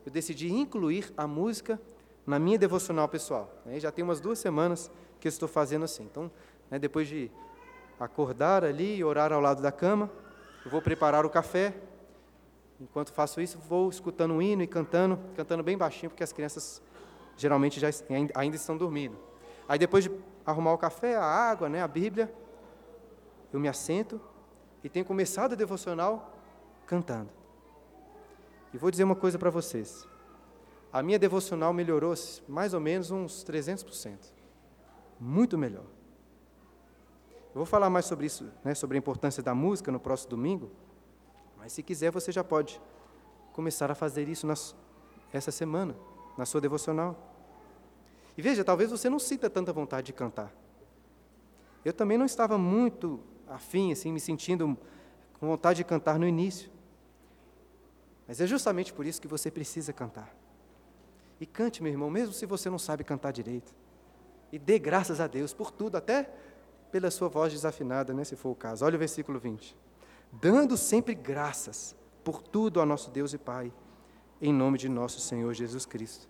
eu 0.08 0.12
decidi 0.12 0.49
incluir 0.49 1.14
a 1.18 1.28
música 1.28 1.78
na 2.26 2.39
minha 2.39 2.58
devocional 2.58 3.10
pessoal. 3.10 3.53
Né? 3.66 3.78
Já 3.78 3.91
tem 3.91 4.05
umas 4.05 4.22
duas 4.22 4.39
semanas 4.39 4.89
que 5.20 5.28
eu 5.28 5.30
estou 5.30 5.49
fazendo 5.49 5.84
assim. 5.84 6.03
Então, 6.03 6.32
né, 6.72 6.80
depois 6.80 7.10
de 7.10 7.30
acordar 7.99 8.64
ali 8.64 8.95
e 8.95 9.03
orar 9.03 9.34
ao 9.34 9.41
lado 9.41 9.62
da 9.62 9.70
cama, 9.70 10.10
eu 10.64 10.72
vou 10.72 10.82
preparar 10.82 11.26
o 11.26 11.30
café. 11.30 11.76
Enquanto 12.80 13.12
faço 13.12 13.41
isso, 13.41 13.60
vou 13.60 13.89
escutando 13.89 14.34
um 14.34 14.41
hino 14.41 14.64
e 14.64 14.68
cantando, 14.68 15.20
cantando 15.36 15.62
bem 15.62 15.78
baixinho, 15.78 16.10
porque 16.10 16.24
as 16.24 16.32
crianças 16.32 16.82
geralmente 17.36 17.78
já 17.78 17.89
ainda 18.34 18.55
estão 18.55 18.78
dormindo. 18.78 19.18
Aí 19.68 19.78
depois 19.78 20.05
de 20.05 20.12
arrumar 20.45 20.72
o 20.72 20.78
café, 20.78 21.18
a 21.18 21.26
água, 21.26 21.68
né, 21.68 21.82
a 21.84 21.88
Bíblia, 21.88 22.34
eu 23.51 23.60
me 23.60 23.68
assento 23.68 24.22
e 24.82 24.88
tenho 24.88 25.03
começado 25.03 25.51
a 25.51 25.55
devocional 25.55 26.34
cantando. 26.86 27.37
E 28.78 28.80
vou 28.80 28.92
dizer 28.92 29.04
uma 29.06 29.16
coisa 29.16 29.40
para 29.40 29.50
vocês. 29.50 30.08
A 30.94 31.02
minha 31.02 31.18
devocional 31.18 31.74
melhorou 31.74 32.14
mais 32.48 32.76
ou 32.76 32.80
menos 32.80 33.10
uns 33.10 33.44
300%. 33.44 34.20
Muito 35.20 35.58
melhor. 35.58 35.86
Eu 37.48 37.56
vou 37.56 37.66
falar 37.66 37.90
mais 37.90 38.06
sobre 38.06 38.28
isso, 38.28 38.48
né, 38.64 38.76
sobre 38.76 38.96
a 38.96 39.00
importância 39.00 39.42
da 39.42 39.56
música 39.56 39.92
no 39.92 40.00
próximo 40.00 40.30
domingo. 40.30 40.70
Mas 41.58 41.74
se 41.74 41.82
quiser, 41.82 42.12
você 42.12 42.32
já 42.32 42.44
pode 42.44 42.80
começar 43.52 43.90
a 43.90 43.96
fazer 43.96 44.30
isso 44.30 44.46
nas, 44.46 44.76
essa 45.34 45.50
semana 45.50 45.96
na 46.38 46.46
sua 46.46 46.62
devocional. 46.62 47.34
E 48.38 48.44
veja, 48.44 48.64
talvez 48.64 48.92
você 48.92 49.10
não 49.10 49.18
sinta 49.18 49.50
tanta 49.50 49.74
vontade 49.74 50.06
de 50.06 50.14
cantar. 50.14 50.54
Eu 51.84 51.94
também 51.94 52.16
não 52.16 52.28
estava 52.28 52.60
muito 52.60 53.20
afim, 53.48 53.92
assim, 53.92 54.12
me 54.12 54.20
sentindo 54.20 54.78
com 55.40 55.48
vontade 55.48 55.78
de 55.78 55.84
cantar 55.84 56.20
no 56.20 56.28
início. 56.28 56.77
Mas 58.28 58.42
é 58.42 58.48
justamente 58.48 58.92
por 58.92 59.06
isso 59.06 59.22
que 59.22 59.28
você 59.28 59.50
precisa 59.50 59.94
cantar. 59.94 60.36
E 61.40 61.46
cante, 61.46 61.82
meu 61.82 61.92
irmão, 61.92 62.10
mesmo 62.10 62.34
se 62.34 62.46
você 62.46 62.70
não 62.70 62.80
sabe 62.80 63.04
cantar 63.04 63.32
direito. 63.32 63.74
E 64.52 64.60
dê 64.60 64.78
graças 64.80 65.20
a 65.20 65.28
Deus 65.28 65.54
por 65.54 65.72
tudo, 65.72 65.96
até 65.96 66.30
pela 66.92 67.12
sua 67.12 67.30
voz 67.30 67.54
desafinada, 67.54 68.14
né, 68.14 68.24
se 68.24 68.36
for 68.36 68.50
o 68.50 68.56
caso. 68.56 68.86
Olha 68.86 68.96
o 68.96 69.00
versículo 69.00 69.40
20. 69.40 69.76
Dando 70.32 70.76
sempre 70.76 71.14
graças 71.14 71.96
por 72.24 72.42
tudo 72.42 72.80
ao 72.80 72.86
nosso 72.86 73.10
Deus 73.12 73.34
e 73.34 73.38
Pai 73.38 73.72
em 74.42 74.54
nome 74.54 74.78
de 74.78 74.90
nosso 74.90 75.20
Senhor 75.20 75.54
Jesus 75.54 75.86
Cristo. 75.86 76.28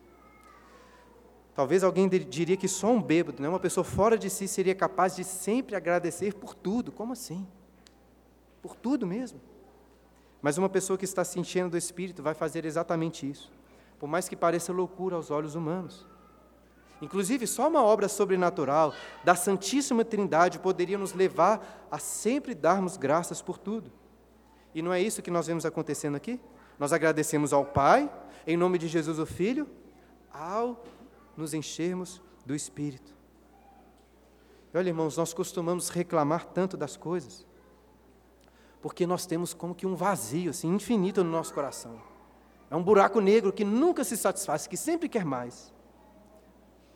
Talvez 1.53 1.83
alguém 1.83 2.07
diria 2.07 2.55
que 2.55 2.67
só 2.67 2.91
um 2.91 3.01
bêbado, 3.01 3.41
né, 3.41 3.49
uma 3.49 3.59
pessoa 3.59 3.83
fora 3.83 4.17
de 4.17 4.29
si, 4.29 4.47
seria 4.47 4.75
capaz 4.75 5.15
de 5.15 5.23
sempre 5.23 5.75
agradecer 5.75 6.35
por 6.35 6.53
tudo. 6.53 6.91
Como 6.91 7.13
assim? 7.13 7.47
Por 8.61 8.75
tudo 8.75 9.07
mesmo. 9.07 9.41
Mas 10.41 10.57
uma 10.57 10.69
pessoa 10.69 10.97
que 10.97 11.05
está 11.05 11.23
se 11.23 11.39
enchendo 11.39 11.71
do 11.71 11.77
Espírito 11.77 12.21
vai 12.21 12.33
fazer 12.33 12.65
exatamente 12.65 13.29
isso, 13.29 13.51
por 13.99 14.07
mais 14.07 14.29
que 14.29 14.35
pareça 14.35 14.71
loucura 14.71 15.15
aos 15.15 15.31
olhos 15.31 15.55
humanos. 15.55 16.05
Inclusive, 17.01 17.45
só 17.45 17.67
uma 17.67 17.83
obra 17.83 18.07
sobrenatural 18.07 18.93
da 19.23 19.35
Santíssima 19.35 20.03
Trindade 20.03 20.59
poderia 20.59 20.97
nos 20.97 21.13
levar 21.13 21.87
a 21.91 21.99
sempre 21.99 22.55
darmos 22.55 22.97
graças 22.97 23.41
por 23.41 23.57
tudo. 23.57 23.91
E 24.73 24.81
não 24.81 24.93
é 24.93 25.01
isso 25.01 25.21
que 25.21 25.31
nós 25.31 25.47
vemos 25.47 25.65
acontecendo 25.65 26.15
aqui? 26.15 26.39
Nós 26.77 26.93
agradecemos 26.93 27.53
ao 27.53 27.65
Pai, 27.65 28.11
em 28.45 28.57
nome 28.57 28.77
de 28.77 28.87
Jesus 28.87 29.19
o 29.19 29.25
Filho, 29.25 29.67
ao 30.31 30.83
nos 31.35 31.53
enchermos 31.53 32.21
do 32.45 32.55
Espírito. 32.55 33.15
E 34.73 34.77
olha, 34.77 34.89
irmãos, 34.89 35.17
nós 35.17 35.33
costumamos 35.33 35.89
reclamar 35.89 36.45
tanto 36.45 36.77
das 36.77 36.95
coisas, 36.95 37.46
porque 38.87 39.05
nós 39.05 39.25
temos 39.25 39.53
como 39.53 39.75
que 39.75 39.85
um 39.85 39.97
vazio 39.97 40.51
assim, 40.51 40.73
infinito 40.73 41.21
no 41.21 41.29
nosso 41.29 41.53
coração. 41.53 42.01
É 42.71 42.75
um 42.77 42.81
buraco 42.81 43.19
negro 43.19 43.51
que 43.51 43.65
nunca 43.65 44.01
se 44.01 44.15
satisfaz, 44.15 44.65
que 44.65 44.77
sempre 44.77 45.09
quer 45.09 45.25
mais. 45.25 45.73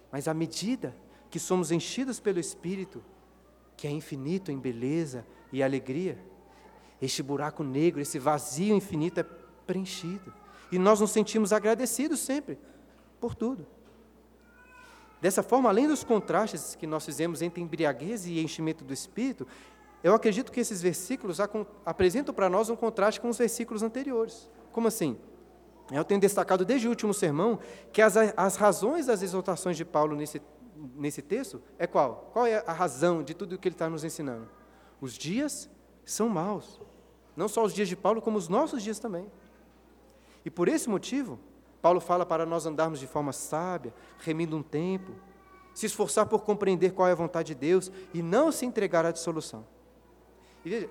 Mas 0.10 0.26
à 0.26 0.34
medida 0.34 0.96
que 1.30 1.38
somos 1.38 1.70
enchidos 1.70 2.18
pelo 2.18 2.40
Espírito, 2.40 3.04
que 3.76 3.88
é 3.88 3.92
infinito 3.92 4.54
em 4.54 4.58
beleza 4.58 5.28
e 5.52 5.62
alegria, 5.62 6.18
este 7.02 7.22
buraco 7.22 7.62
negro, 7.62 8.00
esse 8.00 8.18
vazio 8.18 8.74
infinito 8.74 9.20
é 9.20 9.24
preenchido. 9.68 10.34
e 10.72 10.80
nós 10.80 11.02
nos 11.02 11.12
sentimos 11.12 11.52
agradecidos 11.52 12.22
sempre 12.22 12.58
por 13.20 13.36
tudo. 13.36 13.68
Dessa 15.20 15.44
forma, 15.44 15.68
além 15.68 15.90
dos 15.90 16.06
contrastes 16.06 16.74
que 16.74 16.88
nós 16.88 17.04
fizemos 17.04 17.42
entre 17.42 17.62
embriaguez 17.62 18.26
e 18.26 18.40
enchimento 18.40 18.86
do 18.86 18.94
espírito, 18.94 19.46
eu 20.04 20.14
acredito 20.16 20.52
que 20.52 20.60
esses 20.60 20.82
versículos 20.82 21.40
apresentam 21.86 22.34
para 22.34 22.50
nós 22.50 22.70
um 22.70 22.76
contraste 22.76 23.22
com 23.22 23.30
os 23.30 23.38
versículos 23.38 23.84
anteriores. 23.84 24.50
Como 24.72 24.88
assim? 24.88 25.18
Eu 25.92 26.04
tenho 26.04 26.20
destacado 26.20 26.66
desde 26.66 26.88
o 26.88 26.90
último 26.90 27.14
sermão 27.14 27.60
que 27.92 28.02
as, 28.02 28.16
as 28.16 28.56
razões 28.56 29.06
das 29.06 29.22
exortações 29.22 29.78
de 29.78 29.86
Paulo 29.86 30.16
nesse, 30.16 30.42
nesse 30.96 31.22
texto 31.22 31.62
é 31.78 31.86
qual? 31.86 32.30
Qual 32.34 32.48
é 32.48 32.64
a 32.66 32.72
razão 32.72 33.22
de 33.22 33.34
tudo 33.34 33.56
o 33.56 33.58
que 33.58 33.68
ele 33.68 33.76
está 33.76 33.90
nos 33.90 34.04
ensinando? 34.04 34.48
Os 35.00 35.14
dias 35.14 35.70
são 36.06 36.30
maus. 36.30 36.82
Não 37.36 37.48
só 37.48 37.64
os 37.64 37.74
dias 37.74 37.88
de 37.88 37.96
Paulo, 37.96 38.22
como 38.22 38.38
os 38.38 38.48
nossos 38.48 38.82
dias 38.82 39.00
também. 39.00 39.30
E 40.44 40.50
por 40.50 40.68
esse 40.68 40.90
motivo, 40.90 41.40
Paulo 41.82 42.00
fala 42.00 42.26
para 42.26 42.46
nós 42.46 42.66
andarmos 42.66 43.00
de 43.00 43.08
forma 43.08 43.34
sábia, 43.34 43.94
remindo 44.20 44.56
um 44.56 44.64
tempo, 44.64 45.12
se 45.74 45.86
esforçar 45.86 46.26
por 46.26 46.42
compreender 46.42 46.94
qual 46.94 47.08
é 47.08 47.12
a 47.12 47.16
vontade 47.16 47.48
de 47.48 47.56
Deus 47.56 47.92
e 48.14 48.22
não 48.22 48.52
se 48.52 48.66
entregar 48.66 49.06
à 49.06 49.12
dissolução. 49.12 49.66
E 50.64 50.70
veja, 50.70 50.90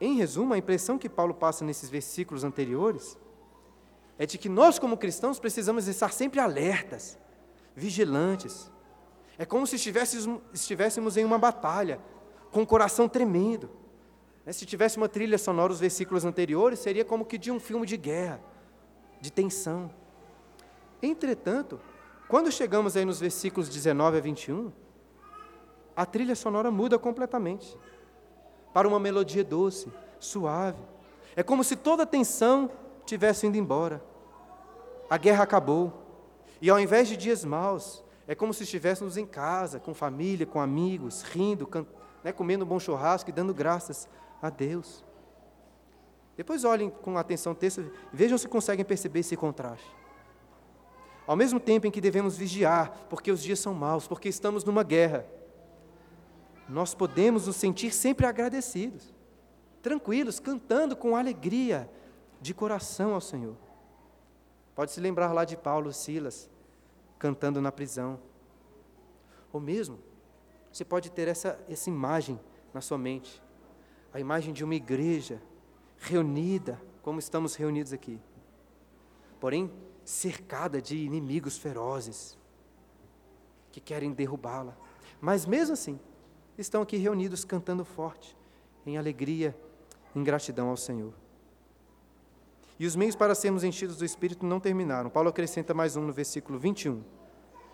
em 0.00 0.14
resumo, 0.14 0.54
a 0.54 0.58
impressão 0.58 0.98
que 0.98 1.08
Paulo 1.08 1.32
passa 1.32 1.64
nesses 1.64 1.88
versículos 1.88 2.42
anteriores 2.42 3.16
é 4.18 4.26
de 4.26 4.36
que 4.36 4.48
nós, 4.48 4.78
como 4.78 4.96
cristãos, 4.96 5.38
precisamos 5.38 5.86
estar 5.88 6.12
sempre 6.12 6.40
alertas, 6.40 7.18
vigilantes. 7.74 8.70
É 9.38 9.44
como 9.44 9.66
se 9.66 9.76
estivéssemos, 9.76 11.16
em 11.16 11.24
uma 11.24 11.38
batalha, 11.38 12.00
com 12.50 12.62
o 12.62 12.66
coração 12.66 13.08
tremendo. 13.08 13.70
Né, 14.44 14.52
se 14.52 14.66
tivesse 14.66 14.96
uma 14.96 15.08
trilha 15.08 15.38
sonora, 15.38 15.72
os 15.72 15.80
versículos 15.80 16.24
anteriores, 16.24 16.80
seria 16.80 17.04
como 17.04 17.24
que 17.24 17.38
de 17.38 17.50
um 17.50 17.58
filme 17.60 17.86
de 17.86 17.96
guerra, 17.96 18.40
de 19.20 19.32
tensão. 19.32 19.90
Entretanto, 21.00 21.80
quando 22.28 22.50
chegamos 22.50 22.96
aí 22.96 23.04
nos 23.04 23.20
versículos 23.20 23.68
19 23.68 24.18
a 24.18 24.20
21, 24.20 24.72
a 25.94 26.04
trilha 26.04 26.34
sonora 26.34 26.70
muda 26.70 26.98
completamente 26.98 27.76
para 28.72 28.88
uma 28.88 28.98
melodia 28.98 29.44
doce, 29.44 29.92
suave. 30.18 30.82
É 31.36 31.42
como 31.42 31.64
se 31.64 31.76
toda 31.76 32.02
a 32.02 32.06
tensão 32.06 32.70
tivesse 33.04 33.46
indo 33.46 33.56
embora. 33.56 34.02
A 35.08 35.16
guerra 35.16 35.44
acabou. 35.44 35.92
E 36.60 36.70
ao 36.70 36.78
invés 36.78 37.08
de 37.08 37.16
dias 37.16 37.44
maus, 37.44 38.02
é 38.26 38.34
como 38.34 38.54
se 38.54 38.62
estivéssemos 38.62 39.16
em 39.16 39.26
casa, 39.26 39.80
com 39.80 39.92
família, 39.92 40.46
com 40.46 40.60
amigos, 40.60 41.22
rindo, 41.22 41.68
né, 42.22 42.32
comendo 42.32 42.64
um 42.64 42.68
bom 42.68 42.78
churrasco 42.78 43.28
e 43.28 43.32
dando 43.32 43.52
graças 43.52 44.08
a 44.40 44.48
Deus. 44.48 45.04
Depois 46.36 46.64
olhem 46.64 46.88
com 46.88 47.18
atenção 47.18 47.52
o 47.52 47.54
texto, 47.54 47.90
vejam 48.12 48.38
se 48.38 48.48
conseguem 48.48 48.84
perceber 48.84 49.20
esse 49.20 49.36
contraste. 49.36 49.90
Ao 51.26 51.36
mesmo 51.36 51.60
tempo 51.60 51.86
em 51.86 51.90
que 51.90 52.00
devemos 52.00 52.36
vigiar, 52.36 53.06
porque 53.08 53.30
os 53.30 53.42
dias 53.42 53.58
são 53.58 53.74
maus, 53.74 54.06
porque 54.06 54.28
estamos 54.28 54.64
numa 54.64 54.82
guerra, 54.82 55.26
nós 56.68 56.94
podemos 56.94 57.46
nos 57.46 57.56
sentir 57.56 57.92
sempre 57.92 58.26
agradecidos, 58.26 59.12
tranquilos, 59.82 60.38
cantando 60.38 60.96
com 60.96 61.16
alegria 61.16 61.90
de 62.40 62.54
coração 62.54 63.14
ao 63.14 63.20
Senhor. 63.20 63.56
Pode 64.74 64.92
se 64.92 65.00
lembrar 65.00 65.32
lá 65.32 65.44
de 65.44 65.56
Paulo 65.56 65.90
e 65.90 65.94
Silas 65.94 66.50
cantando 67.18 67.60
na 67.60 67.70
prisão. 67.70 68.18
Ou 69.52 69.60
mesmo, 69.60 69.98
você 70.72 70.84
pode 70.84 71.10
ter 71.10 71.28
essa, 71.28 71.58
essa 71.68 71.90
imagem 71.90 72.40
na 72.72 72.80
sua 72.80 72.98
mente 72.98 73.42
a 74.12 74.20
imagem 74.20 74.52
de 74.52 74.62
uma 74.62 74.74
igreja 74.74 75.40
reunida, 75.98 76.80
como 77.00 77.18
estamos 77.18 77.54
reunidos 77.54 77.92
aqui, 77.92 78.20
porém 79.40 79.72
cercada 80.04 80.82
de 80.82 80.96
inimigos 80.96 81.56
ferozes 81.56 82.38
que 83.70 83.80
querem 83.80 84.12
derrubá-la. 84.12 84.76
Mas 85.20 85.46
mesmo 85.46 85.72
assim, 85.72 85.98
estão 86.66 86.82
aqui 86.82 86.96
reunidos 86.96 87.44
cantando 87.44 87.84
forte, 87.84 88.36
em 88.86 88.96
alegria, 88.96 89.56
em 90.14 90.22
gratidão 90.22 90.68
ao 90.68 90.76
Senhor. 90.76 91.12
E 92.78 92.86
os 92.86 92.96
meios 92.96 93.14
para 93.14 93.34
sermos 93.34 93.62
enchidos 93.62 93.96
do 93.96 94.04
Espírito 94.04 94.44
não 94.44 94.58
terminaram. 94.58 95.08
Paulo 95.08 95.28
acrescenta 95.28 95.72
mais 95.72 95.96
um 95.96 96.02
no 96.02 96.12
versículo 96.12 96.58
21. 96.58 97.02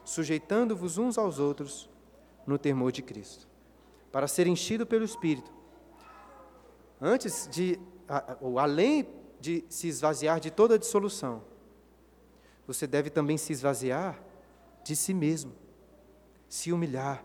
Sujeitando-vos 0.05 0.99
uns 0.99 1.17
aos 1.17 1.39
outros 1.39 1.89
no 2.47 2.59
temor 2.59 2.93
de 2.93 3.03
Cristo. 3.03 3.49
Para 4.13 4.29
ser 4.29 4.47
enchido 4.47 4.87
pelo 4.87 5.05
Espírito, 5.05 5.53
antes 7.01 7.49
de, 7.51 7.79
ou 8.41 8.59
além 8.59 9.09
de 9.41 9.65
se 9.69 9.89
esvaziar 9.89 10.41
de 10.41 10.51
toda 10.51 10.79
dissolução, 10.79 11.43
você 12.67 12.87
deve 12.87 13.09
também 13.09 13.39
se 13.39 13.53
esvaziar 13.53 14.23
de 14.85 14.95
si 14.97 15.15
mesmo, 15.15 15.53
se 16.49 16.73
humilhar, 16.73 17.25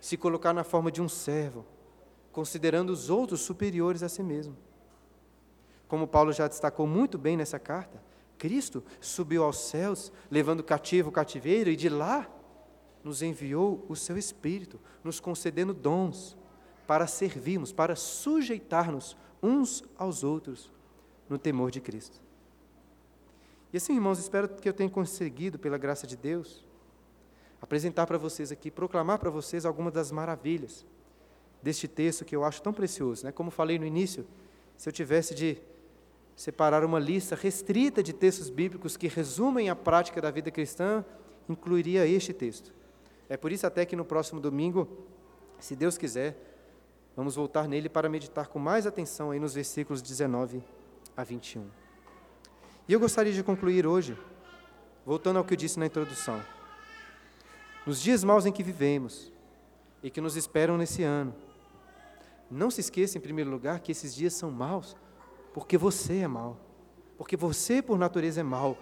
se 0.00 0.16
colocar 0.16 0.52
na 0.52 0.64
forma 0.64 0.90
de 0.90 1.02
um 1.02 1.08
servo, 1.08 1.64
considerando 2.32 2.90
os 2.90 3.10
outros 3.10 3.40
superiores 3.40 4.02
a 4.02 4.08
si 4.08 4.22
mesmo. 4.22 4.56
Como 5.88 6.06
Paulo 6.06 6.32
já 6.32 6.46
destacou 6.48 6.86
muito 6.86 7.18
bem 7.18 7.36
nessa 7.36 7.58
carta, 7.58 8.02
Cristo 8.38 8.82
subiu 9.00 9.44
aos 9.44 9.58
céus, 9.58 10.12
levando 10.30 10.62
cativo 10.62 11.10
o 11.10 11.12
cativeiro, 11.12 11.68
e 11.68 11.76
de 11.76 11.88
lá 11.88 12.28
nos 13.04 13.22
enviou 13.22 13.84
o 13.88 13.96
seu 13.96 14.16
Espírito, 14.16 14.80
nos 15.02 15.20
concedendo 15.20 15.74
dons 15.74 16.36
para 16.86 17.06
servirmos, 17.06 17.72
para 17.72 17.94
sujeitar-nos 17.96 19.16
uns 19.42 19.84
aos 19.96 20.24
outros 20.24 20.72
no 21.28 21.38
temor 21.38 21.70
de 21.70 21.80
Cristo. 21.80 22.20
E 23.72 23.76
assim, 23.76 23.94
irmãos, 23.94 24.18
espero 24.18 24.48
que 24.48 24.68
eu 24.68 24.72
tenha 24.72 24.90
conseguido, 24.90 25.58
pela 25.58 25.78
graça 25.78 26.06
de 26.06 26.16
Deus, 26.16 26.64
apresentar 27.60 28.06
para 28.06 28.18
vocês 28.18 28.50
aqui, 28.50 28.70
proclamar 28.70 29.18
para 29.18 29.30
vocês 29.30 29.64
algumas 29.64 29.92
das 29.92 30.10
maravilhas 30.10 30.84
deste 31.62 31.86
texto 31.86 32.24
que 32.24 32.34
eu 32.34 32.44
acho 32.44 32.62
tão 32.62 32.72
precioso. 32.72 33.24
Né? 33.24 33.32
Como 33.32 33.50
falei 33.50 33.78
no 33.78 33.84
início, 33.84 34.26
se 34.76 34.88
eu 34.88 34.92
tivesse 34.92 35.34
de 35.34 35.58
separar 36.34 36.84
uma 36.84 36.98
lista 36.98 37.36
restrita 37.36 38.02
de 38.02 38.14
textos 38.14 38.48
bíblicos 38.48 38.96
que 38.96 39.08
resumem 39.08 39.68
a 39.68 39.76
prática 39.76 40.22
da 40.22 40.30
vida 40.30 40.50
cristã, 40.50 41.04
incluiria 41.48 42.06
este 42.06 42.32
texto. 42.32 42.72
É 43.28 43.36
por 43.36 43.52
isso 43.52 43.66
até 43.66 43.84
que 43.84 43.94
no 43.94 44.04
próximo 44.04 44.40
domingo, 44.40 44.88
se 45.58 45.76
Deus 45.76 45.98
quiser, 45.98 46.36
vamos 47.14 47.36
voltar 47.36 47.68
nele 47.68 47.88
para 47.88 48.08
meditar 48.08 48.48
com 48.48 48.58
mais 48.58 48.86
atenção 48.86 49.30
aí 49.30 49.38
nos 49.38 49.52
versículos 49.52 50.00
19 50.00 50.62
a 51.14 51.22
21. 51.22 51.66
E 52.88 52.92
eu 52.92 52.98
gostaria 52.98 53.32
de 53.32 53.42
concluir 53.42 53.86
hoje, 53.86 54.16
voltando 55.04 55.36
ao 55.36 55.44
que 55.44 55.52
eu 55.52 55.58
disse 55.58 55.78
na 55.78 55.86
introdução. 55.86 56.42
Nos 57.86 58.00
dias 58.00 58.22
maus 58.22 58.46
em 58.46 58.52
que 58.52 58.62
vivemos 58.62 59.32
e 60.02 60.10
que 60.10 60.20
nos 60.20 60.36
esperam 60.36 60.76
nesse 60.76 61.02
ano, 61.02 61.34
não 62.50 62.70
se 62.70 62.80
esqueça, 62.80 63.16
em 63.16 63.20
primeiro 63.20 63.50
lugar, 63.50 63.80
que 63.80 63.92
esses 63.92 64.14
dias 64.14 64.34
são 64.34 64.50
maus 64.50 64.96
porque 65.52 65.76
você 65.76 66.18
é 66.18 66.28
mau. 66.28 66.56
Porque 67.16 67.36
você, 67.36 67.82
por 67.82 67.98
natureza, 67.98 68.40
é 68.40 68.42
mau. 68.42 68.76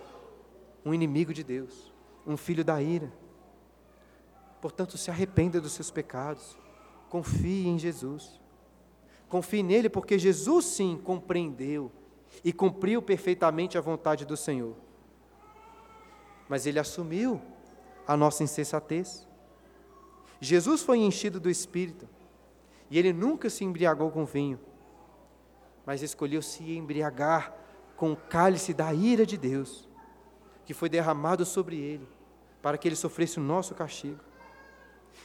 Um 0.85 0.95
inimigo 0.95 1.33
de 1.33 1.43
Deus. 1.43 1.93
Um 2.27 2.37
filho 2.37 2.65
da 2.65 2.81
ira. 2.81 3.13
Portanto, 4.61 4.97
se 4.97 5.11
arrependa 5.11 5.61
dos 5.61 5.73
seus 5.73 5.91
pecados. 5.91 6.59
Confie 7.09 7.67
em 7.67 7.79
Jesus. 7.79 8.41
Confie 9.29 9.63
nele, 9.63 9.89
porque 9.89 10.19
Jesus 10.19 10.65
sim 10.65 10.99
compreendeu 11.03 11.93
e 12.45 12.53
cumpriu 12.53 13.03
perfeitamente 13.03 13.77
a 13.77 13.81
vontade 13.81 14.25
do 14.25 14.37
Senhor. 14.37 14.75
Mas 16.49 16.67
ele 16.67 16.79
assumiu 16.79 17.41
a 18.09 18.17
nossa 18.17 18.43
insensatez. 18.43 19.29
Jesus 20.41 20.83
foi 20.83 20.99
enchido 20.99 21.39
do 21.39 21.51
Espírito 21.51 22.09
e 22.91 22.99
ele 22.99 23.13
nunca 23.13 23.51
se 23.51 23.65
embriagou 23.65 24.11
com 24.11 24.25
vinho, 24.25 24.59
mas 25.85 26.03
escolheu 26.03 26.41
se 26.41 26.73
embriagar 26.73 27.55
com 27.97 28.13
o 28.13 28.17
cálice 28.17 28.73
da 28.73 28.95
ira 28.95 29.27
de 29.27 29.37
Deus, 29.37 29.87
que 30.65 30.73
foi 30.73 30.89
derramado 30.89 31.45
sobre 31.45 31.77
ele, 31.77 32.09
para 32.63 32.79
que 32.79 32.89
ele 32.89 32.97
sofresse 32.97 33.39
o 33.39 33.43
nosso 33.43 33.75
castigo. 33.75 34.21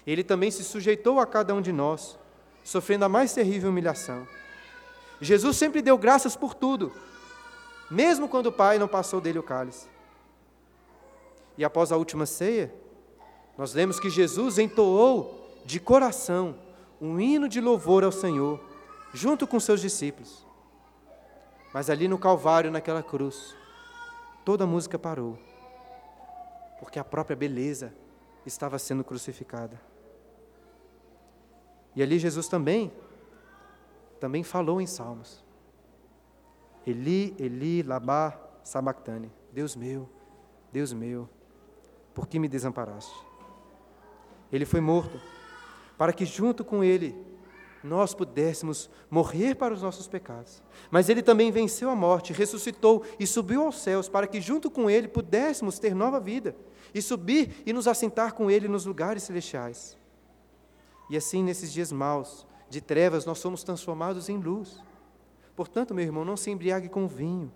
Ele 0.06 0.24
também 0.24 0.52
se 0.52 0.64
sujeitou 0.64 1.20
a 1.20 1.26
cada 1.26 1.54
um 1.54 1.62
de 1.62 1.72
nós, 1.72 2.20
sofrendo 2.64 3.06
a 3.06 3.10
mais 3.10 3.34
terrível 3.34 3.70
humilhação. 3.70 4.28
Jesus 5.22 5.56
sempre 5.56 5.82
deu 5.82 5.98
graças 5.98 6.36
por 6.36 6.54
tudo, 6.54 6.92
mesmo 7.90 8.28
quando 8.28 8.48
o 8.48 8.52
Pai 8.52 8.78
não 8.78 8.88
passou 8.88 9.22
dele 9.22 9.40
o 9.40 9.44
cálice. 9.44 9.93
E 11.58 11.64
após 11.64 11.92
a 11.92 11.98
última 11.98 12.26
ceia, 12.26 12.74
nós 13.58 13.74
lemos 13.74 14.00
que 14.00 14.10
Jesus 14.10 14.58
entoou 14.58 15.62
de 15.66 15.80
coração 15.80 16.56
um 17.00 17.20
hino 17.20 17.48
de 17.48 17.60
louvor 17.60 18.04
ao 18.04 18.12
Senhor, 18.12 18.60
junto 19.14 19.46
com 19.46 19.60
seus 19.60 19.82
discípulos. 19.82 20.46
Mas 21.74 21.90
ali 21.90 22.08
no 22.08 22.18
Calvário, 22.18 22.72
naquela 22.72 23.04
cruz, 23.04 23.56
toda 24.46 24.64
a 24.64 24.68
música 24.68 24.98
parou, 24.98 25.38
porque 26.80 27.00
a 27.00 27.04
própria 27.04 27.36
beleza 27.36 27.94
estava 28.46 28.80
sendo 28.80 29.04
crucificada. 29.04 29.80
E 31.96 32.02
ali 32.02 32.18
Jesus 32.18 32.48
também, 32.48 32.92
também 34.20 34.44
falou 34.44 34.82
em 34.82 34.88
Salmos. 34.88 35.44
Eli, 36.86 37.36
Eli, 37.40 37.84
Labá, 37.84 38.38
Sabactane. 38.64 39.32
Deus 39.52 39.76
meu, 39.76 40.10
Deus 40.72 40.92
meu, 40.92 41.30
por 42.14 42.28
que 42.28 42.40
me 42.40 42.48
desamparaste? 42.48 43.14
Ele 44.52 44.66
foi 44.66 44.80
morto, 44.80 45.20
para 45.98 46.14
que 46.14 46.26
junto 46.26 46.64
com 46.64 46.84
ele 46.84 47.16
nós 47.84 48.14
pudéssemos 48.14 48.90
morrer 49.10 49.56
para 49.56 49.74
os 49.74 49.82
nossos 49.82 50.08
pecados. 50.08 50.64
Mas 50.90 51.10
ele 51.10 51.22
também 51.22 51.52
venceu 51.52 51.90
a 51.90 51.96
morte, 51.96 52.32
ressuscitou 52.32 53.04
e 53.20 53.28
subiu 53.28 53.64
aos 53.64 53.82
céus, 53.82 54.08
para 54.08 54.26
que 54.26 54.40
junto 54.40 54.72
com 54.72 54.90
ele 54.90 55.08
pudéssemos 55.08 55.80
ter 55.80 55.94
nova 55.94 56.20
vida 56.20 56.56
e 56.94 57.02
subir 57.02 57.64
e 57.66 57.74
nos 57.74 57.88
assentar 57.88 58.34
com 58.34 58.50
ele 58.50 58.68
nos 58.68 58.86
lugares 58.86 59.24
celestiais. 59.24 59.98
E 61.10 61.18
assim, 61.18 61.44
nesses 61.44 61.74
dias 61.74 61.92
maus, 61.92 62.48
de 62.70 62.80
trevas, 62.80 63.26
nós 63.26 63.40
somos 63.40 63.64
transformados 63.64 64.30
em 64.30 64.38
luz. 64.38 64.82
Portanto, 65.56 65.94
meu 65.94 66.06
irmão, 66.06 66.24
não 66.24 66.38
se 66.38 66.50
embriague 66.50 66.90
com 66.90 67.08
vinho, 67.08 67.52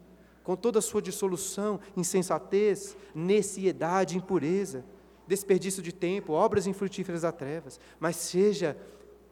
com 0.47 0.55
toda 0.55 0.79
a 0.79 0.81
sua 0.81 1.01
dissolução, 1.01 1.77
insensatez, 1.93 2.95
neciedade, 3.13 4.15
impureza, 4.15 4.85
desperdício 5.27 5.83
de 5.83 5.91
tempo, 5.91 6.31
obras 6.31 6.65
infrutíferas 6.65 7.23
da 7.23 7.33
trevas, 7.33 7.81
mas 7.99 8.15
seja 8.15 8.77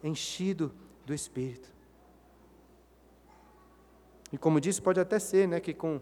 enchido 0.03 0.74
do 1.05 1.13
Espírito. 1.13 1.74
E 4.30 4.38
como 4.38 4.59
disse, 4.59 4.82
pode 4.82 4.99
até 4.99 5.18
ser 5.18 5.47
né, 5.47 5.61
que 5.61 5.74
com 5.74 6.01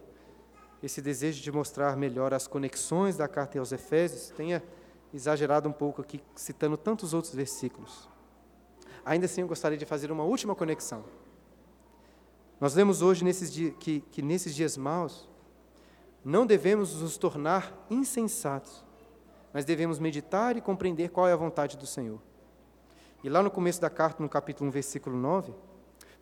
esse 0.81 0.99
desejo 0.99 1.43
de 1.43 1.51
mostrar 1.51 1.95
melhor 1.95 2.33
as 2.33 2.47
conexões 2.47 3.15
da 3.15 3.27
carta 3.27 3.59
aos 3.59 3.71
Efésios, 3.71 4.31
tenha 4.35 4.63
exagerado 5.13 5.69
um 5.69 5.73
pouco 5.73 6.01
aqui, 6.01 6.23
citando 6.33 6.75
tantos 6.75 7.13
outros 7.13 7.35
versículos. 7.35 8.09
Ainda 9.05 9.27
assim, 9.27 9.41
eu 9.41 9.47
gostaria 9.47 9.77
de 9.77 9.85
fazer 9.85 10.11
uma 10.11 10.23
última 10.23 10.55
conexão. 10.55 11.05
Nós 12.63 12.75
lemos 12.75 13.01
hoje 13.01 13.25
nesses 13.25 13.51
dias, 13.51 13.73
que, 13.77 13.99
que 14.09 14.21
nesses 14.21 14.55
dias 14.55 14.77
maus, 14.77 15.27
não 16.23 16.45
devemos 16.45 17.01
nos 17.01 17.17
tornar 17.17 17.85
insensatos, 17.89 18.85
mas 19.51 19.65
devemos 19.65 19.99
meditar 19.99 20.55
e 20.55 20.61
compreender 20.61 21.09
qual 21.09 21.27
é 21.27 21.33
a 21.33 21.35
vontade 21.35 21.75
do 21.75 21.85
Senhor. 21.85 22.21
E 23.21 23.27
lá 23.27 23.43
no 23.43 23.51
começo 23.51 23.81
da 23.81 23.89
carta, 23.89 24.23
no 24.23 24.29
capítulo 24.29 24.69
1, 24.69 24.71
versículo 24.71 25.17
9, 25.17 25.53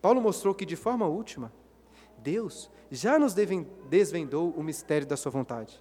Paulo 0.01 0.19
mostrou 0.19 0.55
que, 0.55 0.65
de 0.65 0.75
forma 0.75 1.05
última, 1.05 1.53
Deus 2.17 2.71
já 2.89 3.19
nos 3.19 3.35
desvendou 3.87 4.49
o 4.57 4.63
mistério 4.63 5.05
da 5.05 5.15
sua 5.15 5.31
vontade. 5.31 5.79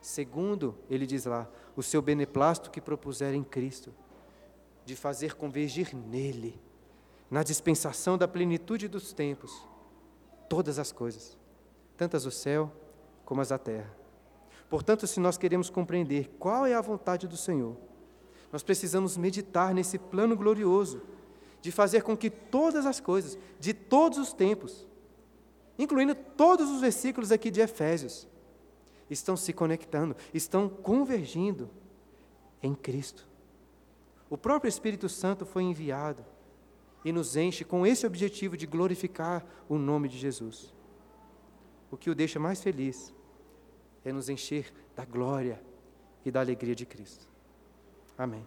Segundo, 0.00 0.78
ele 0.88 1.08
diz 1.08 1.24
lá, 1.24 1.48
o 1.74 1.82
seu 1.82 2.00
beneplácito 2.00 2.70
que 2.70 2.80
propuser 2.80 3.34
em 3.34 3.42
Cristo, 3.42 3.92
de 4.84 4.94
fazer 4.94 5.34
convergir 5.34 5.92
nele 5.92 6.67
na 7.30 7.42
dispensação 7.42 8.16
da 8.16 8.26
plenitude 8.26 8.88
dos 8.88 9.12
tempos, 9.12 9.66
todas 10.48 10.78
as 10.78 10.92
coisas, 10.92 11.36
tantas 11.96 12.24
do 12.24 12.30
céu 12.30 12.72
como 13.24 13.40
as 13.40 13.50
da 13.50 13.58
terra. 13.58 13.94
Portanto, 14.70 15.06
se 15.06 15.20
nós 15.20 15.36
queremos 15.36 15.70
compreender 15.70 16.30
qual 16.38 16.66
é 16.66 16.74
a 16.74 16.80
vontade 16.80 17.26
do 17.26 17.36
Senhor, 17.36 17.76
nós 18.50 18.62
precisamos 18.62 19.16
meditar 19.16 19.74
nesse 19.74 19.98
plano 19.98 20.36
glorioso 20.36 21.02
de 21.60 21.70
fazer 21.70 22.02
com 22.02 22.16
que 22.16 22.30
todas 22.30 22.86
as 22.86 23.00
coisas, 23.00 23.38
de 23.58 23.74
todos 23.74 24.18
os 24.18 24.32
tempos, 24.32 24.86
incluindo 25.78 26.14
todos 26.14 26.70
os 26.70 26.80
versículos 26.80 27.30
aqui 27.30 27.50
de 27.50 27.60
Efésios, 27.60 28.26
estão 29.10 29.36
se 29.36 29.52
conectando, 29.52 30.16
estão 30.32 30.68
convergindo 30.68 31.70
em 32.62 32.74
Cristo. 32.74 33.26
O 34.30 34.36
próprio 34.36 34.68
Espírito 34.68 35.08
Santo 35.08 35.46
foi 35.46 35.62
enviado 35.62 36.24
e 37.08 37.12
nos 37.12 37.36
enche 37.36 37.64
com 37.64 37.86
esse 37.86 38.06
objetivo 38.06 38.54
de 38.54 38.66
glorificar 38.66 39.42
o 39.66 39.78
nome 39.78 40.10
de 40.10 40.18
Jesus. 40.18 40.74
O 41.90 41.96
que 41.96 42.10
o 42.10 42.14
deixa 42.14 42.38
mais 42.38 42.62
feliz 42.62 43.14
é 44.04 44.12
nos 44.12 44.28
encher 44.28 44.70
da 44.94 45.06
glória 45.06 45.58
e 46.22 46.30
da 46.30 46.40
alegria 46.40 46.74
de 46.74 46.84
Cristo. 46.84 47.26
Amém. 48.18 48.44